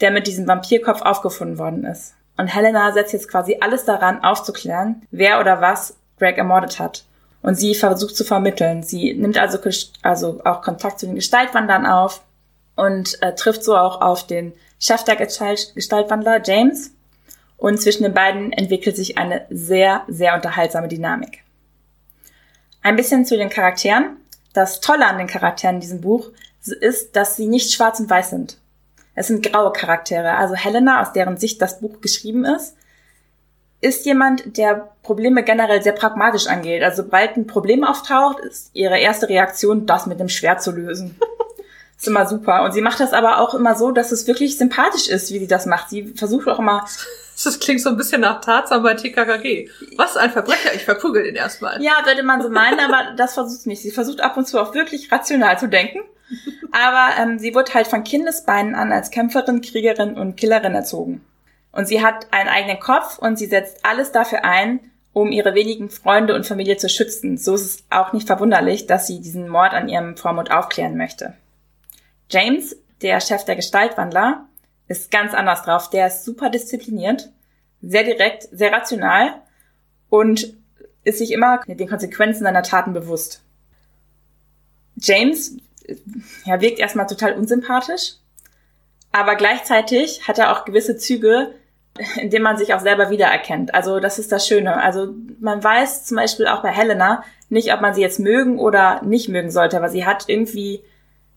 der 0.00 0.10
mit 0.10 0.26
diesem 0.26 0.46
Vampirkopf 0.46 1.02
aufgefunden 1.02 1.58
worden 1.58 1.84
ist. 1.84 2.14
Und 2.36 2.46
Helena 2.46 2.92
setzt 2.92 3.12
jetzt 3.12 3.28
quasi 3.28 3.58
alles 3.60 3.84
daran, 3.84 4.22
aufzuklären, 4.22 5.06
wer 5.10 5.40
oder 5.40 5.60
was 5.60 5.96
Greg 6.18 6.38
ermordet 6.38 6.78
hat. 6.78 7.04
Und 7.42 7.56
sie 7.56 7.74
versucht 7.74 8.16
zu 8.16 8.24
vermitteln. 8.24 8.82
Sie 8.82 9.14
nimmt 9.14 9.38
also, 9.38 9.58
also 10.02 10.40
auch 10.44 10.62
Kontakt 10.62 11.00
zu 11.00 11.06
den 11.06 11.14
Gestaltwandlern 11.14 11.86
auf 11.86 12.22
und 12.76 13.20
äh, 13.22 13.34
trifft 13.34 13.64
so 13.64 13.76
auch 13.76 14.00
auf 14.00 14.26
den 14.26 14.52
Chef 14.78 15.04
der 15.04 15.16
Gestaltwandler, 15.16 16.40
James. 16.44 16.92
Und 17.58 17.82
zwischen 17.82 18.04
den 18.04 18.14
beiden 18.14 18.52
entwickelt 18.52 18.96
sich 18.96 19.18
eine 19.18 19.44
sehr, 19.50 20.04
sehr 20.08 20.34
unterhaltsame 20.34 20.88
Dynamik. 20.88 21.42
Ein 22.82 22.96
bisschen 22.96 23.26
zu 23.26 23.36
den 23.36 23.50
Charakteren. 23.50 24.16
Das 24.54 24.80
Tolle 24.80 25.06
an 25.06 25.18
den 25.18 25.26
Charakteren 25.26 25.76
in 25.76 25.80
diesem 25.80 26.00
Buch 26.00 26.30
ist, 26.80 27.14
dass 27.16 27.36
sie 27.36 27.46
nicht 27.46 27.72
schwarz 27.72 28.00
und 28.00 28.08
weiß 28.08 28.30
sind. 28.30 28.58
Es 29.14 29.26
sind 29.26 29.44
graue 29.44 29.72
Charaktere. 29.72 30.36
Also 30.36 30.54
Helena, 30.54 31.02
aus 31.02 31.12
deren 31.12 31.36
Sicht 31.36 31.60
das 31.60 31.80
Buch 31.80 32.00
geschrieben 32.00 32.44
ist, 32.44 32.76
ist 33.80 34.06
jemand, 34.06 34.56
der 34.56 34.90
Probleme 35.02 35.42
generell 35.42 35.82
sehr 35.82 35.92
pragmatisch 35.92 36.46
angeht. 36.46 36.82
Also 36.82 37.02
sobald 37.02 37.36
ein 37.36 37.46
Problem 37.46 37.84
auftaucht, 37.84 38.38
ist 38.40 38.70
ihre 38.74 38.98
erste 38.98 39.28
Reaktion, 39.28 39.86
das 39.86 40.06
mit 40.06 40.20
dem 40.20 40.28
Schwert 40.28 40.62
zu 40.62 40.70
lösen. 40.70 41.18
ist 41.98 42.06
immer 42.06 42.26
super. 42.26 42.62
Und 42.62 42.72
sie 42.72 42.80
macht 42.80 43.00
das 43.00 43.12
aber 43.12 43.40
auch 43.40 43.54
immer 43.54 43.74
so, 43.74 43.90
dass 43.90 44.12
es 44.12 44.28
wirklich 44.28 44.56
sympathisch 44.56 45.08
ist, 45.08 45.32
wie 45.32 45.40
sie 45.40 45.48
das 45.48 45.66
macht. 45.66 45.90
Sie 45.90 46.14
versucht 46.14 46.46
auch 46.48 46.60
immer. 46.60 46.86
Das 47.44 47.60
klingt 47.60 47.80
so 47.80 47.90
ein 47.90 47.96
bisschen 47.96 48.20
nach 48.20 48.40
Tarzan 48.40 48.82
bei 48.82 48.94
TKKG. 48.94 49.70
Was 49.96 50.16
ein 50.16 50.30
Verbrecher, 50.30 50.74
ich 50.74 50.84
verprügel 50.84 51.22
den 51.22 51.36
erstmal. 51.36 51.80
Ja, 51.82 52.04
würde 52.04 52.22
man 52.22 52.42
so 52.42 52.48
meinen, 52.48 52.80
aber 52.80 53.14
das 53.16 53.34
versucht 53.34 53.62
sie 53.62 53.68
nicht. 53.68 53.82
Sie 53.82 53.90
versucht 53.90 54.20
ab 54.20 54.36
und 54.36 54.46
zu 54.46 54.60
auch 54.60 54.74
wirklich 54.74 55.10
rational 55.12 55.58
zu 55.58 55.68
denken. 55.68 56.00
Aber 56.72 57.10
ähm, 57.18 57.38
sie 57.38 57.54
wird 57.54 57.74
halt 57.74 57.86
von 57.86 58.04
Kindesbeinen 58.04 58.74
an 58.74 58.92
als 58.92 59.10
Kämpferin, 59.10 59.60
Kriegerin 59.60 60.16
und 60.16 60.36
Killerin 60.36 60.74
erzogen. 60.74 61.24
Und 61.72 61.86
sie 61.86 62.04
hat 62.04 62.26
einen 62.32 62.48
eigenen 62.48 62.80
Kopf 62.80 63.18
und 63.18 63.38
sie 63.38 63.46
setzt 63.46 63.84
alles 63.84 64.12
dafür 64.12 64.44
ein, 64.44 64.80
um 65.12 65.32
ihre 65.32 65.54
wenigen 65.54 65.90
Freunde 65.90 66.34
und 66.34 66.46
Familie 66.46 66.76
zu 66.76 66.88
schützen. 66.88 67.38
So 67.38 67.54
ist 67.54 67.62
es 67.62 67.84
auch 67.90 68.12
nicht 68.12 68.26
verwunderlich, 68.26 68.86
dass 68.86 69.06
sie 69.06 69.20
diesen 69.20 69.48
Mord 69.48 69.72
an 69.72 69.88
ihrem 69.88 70.16
Vormund 70.16 70.50
aufklären 70.50 70.96
möchte. 70.96 71.34
James, 72.30 72.76
der 73.00 73.20
Chef 73.20 73.44
der 73.44 73.56
Gestaltwandler, 73.56 74.47
ist 74.88 75.10
ganz 75.10 75.34
anders 75.34 75.62
drauf. 75.62 75.90
Der 75.90 76.06
ist 76.06 76.24
super 76.24 76.50
diszipliniert, 76.50 77.30
sehr 77.82 78.04
direkt, 78.04 78.48
sehr 78.50 78.72
rational 78.72 79.42
und 80.08 80.54
ist 81.04 81.18
sich 81.18 81.32
immer 81.32 81.60
den 81.66 81.88
Konsequenzen 81.88 82.44
seiner 82.44 82.62
Taten 82.62 82.92
bewusst. 82.92 83.42
James 84.96 85.56
ja, 86.44 86.60
wirkt 86.60 86.78
erstmal 86.78 87.06
total 87.06 87.34
unsympathisch, 87.34 88.14
aber 89.12 89.36
gleichzeitig 89.36 90.26
hat 90.26 90.38
er 90.38 90.52
auch 90.52 90.64
gewisse 90.64 90.96
Züge, 90.96 91.54
in 92.16 92.30
denen 92.30 92.42
man 92.42 92.56
sich 92.56 92.74
auch 92.74 92.80
selber 92.80 93.10
wiedererkennt. 93.10 93.74
Also 93.74 94.00
das 94.00 94.18
ist 94.18 94.32
das 94.32 94.46
Schöne. 94.46 94.76
Also 94.82 95.14
man 95.40 95.62
weiß 95.62 96.04
zum 96.04 96.16
Beispiel 96.16 96.46
auch 96.46 96.62
bei 96.62 96.70
Helena 96.70 97.24
nicht, 97.48 97.72
ob 97.72 97.80
man 97.80 97.94
sie 97.94 98.02
jetzt 98.02 98.20
mögen 98.20 98.58
oder 98.58 99.02
nicht 99.02 99.28
mögen 99.28 99.50
sollte, 99.50 99.76
aber 99.76 99.88
sie 99.88 100.04
hat 100.04 100.24
irgendwie 100.28 100.82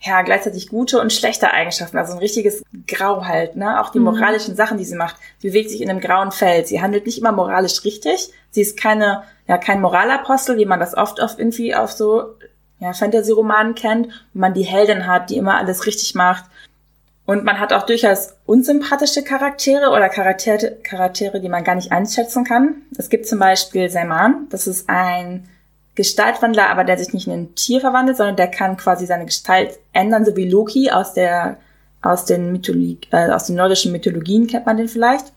ja 0.02 0.22
gleichzeitig 0.24 0.70
gute 0.70 1.00
und 1.00 1.14
schlechte 1.14 1.52
Eigenschaften. 1.52 1.98
Also 1.98 2.14
ein 2.14 2.20
richtiges 2.20 2.64
Grau 2.88 3.26
halt. 3.26 3.56
Ne? 3.56 3.80
Auch 3.82 3.90
die 3.90 4.00
mhm. 4.00 4.06
moralischen 4.06 4.56
Sachen, 4.56 4.78
die 4.78 4.86
sie 4.86 4.96
macht. 4.96 5.16
Sie 5.40 5.50
bewegt 5.50 5.70
sich 5.70 5.82
in 5.82 5.90
einem 5.90 6.00
grauen 6.00 6.32
Feld. 6.32 6.68
Sie 6.68 6.82
handelt 6.82 7.06
nicht 7.06 7.20
immer 7.20 7.32
moralisch 7.32 7.84
richtig. 7.84 8.32
Sie 8.50 8.62
ist 8.62 8.78
keine 8.78 9.24
ja 9.52 9.58
kein 9.58 9.82
Moralapostel, 9.82 10.58
wie 10.58 10.66
man 10.66 10.80
das 10.80 10.96
oft 10.96 11.22
auf 11.22 11.38
irgendwie 11.38 11.76
auf 11.76 11.92
so 11.92 12.36
ja, 12.80 12.94
Fantasy-Romanen 12.94 13.76
kennt, 13.76 14.08
wo 14.34 14.40
man 14.40 14.54
die 14.54 14.64
Heldin 14.64 15.08
hat, 15.08 15.30
die 15.30 15.36
immer 15.36 15.58
alles 15.58 15.86
richtig 15.86 16.16
macht. 16.16 16.46
Und 17.26 17.44
man 17.44 17.60
hat 17.60 17.74
auch 17.74 17.84
durchaus 17.84 18.34
unsympathische 18.46 19.24
Charaktere 19.24 19.90
oder 19.90 20.08
Charaktere, 20.08 20.78
Charaktere, 20.84 21.42
die 21.42 21.50
man 21.50 21.66
gar 21.66 21.76
nicht 21.76 21.92
einschätzen 21.92 22.46
kann. 22.46 22.82
Es 22.98 23.10
gibt 23.10 23.28
zum 23.28 23.40
Beispiel 23.40 23.90
Saiman, 23.90 24.48
das 24.50 24.68
ist 24.68 24.90
ein 24.90 25.48
Gestaltwandler, 25.96 26.70
aber 26.70 26.84
der 26.84 26.98
sich 26.98 27.14
nicht 27.14 27.28
in 27.28 27.34
ein 27.34 27.56
Tier 27.56 27.82
verwandelt, 27.82 28.18
sondern 28.18 28.38
der 28.38 28.48
kann 28.48 28.78
quasi 28.78 29.06
seine 29.06 29.26
Gestalt 29.26 29.80
ändern, 29.94 30.26
so 30.26 30.36
wie 30.36 30.50
Loki 30.50 30.90
aus 30.92 31.14
der 31.14 31.58
aus 32.02 32.26
den 32.26 32.52
Mythologie, 32.52 32.98
äh, 33.12 33.30
aus 33.30 33.46
den 33.46 33.56
nordischen 33.56 33.92
Mythologien 33.92 34.48
kennt 34.48 34.66
man 34.66 34.78
den 34.78 34.88
vielleicht. 34.88 35.34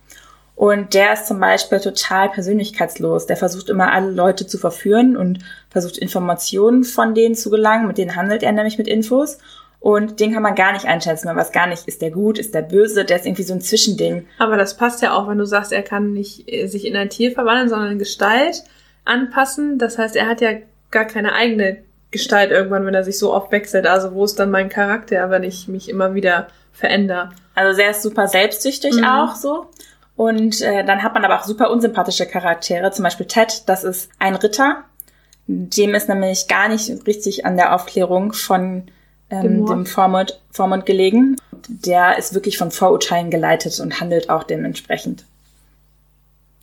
Und 0.57 0.95
der 0.95 1.13
ist 1.13 1.27
zum 1.27 1.41
Beispiel 1.41 1.81
total 1.81 2.29
persönlichkeitslos. 2.31 3.27
Der 3.27 3.37
versucht 3.37 3.69
immer 3.69 3.93
alle 3.93 4.11
Leute 4.11 4.47
zu 4.47 4.57
verführen 4.57 5.17
und 5.17 5.41
versucht 5.69 5.99
Informationen 5.99 6.85
von 6.85 7.15
denen 7.15 7.35
zu 7.35 7.51
gelangen. 7.51 7.89
Mit 7.89 7.99
denen 7.99 8.15
handelt 8.15 8.45
er 8.45 8.53
nämlich 8.53 8.79
mit 8.79 8.87
Infos. 8.87 9.39
Und 9.81 10.21
den 10.21 10.33
kann 10.33 10.43
man 10.43 10.55
gar 10.55 10.73
nicht 10.73 10.87
einschätzen. 10.87 11.27
Man 11.27 11.37
weiß 11.37 11.53
gar 11.53 11.67
nicht, 11.67 11.87
ist 11.87 12.01
der 12.01 12.13
gut, 12.13 12.39
ist 12.39 12.55
der 12.55 12.63
böse, 12.63 13.05
der 13.05 13.19
ist 13.19 13.27
irgendwie 13.27 13.43
so 13.43 13.53
ein 13.53 13.61
Zwischending. 13.61 14.27
Aber 14.39 14.57
das 14.57 14.77
passt 14.77 15.03
ja 15.03 15.13
auch, 15.13 15.29
wenn 15.29 15.37
du 15.37 15.45
sagst, 15.45 15.73
er 15.73 15.83
kann 15.83 16.13
nicht 16.13 16.51
äh, 16.51 16.69
sich 16.69 16.87
in 16.87 16.97
ein 16.97 17.11
Tier 17.11 17.33
verwandeln, 17.33 17.69
sondern 17.69 17.93
in 17.93 17.99
Gestalt 17.99 18.63
anpassen. 19.05 19.79
Das 19.79 19.99
heißt, 19.99 20.17
er 20.17 20.29
hat 20.29 20.41
ja 20.41 20.53
gar 20.91 21.05
keine 21.05 21.35
eigene 21.35 21.79
Gestalt 22.11 22.51
irgendwann, 22.51 22.87
wenn 22.87 22.95
er 22.95 23.05
sich 23.05 23.19
so 23.19 23.35
oft 23.35 23.51
wechselt. 23.51 23.87
Also 23.87 24.15
wo 24.15 24.25
ist 24.25 24.39
dann 24.39 24.51
mein 24.51 24.69
Charakter, 24.69 25.31
wenn 25.31 25.43
ich 25.43 25.69
mich 25.69 25.89
immer 25.89 26.15
wieder 26.15 26.49
verändere? 26.73 27.31
Also 27.55 27.75
sehr 27.75 27.93
super 27.95 28.29
selbstsüchtig 28.29 28.97
mhm. 28.97 29.05
auch 29.05 29.35
so. 29.35 29.67
Und 30.17 30.61
äh, 30.61 30.85
dann 30.85 31.03
hat 31.03 31.15
man 31.15 31.25
aber 31.25 31.41
auch 31.41 31.45
super 31.45 31.71
unsympathische 31.71 32.27
Charaktere, 32.27 32.93
zum 32.93 33.03
Beispiel 33.03 33.27
Ted, 33.27 33.65
das 33.67 33.83
ist 33.83 34.11
ein 34.21 34.37
Ritter. 34.37 34.85
Dem 35.47 35.95
ist 35.95 36.09
nämlich 36.09 36.47
gar 36.47 36.69
nicht 36.69 36.89
richtig 37.07 37.45
an 37.45 37.57
der 37.57 37.75
Aufklärung 37.75 38.33
von 38.33 38.85
ähm, 39.29 39.67
dem 39.67 39.87
Vormund, 39.87 40.41
Vormund 40.51 40.87
gelegen. 40.87 41.37
Der 41.69 42.17
ist 42.17 42.35
wirklich 42.35 42.59
von 42.59 42.71
Vorurteilen 42.71 43.31
geleitet 43.31 43.79
und 43.81 44.01
handelt 44.01 44.31
auch 44.31 44.45
dementsprechend. 44.45 45.25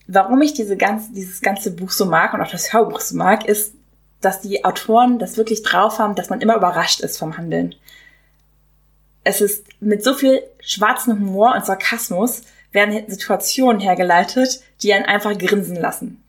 Warum 0.07 0.41
ich 0.41 0.53
diese 0.53 0.77
ganze, 0.77 1.11
dieses 1.13 1.41
ganze 1.41 1.71
Buch 1.71 1.91
so 1.91 2.05
mag 2.05 2.33
und 2.33 2.41
auch 2.41 2.51
das 2.51 2.73
Hörbuch 2.73 2.99
so 2.99 3.15
mag, 3.15 3.45
ist, 3.45 3.73
dass 4.19 4.41
die 4.41 4.65
Autoren 4.65 5.19
das 5.19 5.37
wirklich 5.37 5.63
drauf 5.63 5.99
haben, 5.99 6.15
dass 6.15 6.29
man 6.29 6.41
immer 6.41 6.55
überrascht 6.55 7.01
ist 7.01 7.17
vom 7.17 7.37
Handeln. 7.37 7.75
Es 9.23 9.41
ist 9.41 9.65
mit 9.79 10.03
so 10.03 10.13
viel 10.13 10.41
schwarzen 10.59 11.19
Humor 11.19 11.53
und 11.55 11.65
Sarkasmus, 11.65 12.43
werden 12.71 13.03
Situationen 13.09 13.81
hergeleitet, 13.81 14.61
die 14.81 14.93
einen 14.93 15.05
einfach 15.05 15.37
grinsen 15.37 15.75
lassen. 15.75 16.23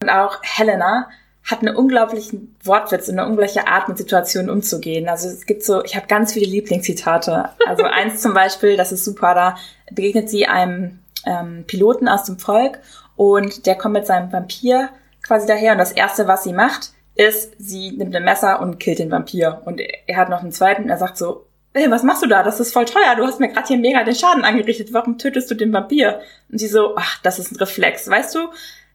Und 0.00 0.10
auch 0.10 0.38
Helena 0.42 1.08
hat 1.44 1.60
einen 1.60 1.74
unglaublichen 1.74 2.56
Wortwitz 2.62 3.08
und 3.08 3.18
eine 3.18 3.28
ungleiche 3.28 3.66
Art, 3.66 3.88
mit 3.88 3.96
Situationen 3.96 4.50
umzugehen. 4.50 5.08
Also 5.08 5.28
es 5.28 5.46
gibt 5.46 5.64
so, 5.64 5.82
ich 5.82 5.96
habe 5.96 6.06
ganz 6.06 6.32
viele 6.32 6.46
Lieblingszitate. 6.46 7.50
Also 7.66 7.84
eins 7.84 8.20
zum 8.20 8.34
Beispiel, 8.34 8.76
das 8.76 8.92
ist 8.92 9.04
super, 9.04 9.34
da 9.34 9.56
begegnet 9.90 10.28
sie 10.28 10.46
einem 10.46 10.98
ähm, 11.26 11.64
Piloten 11.66 12.08
aus 12.08 12.24
dem 12.24 12.38
Volk 12.38 12.78
und 13.16 13.66
der 13.66 13.76
kommt 13.76 13.94
mit 13.94 14.06
seinem 14.06 14.32
Vampir 14.32 14.90
quasi 15.22 15.46
daher 15.46 15.72
und 15.72 15.78
das 15.78 15.92
Erste, 15.92 16.26
was 16.26 16.44
sie 16.44 16.52
macht, 16.52 16.92
ist, 17.14 17.54
sie 17.58 17.90
nimmt 17.92 18.14
ein 18.14 18.24
Messer 18.24 18.60
und 18.60 18.78
killt 18.78 19.00
den 19.00 19.10
Vampir. 19.10 19.62
Und 19.64 19.80
er 19.80 20.16
hat 20.16 20.28
noch 20.28 20.40
einen 20.40 20.52
zweiten 20.52 20.84
und 20.84 20.90
er 20.90 20.98
sagt 20.98 21.18
so, 21.18 21.46
hey, 21.74 21.90
was 21.90 22.02
machst 22.02 22.22
du 22.22 22.28
da? 22.28 22.42
Das 22.42 22.60
ist 22.60 22.72
voll 22.72 22.84
teuer. 22.84 23.16
Du 23.16 23.24
hast 23.24 23.40
mir 23.40 23.48
gerade 23.48 23.66
hier 23.66 23.78
mega 23.78 24.04
den 24.04 24.14
Schaden 24.14 24.44
angerichtet. 24.44 24.92
Warum 24.92 25.18
tötest 25.18 25.50
du 25.50 25.54
den 25.54 25.72
Vampir? 25.72 26.20
Und 26.50 26.58
sie 26.58 26.68
so, 26.68 26.96
ach, 26.96 27.20
das 27.22 27.38
ist 27.38 27.52
ein 27.52 27.56
Reflex. 27.56 28.08
Weißt 28.08 28.34
du, 28.34 28.48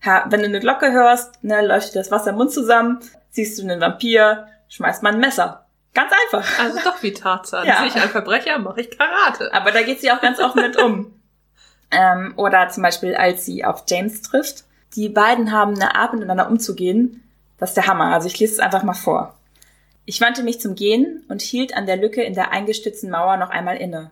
ja, 0.03 0.25
wenn 0.29 0.41
du 0.41 0.47
eine 0.47 0.59
Glocke 0.59 0.91
hörst, 0.91 1.43
ne, 1.43 1.65
läuft 1.65 1.93
dir 1.93 1.99
das 1.99 2.11
Wasser 2.11 2.31
im 2.31 2.37
Mund 2.37 2.51
zusammen, 2.51 2.99
siehst 3.29 3.57
du 3.57 3.63
einen 3.63 3.79
Vampir, 3.79 4.47
schmeißt 4.69 5.03
man 5.03 5.15
ein 5.15 5.19
Messer. 5.19 5.65
Ganz 5.93 6.11
einfach. 6.25 6.59
Also 6.59 6.79
doch 6.83 7.03
wie 7.03 7.13
Tarzan. 7.13 7.67
Ja. 7.67 7.79
Sehe 7.79 7.87
ich 7.87 7.95
einen 7.95 8.09
Verbrecher, 8.09 8.57
mache 8.57 8.81
ich 8.81 8.97
Karate. 8.97 9.53
Aber 9.53 9.71
da 9.71 9.83
geht 9.83 10.01
sie 10.01 10.11
auch 10.11 10.21
ganz 10.21 10.39
offen 10.39 10.61
mit 10.61 10.81
um. 10.81 11.13
Ähm, 11.93 12.33
oder 12.37 12.69
zum 12.69 12.83
Beispiel, 12.83 13.15
als 13.15 13.45
sie 13.45 13.63
auf 13.63 13.83
James 13.87 14.21
trifft. 14.21 14.65
Die 14.95 15.09
beiden 15.09 15.51
haben 15.51 15.75
eine 15.75 15.95
Art, 15.95 16.13
miteinander 16.13 16.49
umzugehen. 16.49 17.23
Das 17.57 17.71
ist 17.71 17.75
der 17.75 17.87
Hammer. 17.87 18.13
Also 18.13 18.27
ich 18.27 18.39
lese 18.39 18.53
es 18.53 18.59
einfach 18.59 18.83
mal 18.83 18.93
vor. 18.93 19.37
Ich 20.05 20.19
wandte 20.19 20.43
mich 20.43 20.59
zum 20.59 20.75
Gehen 20.75 21.23
und 21.29 21.41
hielt 21.41 21.75
an 21.75 21.85
der 21.85 21.97
Lücke 21.97 22.23
in 22.23 22.33
der 22.33 22.51
eingestützten 22.51 23.09
Mauer 23.09 23.37
noch 23.37 23.49
einmal 23.49 23.77
inne. 23.77 24.11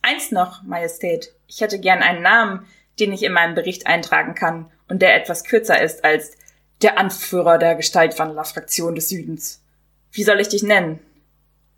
Eins 0.00 0.30
noch, 0.30 0.62
Majestät. 0.62 1.32
Ich 1.46 1.60
hätte 1.60 1.78
gern 1.78 2.02
einen 2.02 2.22
Namen, 2.22 2.66
den 3.00 3.12
ich 3.12 3.22
in 3.22 3.32
meinem 3.32 3.54
Bericht 3.54 3.86
eintragen 3.86 4.34
kann 4.34 4.70
und 4.88 5.02
der 5.02 5.16
etwas 5.16 5.44
kürzer 5.44 5.80
ist 5.82 6.04
als 6.04 6.36
der 6.82 6.98
Anführer 6.98 7.58
der 7.58 7.74
Gestaltwandler-Fraktion 7.74 8.94
des 8.94 9.08
Südens. 9.08 9.62
Wie 10.10 10.24
soll 10.24 10.40
ich 10.40 10.48
dich 10.48 10.62
nennen? 10.62 11.00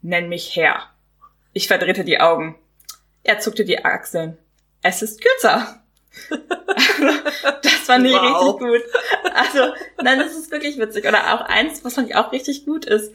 Nenn 0.02 0.28
mich 0.28 0.56
Herr. 0.56 0.90
Ich 1.52 1.68
verdrehte 1.68 2.04
die 2.04 2.20
Augen. 2.20 2.56
Er 3.22 3.38
zuckte 3.38 3.64
die 3.64 3.84
Achseln. 3.84 4.36
Es 4.84 5.00
ist 5.00 5.20
kürzer. 5.20 5.82
das 7.62 7.72
fand 7.72 8.06
ich 8.06 8.12
wow. 8.12 8.60
richtig 8.60 8.68
gut. 8.68 8.82
Also, 9.34 9.72
nein, 10.02 10.18
das 10.18 10.36
ist 10.36 10.50
wirklich 10.50 10.78
witzig. 10.78 11.06
Oder 11.06 11.34
auch 11.34 11.40
eins, 11.40 11.82
was 11.84 11.94
fand 11.94 12.10
ich 12.10 12.16
auch 12.16 12.32
richtig 12.32 12.66
gut 12.66 12.84
ist. 12.84 13.10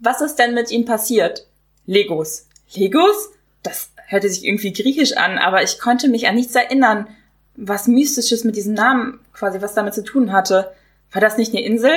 Was 0.00 0.20
ist 0.20 0.34
denn 0.34 0.52
mit 0.52 0.72
ihm 0.72 0.84
passiert? 0.84 1.46
Legos. 1.86 2.48
Legos? 2.74 3.30
Das 3.62 3.90
hörte 4.08 4.28
sich 4.28 4.44
irgendwie 4.44 4.72
griechisch 4.72 5.16
an, 5.16 5.38
aber 5.38 5.62
ich 5.62 5.78
konnte 5.78 6.08
mich 6.08 6.26
an 6.26 6.34
nichts 6.34 6.56
erinnern, 6.56 7.06
was 7.54 7.86
Mystisches 7.86 8.42
mit 8.42 8.56
diesem 8.56 8.74
Namen 8.74 9.20
quasi 9.32 9.62
was 9.62 9.74
damit 9.74 9.94
zu 9.94 10.02
tun 10.02 10.32
hatte. 10.32 10.72
War 11.12 11.20
das 11.20 11.38
nicht 11.38 11.54
eine 11.54 11.64
Insel? 11.64 11.92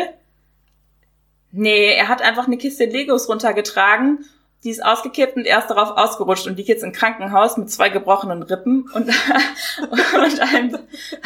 Nee, 1.52 1.96
er 1.96 2.10
hat 2.10 2.22
einfach 2.22 2.46
eine 2.46 2.60
Kiste 2.60 2.86
Legos 2.86 3.28
runtergetragen 3.28 4.24
die 4.64 4.72
ist 4.72 4.84
ausgekippt 4.84 5.38
und 5.38 5.46
er 5.46 5.60
ist 5.60 5.68
darauf 5.68 5.98
ausgerutscht 5.98 6.46
und 6.46 6.58
liegt 6.58 6.68
jetzt 6.68 6.84
im 6.84 6.92
Krankenhaus 6.92 7.56
mit 7.56 7.72
zwei 7.72 7.88
gebrochenen 7.88 8.44
Rippen 8.44 8.90
und, 8.94 9.08
und 9.90 10.40
einem, 10.42 10.80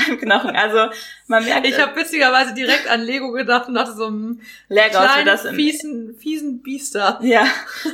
einem 0.06 0.18
Knochen. 0.20 0.56
Also 0.56 0.94
man 1.26 1.44
merkt. 1.44 1.66
Ich 1.66 1.80
habe 1.80 1.96
witzigerweise 1.96 2.54
direkt 2.54 2.88
an 2.88 3.02
Lego 3.02 3.32
gedacht 3.32 3.68
und 3.68 3.74
dachte 3.74 3.94
so 3.94 4.06
einem 4.06 4.42
Legos 4.70 5.02
kleinen, 5.02 5.26
das 5.26 5.46
im, 5.46 5.56
fiesen, 5.56 6.16
fiesen 6.16 6.62
Biester. 6.62 7.20
Ja, 7.24 7.46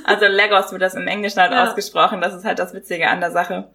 also 0.03 0.25
Legos 0.25 0.73
wird 0.73 0.81
das 0.81 0.95
im 0.95 1.07
Englischen 1.07 1.39
halt 1.39 1.53
ja. 1.53 1.63
ausgesprochen. 1.63 2.19
Das 2.19 2.33
ist 2.33 2.43
halt 2.43 2.59
das 2.59 2.73
Witzige 2.73 3.07
an 3.07 3.21
der 3.21 3.31
Sache. 3.31 3.69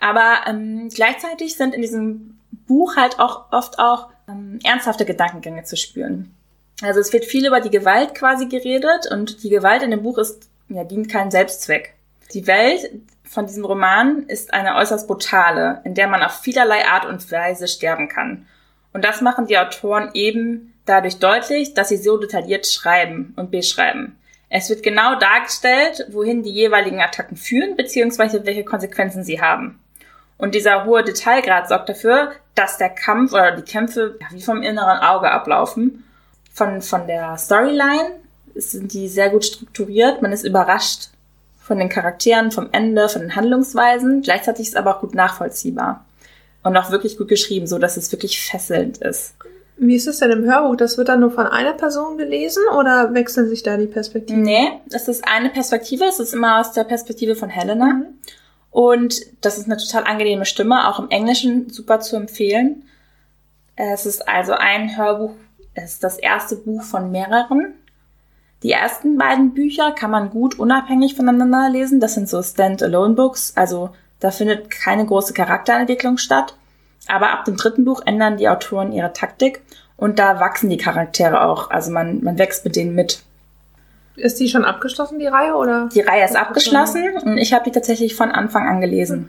Aber 0.00 0.40
ähm, 0.46 0.90
gleichzeitig 0.94 1.56
sind 1.56 1.74
in 1.74 1.80
diesem 1.80 2.38
Buch 2.66 2.96
halt 2.96 3.18
auch 3.18 3.50
oft 3.50 3.78
auch 3.78 4.10
ähm, 4.28 4.58
ernsthafte 4.62 5.06
Gedankengänge 5.06 5.64
zu 5.64 5.76
spüren. 5.78 6.34
Also 6.82 7.00
es 7.00 7.12
wird 7.14 7.24
viel 7.24 7.46
über 7.46 7.60
die 7.60 7.70
Gewalt 7.70 8.14
quasi 8.14 8.46
geredet 8.46 9.10
und 9.10 9.42
die 9.42 9.48
Gewalt 9.48 9.82
in 9.82 9.90
dem 9.90 10.02
Buch 10.02 10.18
ist 10.18 10.48
ja, 10.68 10.84
dient 10.84 11.10
keinen 11.10 11.30
Selbstzweck. 11.30 11.94
Die 12.32 12.46
Welt 12.46 12.90
von 13.24 13.46
diesem 13.46 13.64
Roman 13.64 14.24
ist 14.26 14.52
eine 14.52 14.76
äußerst 14.76 15.06
brutale, 15.06 15.80
in 15.84 15.94
der 15.94 16.08
man 16.08 16.22
auf 16.22 16.40
vielerlei 16.40 16.86
Art 16.86 17.06
und 17.06 17.30
Weise 17.30 17.68
sterben 17.68 18.08
kann. 18.08 18.46
Und 18.92 19.04
das 19.04 19.20
machen 19.20 19.46
die 19.46 19.58
Autoren 19.58 20.10
eben 20.14 20.74
dadurch 20.84 21.18
deutlich, 21.18 21.74
dass 21.74 21.90
sie 21.90 21.96
so 21.96 22.16
detailliert 22.16 22.66
schreiben 22.66 23.34
und 23.36 23.50
beschreiben. 23.50 24.18
Es 24.50 24.70
wird 24.70 24.82
genau 24.82 25.18
dargestellt, 25.18 26.06
wohin 26.10 26.42
die 26.42 26.50
jeweiligen 26.50 27.00
Attacken 27.00 27.36
führen, 27.36 27.76
beziehungsweise 27.76 28.46
welche 28.46 28.64
Konsequenzen 28.64 29.22
sie 29.22 29.42
haben. 29.42 29.78
Und 30.38 30.54
dieser 30.54 30.84
hohe 30.84 31.04
Detailgrad 31.04 31.68
sorgt 31.68 31.90
dafür, 31.90 32.32
dass 32.54 32.78
der 32.78 32.90
Kampf 32.90 33.32
oder 33.32 33.52
die 33.52 33.62
Kämpfe 33.62 34.18
wie 34.30 34.40
vom 34.40 34.62
inneren 34.62 35.00
Auge 35.00 35.30
ablaufen. 35.30 36.04
Von, 36.54 36.80
von 36.80 37.06
der 37.06 37.36
Storyline 37.36 38.20
sind 38.58 38.92
die 38.92 39.08
sehr 39.08 39.30
gut 39.30 39.44
strukturiert. 39.44 40.22
Man 40.22 40.32
ist 40.32 40.44
überrascht 40.44 41.10
von 41.58 41.78
den 41.78 41.88
Charakteren, 41.88 42.50
vom 42.50 42.68
Ende, 42.72 43.08
von 43.08 43.22
den 43.22 43.36
Handlungsweisen. 43.36 44.22
Gleichzeitig 44.22 44.66
ist 44.66 44.68
es 44.70 44.76
aber 44.76 44.96
auch 44.96 45.00
gut 45.00 45.14
nachvollziehbar. 45.14 46.04
Und 46.62 46.76
auch 46.76 46.90
wirklich 46.90 47.16
gut 47.16 47.28
geschrieben, 47.28 47.66
so 47.66 47.78
dass 47.78 47.96
es 47.96 48.10
wirklich 48.10 48.40
fesselnd 48.40 48.98
ist. 48.98 49.34
Wie 49.76 49.94
ist 49.94 50.08
es 50.08 50.18
denn 50.18 50.32
im 50.32 50.44
Hörbuch? 50.44 50.76
Das 50.76 50.98
wird 50.98 51.08
dann 51.08 51.20
nur 51.20 51.30
von 51.30 51.46
einer 51.46 51.72
Person 51.72 52.18
gelesen 52.18 52.64
oder 52.76 53.14
wechseln 53.14 53.48
sich 53.48 53.62
da 53.62 53.76
die 53.76 53.86
Perspektiven? 53.86 54.42
Nee, 54.42 54.72
es 54.92 55.06
ist 55.06 55.26
eine 55.26 55.50
Perspektive. 55.50 56.04
Es 56.04 56.18
ist 56.18 56.34
immer 56.34 56.60
aus 56.60 56.72
der 56.72 56.84
Perspektive 56.84 57.36
von 57.36 57.48
Helena. 57.48 57.94
Mhm. 57.94 58.06
Und 58.70 59.20
das 59.40 59.56
ist 59.56 59.66
eine 59.66 59.76
total 59.76 60.04
angenehme 60.04 60.44
Stimme, 60.44 60.88
auch 60.88 60.98
im 60.98 61.10
Englischen 61.10 61.70
super 61.70 62.00
zu 62.00 62.16
empfehlen. 62.16 62.84
Es 63.76 64.06
ist 64.06 64.28
also 64.28 64.52
ein 64.52 64.96
Hörbuch, 64.96 65.34
es 65.74 65.92
ist 65.94 66.04
das 66.04 66.18
erste 66.18 66.56
Buch 66.56 66.82
von 66.82 67.12
mehreren. 67.12 67.74
Die 68.62 68.72
ersten 68.72 69.18
beiden 69.18 69.54
Bücher 69.54 69.92
kann 69.92 70.10
man 70.10 70.30
gut 70.30 70.58
unabhängig 70.58 71.14
voneinander 71.14 71.68
lesen. 71.70 72.00
Das 72.00 72.14
sind 72.14 72.28
so 72.28 72.42
Stand-alone-Books, 72.42 73.52
also 73.56 73.90
da 74.20 74.32
findet 74.32 74.70
keine 74.70 75.06
große 75.06 75.32
Charakterentwicklung 75.32 76.18
statt. 76.18 76.54
Aber 77.06 77.30
ab 77.30 77.44
dem 77.44 77.56
dritten 77.56 77.84
Buch 77.84 78.02
ändern 78.04 78.36
die 78.36 78.48
Autoren 78.48 78.92
ihre 78.92 79.12
Taktik 79.12 79.62
und 79.96 80.18
da 80.18 80.40
wachsen 80.40 80.68
die 80.68 80.76
Charaktere 80.76 81.42
auch. 81.42 81.70
Also 81.70 81.92
man, 81.92 82.22
man 82.22 82.38
wächst 82.38 82.64
mit 82.64 82.74
denen 82.74 82.94
mit. 82.94 83.22
Ist 84.16 84.40
die 84.40 84.48
schon 84.48 84.64
abgeschlossen, 84.64 85.20
die 85.20 85.28
Reihe, 85.28 85.54
oder? 85.54 85.88
Die 85.94 86.00
Reihe 86.00 86.24
ist 86.24 86.36
abgeschlossen 86.36 87.16
und 87.24 87.38
ich 87.38 87.52
habe 87.52 87.64
die 87.64 87.70
tatsächlich 87.70 88.16
von 88.16 88.32
Anfang 88.32 88.66
an 88.66 88.80
gelesen. 88.80 89.28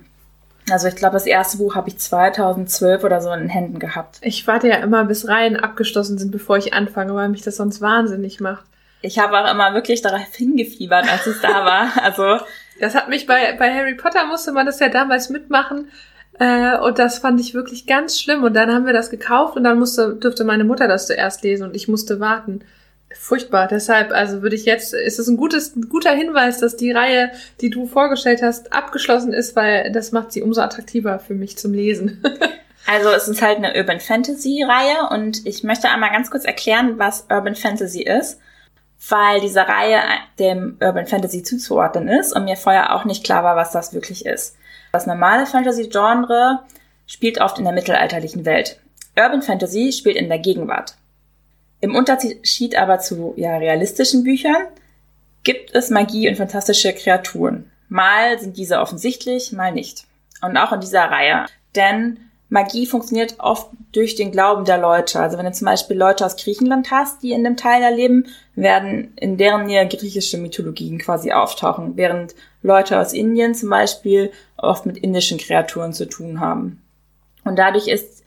Also 0.72 0.88
ich 0.88 0.96
glaube, 0.96 1.14
das 1.14 1.28
erste 1.28 1.58
Buch 1.58 1.76
habe 1.76 1.90
ich 1.90 2.00
2012 2.00 3.04
oder 3.04 3.22
so 3.22 3.32
in 3.32 3.42
den 3.42 3.50
Händen 3.50 3.78
gehabt. 3.78 4.18
Ich 4.22 4.46
warte 4.48 4.68
ja 4.68 4.78
immer, 4.78 5.06
bis 5.06 5.28
Reihen 5.28 5.56
abgeschlossen 5.56 6.18
sind, 6.18 6.32
bevor 6.32 6.58
ich 6.58 6.74
anfange, 6.74 7.14
weil 7.14 7.30
mich 7.30 7.44
das 7.44 7.58
sonst 7.58 7.82
wahnsinnig 7.82 8.40
macht 8.40 8.66
ich 9.02 9.20
habe 9.20 9.39
auch 9.39 9.52
immer 9.52 9.74
wirklich 9.74 10.02
darauf 10.02 10.34
hingefiebert, 10.34 11.12
als 11.12 11.26
es 11.28 11.41
da 11.41 11.66
war. 11.66 11.91
Also 12.04 12.43
das 12.80 12.95
hat 12.95 13.10
mich 13.10 13.26
bei 13.26 13.54
bei 13.54 13.74
Harry 13.74 13.95
Potter 13.95 14.26
musste 14.26 14.52
man 14.52 14.66
das 14.66 14.80
ja 14.80 14.89
damals 14.89 15.30
mitmachen 15.30 15.89
äh, 16.39 16.78
und 16.78 16.97
das 16.97 17.20
fand 17.20 17.39
ich 17.39 17.54
wirklich 17.54 17.86
ganz 17.86 18.20
schlimm. 18.20 18.43
Und 18.43 18.54
dann 18.54 18.74
haben 18.74 18.86
wir 18.86 18.93
das 18.93 19.10
gekauft 19.10 19.58
und 19.58 19.64
dann 19.66 19.78
musste 19.78 20.16
dürfte 20.16 20.45
meine 20.45 20.64
Mutter 20.64 20.88
das 20.88 21.08
zuerst 21.08 21.43
lesen 21.43 21.64
und 21.64 21.76
ich 21.76 21.88
musste 21.88 22.20
warten. 22.20 22.62
Furchtbar. 23.12 23.68
Deshalb, 23.68 24.12
also 24.12 24.41
würde 24.43 24.56
ich 24.56 24.66
jetzt, 24.66 24.93
ist 24.93 25.20
es 25.20 25.28
ein 25.28 25.36
gutes, 25.36 25.76
ein 25.76 25.89
guter 25.89 26.12
Hinweis, 26.12 26.60
dass 26.60 26.78
die 26.78 26.91
Reihe, 26.91 27.32
die 27.60 27.72
du 27.72 27.88
vorgestellt 27.88 28.41
hast, 28.43 28.72
abgeschlossen 28.72 29.34
ist, 29.34 29.56
weil 29.56 29.91
das 29.91 30.12
macht 30.12 30.32
sie 30.32 30.43
umso 30.43 30.62
attraktiver 30.62 31.20
für 31.20 31.34
mich 31.34 31.58
zum 31.58 31.74
Lesen. 31.74 32.24
Also 32.88 33.10
es 33.10 33.28
ist 33.28 33.43
halt 33.43 33.58
eine 33.58 33.76
Urban 33.76 34.00
Fantasy 34.00 34.64
Reihe 34.64 35.10
und 35.12 35.45
ich 35.45 35.64
möchte 35.64 35.89
einmal 35.89 36.12
ganz 36.12 36.32
kurz 36.32 36.45
erklären, 36.45 36.97
was 36.97 37.28
Urban 37.30 37.54
Fantasy 37.54 38.02
ist, 38.02 38.39
weil 39.08 39.39
diese 39.39 39.68
Reihe 39.68 40.02
dem 40.39 40.78
Urban 40.82 41.08
Fantasy 41.08 41.43
zuzuordnen 41.43 42.08
ist 42.10 42.36
und 42.36 42.45
mir 42.45 42.58
vorher 42.58 42.95
auch 42.95 43.06
nicht 43.06 43.24
klar 43.24 43.43
war, 43.43 43.56
was 43.56 43.72
das 43.72 43.93
wirklich 43.93 44.26
ist. 44.26 44.56
Das 44.91 45.08
normale 45.08 45.45
Fantasy 45.45 45.88
Genre 45.89 46.60
spielt 47.08 47.39
oft 47.39 47.58
in 47.58 47.64
der 47.64 47.74
mittelalterlichen 47.74 48.45
Welt. 48.45 48.80
Urban 49.18 49.41
Fantasy 49.41 49.91
spielt 49.91 50.16
in 50.16 50.30
der 50.30 50.39
Gegenwart. 50.39 50.95
Im 51.82 51.95
Unterschied 51.95 52.76
aber 52.76 53.00
zu 53.00 53.34
ja, 53.38 53.58
realistischen 53.58 54.24
Büchern 54.24 54.68
gibt 55.43 55.74
es 55.74 55.89
Magie 55.89 56.28
und 56.28 56.36
fantastische 56.36 56.93
Kreaturen. 56.93 57.72
Mal 57.88 58.39
sind 58.39 58.58
diese 58.58 58.80
offensichtlich, 58.80 59.52
mal 59.52 59.72
nicht. 59.72 60.06
Und 60.41 60.58
auch 60.58 60.74
in 60.74 60.82
dieser 60.82 61.06
Reihe. 61.06 61.45
Denn 61.76 62.29
Magie 62.50 62.88
funktioniert 62.88 63.36
oft 63.38 63.70
durch 63.91 64.16
den 64.16 64.32
Glauben 64.32 64.66
der 64.66 64.80
Leute. 64.80 65.20
Also 65.20 65.38
wenn 65.38 65.45
du 65.45 65.52
zum 65.52 65.66
Beispiel 65.66 65.95
Leute 65.95 66.26
aus 66.26 66.36
Griechenland 66.36 66.89
hast, 66.89 67.22
die 67.22 67.32
in 67.32 67.43
dem 67.43 67.58
Teil 67.58 67.82
da 67.82 67.89
leben, 67.89 68.26
werden 68.56 69.14
in 69.18 69.38
deren 69.38 69.68
Nähe 69.68 69.88
griechische 69.88 70.38
Mythologien 70.39 70.97
quasi 70.97 71.32
auftauchen, 71.32 71.95
während 71.95 72.34
Leute 72.64 73.00
aus 73.00 73.14
Indien 73.14 73.54
zum 73.54 73.70
Beispiel 73.70 74.32
oft 74.58 74.88
mit 74.88 74.97
indischen 74.97 75.38
Kreaturen 75.38 75.93
zu 75.93 76.10
tun 76.10 76.39
haben. 76.39 76.82
Und 77.45 77.58
dadurch 77.58 77.88
ist 77.88 78.24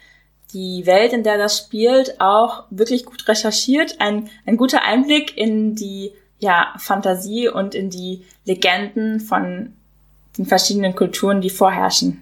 die 0.52 0.86
Welt, 0.86 1.12
in 1.12 1.24
der 1.24 1.38
das 1.38 1.58
spielt, 1.58 2.20
auch 2.20 2.64
wirklich 2.70 3.04
gut 3.04 3.26
recherchiert, 3.26 4.00
ein, 4.00 4.28
ein 4.46 4.56
guter 4.56 4.84
Einblick 4.84 5.36
in 5.36 5.74
die 5.74 6.12
ja, 6.38 6.74
Fantasie 6.78 7.48
und 7.48 7.74
in 7.74 7.90
die 7.90 8.24
Legenden 8.44 9.20
von 9.20 9.72
den 10.38 10.46
verschiedenen 10.46 10.94
Kulturen, 10.94 11.40
die 11.40 11.50
vorherrschen. 11.50 12.21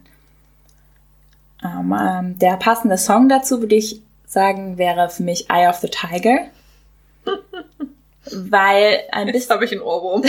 Ähm, 1.64 1.94
ähm, 1.98 2.38
der 2.38 2.56
passende 2.56 2.96
Song 2.96 3.28
dazu, 3.28 3.61
würde 3.61 3.74
ich 3.74 4.02
sagen, 4.26 4.78
wäre 4.78 5.11
für 5.11 5.22
mich 5.22 5.50
Eye 5.50 5.68
of 5.68 5.76
the 5.76 5.88
Tiger. 5.88 6.46
weil 8.32 9.00
ein 9.12 9.26
bisschen. 9.26 9.40
Jetzt 9.40 9.50
habe 9.50 9.64
ich 9.64 9.72
einen 9.72 9.82
Ohrwurm. 9.82 10.24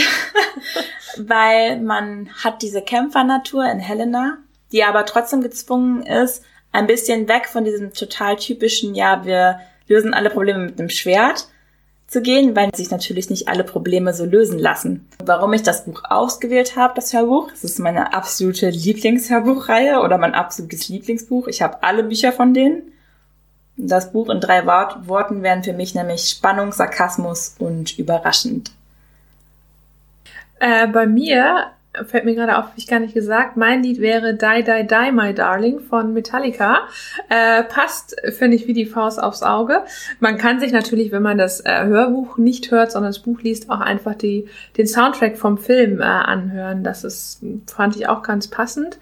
weil 1.16 1.80
man 1.80 2.28
hat 2.42 2.62
diese 2.62 2.82
Kämpfernatur 2.82 3.64
in 3.70 3.78
Helena, 3.78 4.38
die 4.72 4.84
aber 4.84 5.04
trotzdem 5.04 5.42
gezwungen 5.42 6.02
ist, 6.02 6.44
ein 6.72 6.86
bisschen 6.86 7.28
weg 7.28 7.48
von 7.48 7.64
diesem 7.64 7.92
total 7.92 8.36
typischen, 8.36 8.94
ja, 8.94 9.24
wir 9.24 9.60
lösen 9.88 10.14
alle 10.14 10.30
Probleme 10.30 10.60
mit 10.60 10.78
dem 10.78 10.88
Schwert 10.88 11.48
zu 12.12 12.20
gehen, 12.20 12.54
weil 12.54 12.74
sich 12.74 12.90
natürlich 12.90 13.30
nicht 13.30 13.48
alle 13.48 13.64
Probleme 13.64 14.12
so 14.12 14.24
lösen 14.24 14.58
lassen. 14.58 15.08
Warum 15.24 15.52
ich 15.54 15.62
das 15.62 15.86
Buch 15.86 16.02
ausgewählt 16.04 16.76
habe, 16.76 16.94
das 16.94 17.12
Hörbuch, 17.12 17.50
es 17.52 17.64
ist 17.64 17.78
meine 17.78 18.14
absolute 18.14 18.68
Lieblingshörbuchreihe 18.68 20.00
oder 20.00 20.18
mein 20.18 20.34
absolutes 20.34 20.88
Lieblingsbuch. 20.88 21.48
Ich 21.48 21.62
habe 21.62 21.82
alle 21.82 22.04
Bücher 22.04 22.32
von 22.32 22.52
denen. 22.52 22.92
Das 23.76 24.12
Buch 24.12 24.28
in 24.28 24.40
drei 24.40 24.66
Worten 24.66 25.42
wären 25.42 25.64
für 25.64 25.72
mich 25.72 25.94
nämlich 25.94 26.28
Spannung, 26.28 26.72
Sarkasmus 26.72 27.56
und 27.58 27.98
überraschend. 27.98 28.70
Äh, 30.60 30.86
bei 30.88 31.06
mir 31.06 31.72
fällt 32.06 32.24
mir 32.24 32.34
gerade 32.34 32.56
auf, 32.56 32.64
habe 32.64 32.78
ich 32.78 32.86
gar 32.86 33.00
nicht 33.00 33.14
gesagt, 33.14 33.56
mein 33.56 33.82
Lied 33.82 34.00
wäre 34.00 34.34
Die, 34.34 34.64
Die, 34.64 34.86
Die, 34.86 35.12
My 35.12 35.34
Darling 35.34 35.80
von 35.80 36.12
Metallica. 36.12 36.80
Äh, 37.28 37.64
passt, 37.64 38.16
finde 38.30 38.56
ich, 38.56 38.66
wie 38.66 38.72
die 38.72 38.86
Faust 38.86 39.22
aufs 39.22 39.42
Auge. 39.42 39.82
Man 40.18 40.38
kann 40.38 40.60
sich 40.60 40.72
natürlich, 40.72 41.12
wenn 41.12 41.22
man 41.22 41.38
das 41.38 41.60
äh, 41.60 41.84
Hörbuch 41.84 42.38
nicht 42.38 42.70
hört, 42.70 42.92
sondern 42.92 43.12
das 43.12 43.20
Buch 43.20 43.40
liest, 43.42 43.70
auch 43.70 43.80
einfach 43.80 44.14
die, 44.14 44.48
den 44.76 44.86
Soundtrack 44.86 45.36
vom 45.36 45.58
Film 45.58 46.00
äh, 46.00 46.04
anhören. 46.04 46.82
Das 46.82 47.04
ist, 47.04 47.40
fand 47.66 47.96
ich 47.96 48.08
auch 48.08 48.22
ganz 48.22 48.48
passend. 48.48 48.98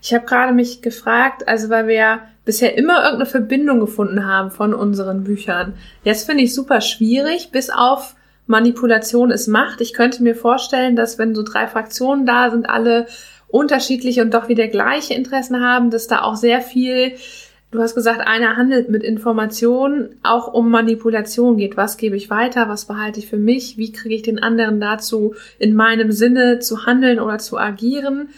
Ich 0.00 0.14
habe 0.14 0.26
gerade 0.26 0.52
mich 0.52 0.80
gefragt, 0.80 1.48
also 1.48 1.70
weil 1.70 1.88
wir 1.88 1.94
ja 1.94 2.20
bisher 2.44 2.78
immer 2.78 3.02
irgendeine 3.02 3.26
Verbindung 3.26 3.80
gefunden 3.80 4.26
haben 4.26 4.50
von 4.52 4.74
unseren 4.74 5.24
Büchern. 5.24 5.74
Jetzt 6.04 6.24
finde 6.24 6.44
ich 6.44 6.54
super 6.54 6.80
schwierig, 6.80 7.50
bis 7.50 7.68
auf 7.68 8.14
Manipulation 8.48 9.30
ist 9.30 9.46
Macht. 9.46 9.80
Ich 9.82 9.92
könnte 9.92 10.22
mir 10.22 10.34
vorstellen, 10.34 10.96
dass 10.96 11.18
wenn 11.18 11.34
so 11.34 11.42
drei 11.42 11.68
Fraktionen 11.68 12.26
da 12.26 12.50
sind, 12.50 12.68
alle 12.68 13.06
unterschiedliche 13.46 14.22
und 14.22 14.32
doch 14.34 14.48
wieder 14.48 14.66
gleiche 14.68 15.14
Interessen 15.14 15.60
haben, 15.60 15.90
dass 15.90 16.06
da 16.06 16.22
auch 16.22 16.34
sehr 16.34 16.62
viel, 16.62 17.12
du 17.70 17.80
hast 17.80 17.94
gesagt, 17.94 18.26
einer 18.26 18.56
handelt 18.56 18.88
mit 18.88 19.02
Informationen, 19.02 20.16
auch 20.22 20.52
um 20.52 20.70
Manipulation 20.70 21.58
geht. 21.58 21.76
Was 21.76 21.98
gebe 21.98 22.16
ich 22.16 22.30
weiter? 22.30 22.70
Was 22.70 22.86
behalte 22.86 23.20
ich 23.20 23.28
für 23.28 23.36
mich? 23.36 23.76
Wie 23.76 23.92
kriege 23.92 24.14
ich 24.14 24.22
den 24.22 24.42
anderen 24.42 24.80
dazu, 24.80 25.34
in 25.58 25.74
meinem 25.74 26.10
Sinne 26.10 26.58
zu 26.58 26.86
handeln 26.86 27.20
oder 27.20 27.38
zu 27.38 27.58
agieren? 27.58 28.30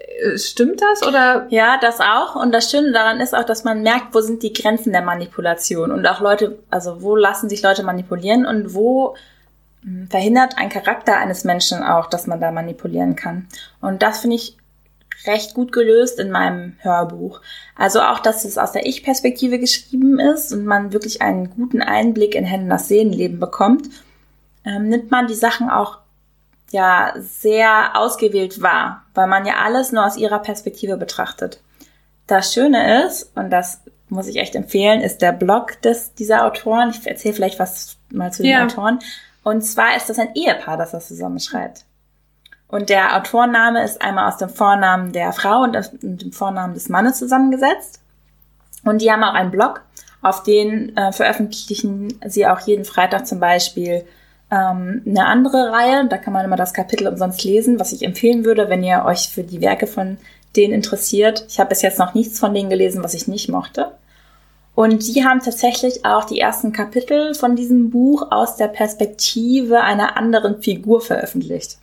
Äh, 0.00 0.38
stimmt 0.38 0.80
das 0.80 1.06
oder? 1.06 1.46
Ja, 1.50 1.78
das 1.80 2.00
auch. 2.00 2.36
Und 2.36 2.52
das 2.52 2.70
Schöne 2.70 2.92
daran 2.92 3.20
ist 3.20 3.34
auch, 3.34 3.44
dass 3.44 3.64
man 3.64 3.82
merkt, 3.82 4.14
wo 4.14 4.20
sind 4.20 4.42
die 4.42 4.52
Grenzen 4.52 4.92
der 4.92 5.02
Manipulation 5.02 5.90
und 5.90 6.06
auch 6.06 6.20
Leute, 6.20 6.58
also 6.70 7.02
wo 7.02 7.16
lassen 7.16 7.48
sich 7.48 7.62
Leute 7.62 7.82
manipulieren 7.82 8.46
und 8.46 8.74
wo 8.74 9.16
hm, 9.82 10.08
verhindert 10.08 10.54
ein 10.56 10.68
Charakter 10.68 11.16
eines 11.16 11.44
Menschen 11.44 11.82
auch, 11.82 12.06
dass 12.06 12.26
man 12.26 12.40
da 12.40 12.50
manipulieren 12.50 13.16
kann. 13.16 13.48
Und 13.80 14.02
das 14.02 14.20
finde 14.20 14.36
ich 14.36 14.56
recht 15.26 15.52
gut 15.52 15.72
gelöst 15.72 16.18
in 16.18 16.30
meinem 16.30 16.76
Hörbuch. 16.78 17.40
Also 17.76 18.00
auch, 18.00 18.20
dass 18.20 18.44
es 18.44 18.56
aus 18.56 18.72
der 18.72 18.86
Ich-Perspektive 18.86 19.58
geschrieben 19.58 20.18
ist 20.18 20.52
und 20.52 20.64
man 20.64 20.94
wirklich 20.94 21.20
einen 21.20 21.50
guten 21.50 21.82
Einblick 21.82 22.34
in 22.34 22.44
Helenas 22.44 22.88
Seelenleben 22.88 23.38
bekommt, 23.38 23.88
ähm, 24.64 24.88
nimmt 24.88 25.10
man 25.10 25.26
die 25.26 25.34
Sachen 25.34 25.68
auch 25.68 25.98
ja 26.70 27.14
sehr 27.18 27.96
ausgewählt 27.96 28.62
wahr, 28.62 29.04
weil 29.14 29.26
man 29.26 29.46
ja 29.46 29.54
alles 29.64 29.92
nur 29.92 30.04
aus 30.04 30.16
ihrer 30.16 30.38
Perspektive 30.38 30.96
betrachtet. 30.96 31.60
Das 32.26 32.52
Schöne 32.52 33.04
ist, 33.04 33.36
und 33.36 33.50
das 33.50 33.82
muss 34.08 34.26
ich 34.26 34.36
echt 34.36 34.54
empfehlen, 34.54 35.00
ist 35.00 35.22
der 35.22 35.32
Blog 35.32 35.80
des, 35.82 36.14
dieser 36.14 36.46
Autoren. 36.46 36.90
Ich 36.90 37.06
erzähle 37.06 37.34
vielleicht 37.34 37.58
was 37.58 37.96
mal 38.12 38.32
zu 38.32 38.42
den 38.42 38.52
ja. 38.52 38.64
Autoren. 38.64 38.98
Und 39.42 39.62
zwar 39.62 39.96
ist 39.96 40.08
das 40.08 40.18
ein 40.18 40.34
Ehepaar, 40.34 40.76
das 40.76 40.90
das 40.92 41.08
zusammenschreibt. 41.08 41.84
Und 42.68 42.88
der 42.88 43.16
Autorname 43.16 43.82
ist 43.82 44.00
einmal 44.00 44.28
aus 44.28 44.36
dem 44.36 44.48
Vornamen 44.48 45.12
der 45.12 45.32
Frau 45.32 45.62
und 45.62 45.76
dem 46.02 46.32
Vornamen 46.32 46.74
des 46.74 46.88
Mannes 46.88 47.18
zusammengesetzt. 47.18 48.00
Und 48.84 49.02
die 49.02 49.10
haben 49.10 49.24
auch 49.24 49.34
einen 49.34 49.50
Blog, 49.50 49.82
auf 50.22 50.42
den 50.42 50.96
äh, 50.96 51.12
veröffentlichen 51.12 52.20
sie 52.26 52.46
auch 52.46 52.60
jeden 52.60 52.84
Freitag 52.84 53.26
zum 53.26 53.40
Beispiel 53.40 54.06
ähm, 54.50 55.02
eine 55.06 55.26
andere 55.26 55.72
Reihe. 55.72 56.06
Da 56.08 56.18
kann 56.18 56.32
man 56.32 56.44
immer 56.44 56.56
das 56.56 56.74
Kapitel 56.74 57.06
umsonst 57.06 57.44
lesen, 57.44 57.78
was 57.78 57.92
ich 57.92 58.02
empfehlen 58.02 58.44
würde, 58.44 58.68
wenn 58.68 58.82
ihr 58.82 59.04
euch 59.04 59.28
für 59.28 59.42
die 59.42 59.60
Werke 59.60 59.86
von 59.86 60.18
denen 60.56 60.74
interessiert. 60.74 61.44
Ich 61.48 61.58
habe 61.60 61.70
bis 61.70 61.82
jetzt 61.82 61.98
noch 61.98 62.14
nichts 62.14 62.38
von 62.38 62.54
denen 62.54 62.70
gelesen, 62.70 63.02
was 63.02 63.14
ich 63.14 63.28
nicht 63.28 63.48
mochte. 63.48 63.92
Und 64.74 65.14
die 65.14 65.24
haben 65.24 65.40
tatsächlich 65.40 66.04
auch 66.04 66.24
die 66.24 66.40
ersten 66.40 66.72
Kapitel 66.72 67.34
von 67.34 67.56
diesem 67.56 67.90
Buch 67.90 68.30
aus 68.30 68.56
der 68.56 68.68
Perspektive 68.68 69.80
einer 69.82 70.16
anderen 70.16 70.62
Figur 70.62 71.00
veröffentlicht. 71.00 71.78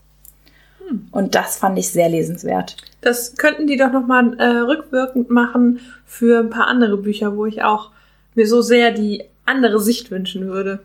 Hm. 0.88 1.07
Und 1.11 1.36
das 1.36 1.57
fand 1.57 1.78
ich 1.78 1.89
sehr 1.89 2.09
lesenswert. 2.09 2.78
Das 3.01 3.36
könnten 3.36 3.68
die 3.68 3.78
doch 3.78 3.91
nochmal 3.91 4.38
äh, 4.39 4.43
rückwirkend 4.43 5.30
machen 5.30 5.80
für 6.05 6.39
ein 6.39 6.49
paar 6.49 6.68
andere 6.68 6.97
Bücher, 6.97 7.38
wo 7.38 7.45
ich 7.45 7.61
auch 7.61 7.91
mir 8.36 8.47
so 8.47 8.61
sehr 8.61 8.91
die 8.91 9.24
andere 9.45 9.80
Sicht 9.80 10.11
wünschen 10.11 10.47
würde. 10.47 10.80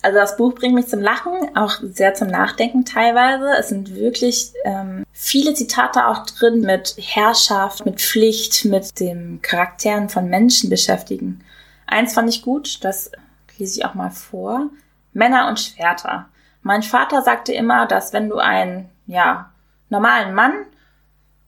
Also 0.00 0.18
das 0.18 0.36
Buch 0.36 0.54
bringt 0.54 0.74
mich 0.74 0.86
zum 0.86 1.00
Lachen, 1.00 1.56
auch 1.56 1.74
sehr 1.82 2.14
zum 2.14 2.28
Nachdenken 2.28 2.84
teilweise. 2.84 3.50
Es 3.58 3.68
sind 3.68 3.94
wirklich 3.96 4.52
ähm, 4.64 5.04
viele 5.12 5.54
Zitate 5.54 6.06
auch 6.06 6.24
drin 6.24 6.60
mit 6.60 6.94
Herrschaft, 6.98 7.84
mit 7.84 8.00
Pflicht, 8.00 8.64
mit 8.64 9.00
dem 9.00 9.42
Charakteren 9.42 10.08
von 10.08 10.28
Menschen 10.28 10.70
beschäftigen. 10.70 11.44
Eins 11.86 12.14
fand 12.14 12.28
ich 12.28 12.42
gut, 12.42 12.84
das 12.84 13.10
lese 13.56 13.80
ich 13.80 13.84
auch 13.86 13.94
mal 13.94 14.10
vor. 14.10 14.70
Männer 15.12 15.48
und 15.48 15.58
Schwerter. 15.58 16.28
Mein 16.62 16.82
Vater 16.82 17.22
sagte 17.22 17.52
immer, 17.52 17.86
dass 17.86 18.12
wenn 18.12 18.28
du 18.28 18.36
einen, 18.36 18.90
ja, 19.06 19.50
normalen 19.88 20.34
Mann, 20.34 20.52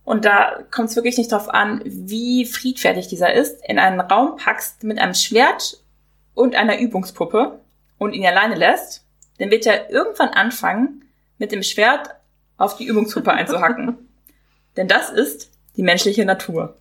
und 0.03 0.24
da 0.24 0.59
kommt 0.72 0.88
es 0.88 0.96
wirklich 0.96 1.18
nicht 1.18 1.30
drauf 1.30 1.48
an, 1.48 1.82
wie 1.84 2.44
friedfertig 2.44 3.07
dieser 3.07 3.32
ist, 3.32 3.64
in 3.64 3.78
einen 3.78 4.01
Raum 4.01 4.36
packst 4.36 4.82
mit 4.82 4.98
einem 4.98 5.14
Schwert 5.14 5.78
und 6.34 6.57
einer 6.57 6.80
Übungspuppe, 6.80 7.61
und 8.01 8.14
ihn 8.14 8.26
alleine 8.26 8.57
lässt, 8.57 9.05
dann 9.38 9.51
wird 9.51 9.66
er 9.66 9.90
irgendwann 9.90 10.30
anfangen, 10.30 11.05
mit 11.38 11.53
dem 11.53 11.62
Schwert 11.62 12.09
auf 12.57 12.76
die 12.76 12.86
Übungspuppe 12.86 13.30
einzuhacken. 13.30 14.09
Denn 14.76 14.88
das 14.88 15.11
ist 15.11 15.51
die 15.76 15.82
menschliche 15.82 16.24
Natur. 16.24 16.76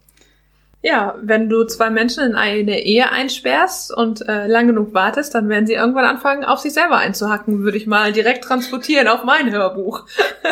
Ja, 0.82 1.15
wenn 1.22 1.49
du 1.49 1.65
zwei 1.65 1.89
Menschen 1.89 2.24
in 2.24 2.36
eine 2.36 2.80
Ehe 2.80 3.11
einsperrst 3.11 3.93
und 3.93 4.28
äh, 4.30 4.47
lang 4.47 4.67
genug 4.67 4.93
wartest, 4.93 5.36
dann 5.36 5.49
werden 5.49 5.67
sie 5.67 5.74
irgendwann 5.74 6.05
anfangen, 6.05 6.45
auf 6.45 6.59
sich 6.59 6.74
selber 6.74 6.97
einzuhacken, 6.97 7.63
würde 7.63 7.78
ich 7.78 7.86
mal 7.86 8.13
direkt 8.13 8.45
transportieren 8.45 9.09
auf 9.09 9.26
mein 9.26 9.51
Hörbuch. 9.51 10.05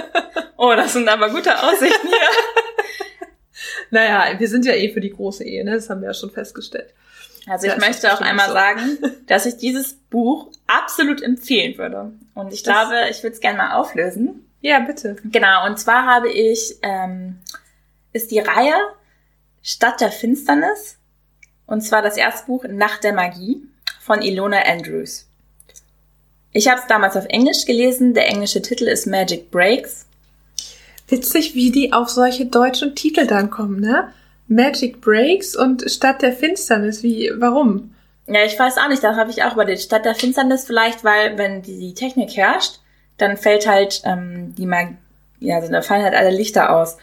oh, 0.57 0.73
das 0.75 0.93
sind 0.93 1.07
aber 1.07 1.29
gute 1.29 1.57
Aussichten 1.63 2.07
hier. 2.07 3.27
naja, 3.91 4.37
wir 4.37 4.49
sind 4.49 4.65
ja 4.65 4.73
eh 4.73 4.91
für 4.91 4.99
die 4.99 5.11
große 5.13 5.45
Ehe, 5.45 5.63
ne? 5.63 5.75
Das 5.75 5.89
haben 5.89 6.01
wir 6.01 6.09
ja 6.09 6.13
schon 6.13 6.31
festgestellt. 6.31 6.93
Also 7.47 7.67
ich 7.67 7.73
das 7.73 7.85
möchte 7.85 8.13
auch 8.13 8.21
einmal 8.21 8.47
so. 8.47 8.53
sagen, 8.53 8.97
dass 9.27 9.45
ich 9.45 9.57
dieses 9.57 9.93
Buch 9.93 10.51
absolut 10.67 11.21
empfehlen 11.21 11.77
würde. 11.77 12.11
Und 12.33 12.53
ich 12.53 12.63
das 12.63 12.73
glaube, 12.73 13.09
ich 13.09 13.23
würde 13.23 13.35
es 13.35 13.39
gerne 13.39 13.57
mal 13.57 13.75
auflösen. 13.75 14.45
Ja, 14.61 14.79
bitte. 14.79 15.15
Genau, 15.23 15.65
und 15.65 15.79
zwar 15.79 16.05
habe 16.05 16.29
ich, 16.29 16.77
ähm, 16.81 17.39
ist 18.11 18.31
die 18.31 18.39
Reihe 18.39 18.75
Stadt 19.63 19.99
der 19.99 20.11
Finsternis 20.11 20.97
Und 21.65 21.81
zwar 21.81 22.01
das 22.01 22.15
erste 22.15 22.45
Buch 22.45 22.63
Nacht 22.69 23.03
der 23.03 23.11
Magie 23.11 23.61
von 23.99 24.21
Ilona 24.21 24.61
Andrews. 24.61 25.27
Ich 26.53 26.69
habe 26.69 26.79
es 26.79 26.87
damals 26.87 27.17
auf 27.17 27.25
Englisch 27.25 27.65
gelesen. 27.65 28.13
Der 28.13 28.27
englische 28.29 28.61
Titel 28.61 28.85
ist 28.85 29.05
Magic 29.07 29.51
Breaks. 29.51 30.05
Witzig, 31.09 31.53
wie 31.55 31.71
die 31.71 31.91
auf 31.91 32.09
solche 32.09 32.45
deutschen 32.45 32.95
Titel 32.95 33.27
dann 33.27 33.49
kommen, 33.49 33.79
ne? 33.81 34.13
Magic 34.47 35.01
Breaks 35.01 35.55
und 35.55 35.89
Stadt 35.89 36.21
der 36.21 36.33
Finsternis. 36.33 37.03
Wie, 37.03 37.31
warum? 37.35 37.93
Ja, 38.27 38.43
ich 38.43 38.57
weiß 38.57 38.77
auch 38.77 38.89
nicht, 38.89 39.03
da 39.03 39.15
habe 39.15 39.31
ich 39.31 39.43
auch 39.43 39.53
überlegt. 39.53 39.81
Stadt 39.81 40.05
der 40.05 40.15
Finsternis 40.15 40.65
vielleicht, 40.65 41.03
weil 41.03 41.37
wenn 41.37 41.61
die 41.61 41.93
Technik 41.93 42.35
herrscht, 42.35 42.79
dann 43.17 43.37
fällt 43.37 43.67
halt 43.67 44.01
ähm, 44.05 44.53
die 44.55 44.65
Magie, 44.65 44.97
ja, 45.39 45.55
also 45.55 45.71
da 45.71 45.81
fallen 45.81 46.03
halt 46.03 46.15
alle 46.15 46.31
Lichter 46.31 46.75
aus. 46.75 46.97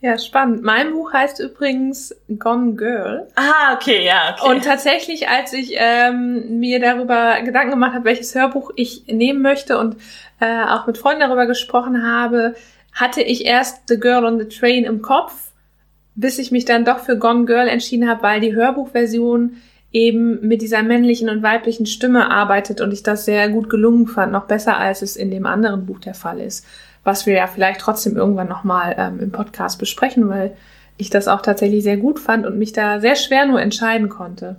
Ja, 0.00 0.18
spannend. 0.18 0.64
Mein 0.64 0.90
Buch 0.90 1.12
heißt 1.12 1.38
übrigens 1.38 2.12
Gone 2.40 2.74
Girl. 2.74 3.28
Ah, 3.36 3.74
okay, 3.74 4.04
ja. 4.04 4.36
Okay. 4.36 4.50
Und 4.50 4.64
tatsächlich, 4.64 5.28
als 5.28 5.52
ich 5.52 5.74
ähm, 5.76 6.58
mir 6.58 6.80
darüber 6.80 7.40
Gedanken 7.42 7.70
gemacht 7.70 7.94
habe, 7.94 8.06
welches 8.06 8.34
Hörbuch 8.34 8.72
ich 8.74 9.06
nehmen 9.06 9.42
möchte 9.42 9.78
und 9.78 9.96
äh, 10.40 10.64
auch 10.64 10.88
mit 10.88 10.98
Freunden 10.98 11.20
darüber 11.20 11.46
gesprochen 11.46 12.04
habe, 12.04 12.56
hatte 12.92 13.22
ich 13.22 13.44
erst 13.44 13.88
The 13.88 14.00
Girl 14.00 14.24
on 14.24 14.40
the 14.40 14.48
Train 14.48 14.82
im 14.82 15.02
Kopf, 15.02 15.51
bis 16.14 16.38
ich 16.38 16.50
mich 16.50 16.64
dann 16.64 16.84
doch 16.84 17.00
für 17.00 17.16
Gone 17.16 17.46
Girl 17.46 17.68
entschieden 17.68 18.08
habe, 18.08 18.22
weil 18.22 18.40
die 18.40 18.54
Hörbuchversion 18.54 19.56
eben 19.92 20.46
mit 20.46 20.62
dieser 20.62 20.82
männlichen 20.82 21.28
und 21.28 21.42
weiblichen 21.42 21.86
Stimme 21.86 22.30
arbeitet 22.30 22.80
und 22.80 22.92
ich 22.92 23.02
das 23.02 23.24
sehr 23.24 23.48
gut 23.50 23.68
gelungen 23.68 24.06
fand, 24.06 24.32
noch 24.32 24.46
besser 24.46 24.78
als 24.78 25.02
es 25.02 25.16
in 25.16 25.30
dem 25.30 25.46
anderen 25.46 25.86
Buch 25.86 26.00
der 26.00 26.14
Fall 26.14 26.40
ist 26.40 26.64
was 27.04 27.26
wir 27.26 27.34
ja 27.34 27.46
vielleicht 27.46 27.80
trotzdem 27.80 28.16
irgendwann 28.16 28.48
nochmal 28.48 28.94
ähm, 28.98 29.20
im 29.20 29.32
Podcast 29.32 29.78
besprechen, 29.78 30.28
weil 30.28 30.56
ich 30.96 31.10
das 31.10 31.28
auch 31.28 31.42
tatsächlich 31.42 31.82
sehr 31.82 31.96
gut 31.96 32.20
fand 32.20 32.46
und 32.46 32.58
mich 32.58 32.72
da 32.72 33.00
sehr 33.00 33.16
schwer 33.16 33.46
nur 33.46 33.60
entscheiden 33.60 34.08
konnte. 34.08 34.56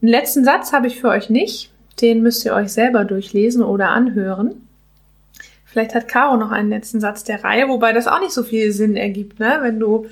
Einen 0.00 0.10
letzten 0.10 0.44
Satz 0.44 0.72
habe 0.72 0.86
ich 0.86 1.00
für 1.00 1.08
euch 1.08 1.30
nicht. 1.30 1.70
Den 2.00 2.22
müsst 2.22 2.44
ihr 2.44 2.54
euch 2.54 2.72
selber 2.72 3.04
durchlesen 3.04 3.62
oder 3.62 3.90
anhören. 3.90 4.54
Vielleicht 5.64 5.94
hat 5.94 6.08
Caro 6.08 6.36
noch 6.36 6.52
einen 6.52 6.68
letzten 6.68 7.00
Satz 7.00 7.24
der 7.24 7.42
Reihe, 7.42 7.68
wobei 7.68 7.92
das 7.92 8.06
auch 8.06 8.20
nicht 8.20 8.32
so 8.32 8.42
viel 8.42 8.72
Sinn 8.72 8.96
ergibt, 8.96 9.40
ne? 9.40 9.58
Wenn 9.60 9.80
du. 9.80 10.06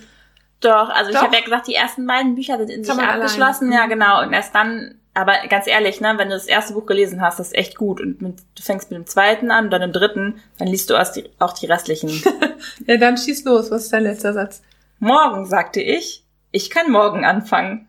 Doch, 0.63 0.89
also 0.89 1.11
Doch. 1.11 1.19
ich 1.19 1.23
habe 1.25 1.37
ja 1.37 1.43
gesagt, 1.43 1.67
die 1.67 1.75
ersten 1.75 2.07
beiden 2.07 2.35
Bücher 2.35 2.57
sind 2.59 2.71
in 2.71 2.85
sich 2.85 2.95
abgeschlossen, 2.95 3.73
allein. 3.73 3.81
ja 3.81 3.87
genau. 3.87 4.23
Und 4.23 4.33
erst 4.33 4.55
dann 4.55 4.95
aber 5.15 5.35
ganz 5.49 5.67
ehrlich, 5.67 6.01
ne, 6.01 6.15
wenn 6.17 6.29
du 6.29 6.35
das 6.35 6.47
erste 6.47 6.73
Buch 6.73 6.87
gelesen 6.87 7.21
hast, 7.21 7.39
das 7.39 7.49
ist 7.49 7.57
echt 7.57 7.77
gut. 7.77 8.01
Und 8.01 8.23
mit, 8.23 8.39
du 8.55 8.63
fängst 8.63 8.91
mit 8.91 8.99
dem 8.99 9.07
zweiten 9.07 9.51
an, 9.51 9.71
dann 9.71 9.83
im 9.83 9.93
dritten, 9.93 10.41
dann 10.59 10.69
liest 10.69 10.89
du 10.89 10.95
erst 10.95 11.17
die, 11.17 11.29
auch 11.39 11.53
die 11.53 11.67
restlichen. 11.67 12.11
ja, 12.87 12.97
dann 12.97 13.19
schieß 13.19 13.45
los. 13.45 13.71
Was 13.71 13.85
ist 13.85 13.93
dein 13.93 14.05
letzter 14.05 14.33
Satz? 14.33 14.63
Morgen, 14.99 15.45
sagte 15.45 15.83
ich. 15.83 16.25
Ich 16.51 16.71
kann 16.71 16.91
morgen 16.91 17.25
anfangen. 17.25 17.89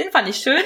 Den 0.00 0.10
fand 0.10 0.28
ich 0.28 0.36
schön. 0.36 0.60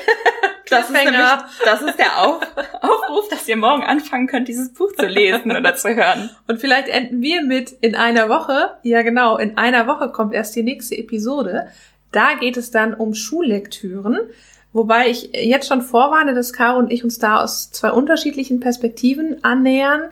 Das 0.70 0.86
ist, 0.86 0.92
nämlich, 0.92 1.20
das 1.62 1.82
ist 1.82 1.98
der 1.98 2.22
Auf, 2.22 2.40
Aufruf, 2.80 3.28
dass 3.28 3.46
ihr 3.46 3.56
morgen 3.56 3.82
anfangen 3.82 4.26
könnt, 4.26 4.48
dieses 4.48 4.72
Buch 4.72 4.90
zu 4.92 5.06
lesen 5.06 5.54
oder 5.54 5.76
zu 5.76 5.94
hören. 5.94 6.30
Und 6.48 6.58
vielleicht 6.58 6.88
enden 6.88 7.20
wir 7.20 7.42
mit 7.42 7.70
in 7.82 7.94
einer 7.94 8.30
Woche. 8.30 8.70
Ja, 8.82 9.02
genau. 9.02 9.36
In 9.36 9.58
einer 9.58 9.86
Woche 9.86 10.08
kommt 10.08 10.32
erst 10.32 10.56
die 10.56 10.62
nächste 10.62 10.96
Episode. 10.96 11.68
Da 12.12 12.32
geht 12.40 12.56
es 12.56 12.70
dann 12.70 12.94
um 12.94 13.14
Schullektüren. 13.14 14.18
Wobei 14.72 15.10
ich 15.10 15.30
jetzt 15.34 15.68
schon 15.68 15.82
vorwarne, 15.82 16.34
dass 16.34 16.54
Caro 16.54 16.78
und 16.78 16.90
ich 16.90 17.04
uns 17.04 17.18
da 17.18 17.42
aus 17.42 17.70
zwei 17.70 17.90
unterschiedlichen 17.90 18.58
Perspektiven 18.58 19.44
annähern. 19.44 20.08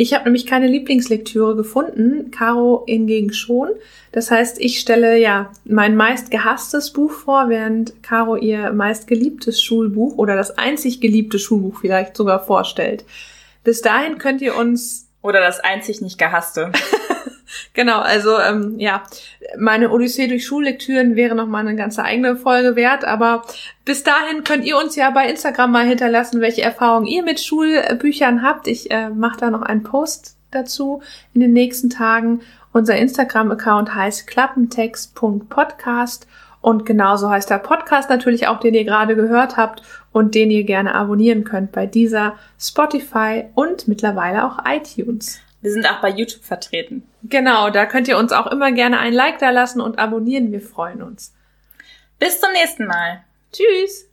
Ich 0.00 0.14
habe 0.14 0.24
nämlich 0.24 0.46
keine 0.46 0.68
Lieblingslektüre 0.68 1.56
gefunden, 1.56 2.30
Caro 2.30 2.84
hingegen 2.86 3.32
schon. 3.32 3.70
Das 4.12 4.30
heißt, 4.30 4.60
ich 4.60 4.78
stelle 4.78 5.18
ja 5.18 5.50
mein 5.64 5.96
meist 5.96 6.30
gehasstes 6.30 6.92
Buch 6.92 7.10
vor, 7.10 7.48
während 7.48 8.00
Caro 8.00 8.36
ihr 8.36 8.72
meist 8.72 9.08
geliebtes 9.08 9.60
Schulbuch 9.60 10.16
oder 10.16 10.36
das 10.36 10.56
einzig 10.56 11.00
geliebte 11.00 11.40
Schulbuch 11.40 11.80
vielleicht 11.80 12.16
sogar 12.16 12.46
vorstellt. 12.46 13.04
Bis 13.64 13.82
dahin 13.82 14.18
könnt 14.18 14.40
ihr 14.40 14.56
uns 14.56 15.07
oder 15.22 15.40
das 15.40 15.60
einzig 15.60 16.00
nicht 16.00 16.18
gehasste. 16.18 16.72
genau, 17.74 18.00
also 18.00 18.38
ähm, 18.38 18.78
ja, 18.78 19.02
meine 19.58 19.90
Odyssee 19.90 20.28
durch 20.28 20.46
Schullektüren 20.46 21.16
wäre 21.16 21.34
noch 21.34 21.46
mal 21.46 21.60
eine 21.60 21.76
ganze 21.76 22.02
eigene 22.04 22.36
Folge 22.36 22.76
wert, 22.76 23.04
aber 23.04 23.42
bis 23.84 24.04
dahin 24.04 24.44
könnt 24.44 24.64
ihr 24.64 24.78
uns 24.78 24.96
ja 24.96 25.10
bei 25.10 25.28
Instagram 25.28 25.72
mal 25.72 25.86
hinterlassen, 25.86 26.40
welche 26.40 26.62
Erfahrungen 26.62 27.06
ihr 27.06 27.22
mit 27.22 27.40
Schulbüchern 27.40 28.42
habt. 28.42 28.66
Ich 28.68 28.90
äh, 28.90 29.10
mache 29.10 29.40
da 29.40 29.50
noch 29.50 29.62
einen 29.62 29.82
Post 29.82 30.36
dazu 30.50 31.02
in 31.34 31.40
den 31.40 31.52
nächsten 31.52 31.90
Tagen. 31.90 32.40
Unser 32.72 32.96
Instagram-Account 32.96 33.94
heißt 33.94 34.26
klappentext.podcast 34.26 36.26
und 36.60 36.84
genauso 36.84 37.30
heißt 37.30 37.50
der 37.50 37.58
Podcast 37.58 38.10
natürlich 38.10 38.48
auch, 38.48 38.60
den 38.60 38.74
ihr 38.74 38.84
gerade 38.84 39.14
gehört 39.14 39.56
habt 39.56 39.82
und 40.12 40.34
den 40.34 40.50
ihr 40.50 40.64
gerne 40.64 40.94
abonnieren 40.94 41.44
könnt 41.44 41.72
bei 41.72 41.86
dieser 41.86 42.36
Spotify 42.58 43.44
und 43.54 43.88
mittlerweile 43.88 44.44
auch 44.44 44.58
iTunes. 44.66 45.40
Wir 45.60 45.72
sind 45.72 45.90
auch 45.90 46.00
bei 46.00 46.10
YouTube 46.10 46.44
vertreten. 46.44 47.02
Genau, 47.24 47.70
da 47.70 47.86
könnt 47.86 48.08
ihr 48.08 48.18
uns 48.18 48.32
auch 48.32 48.46
immer 48.46 48.72
gerne 48.72 48.98
ein 48.98 49.12
Like 49.12 49.38
da 49.38 49.50
lassen 49.50 49.80
und 49.80 49.98
abonnieren. 49.98 50.52
Wir 50.52 50.60
freuen 50.60 51.02
uns. 51.02 51.34
Bis 52.18 52.40
zum 52.40 52.52
nächsten 52.52 52.86
Mal. 52.86 53.24
Tschüss. 53.52 54.08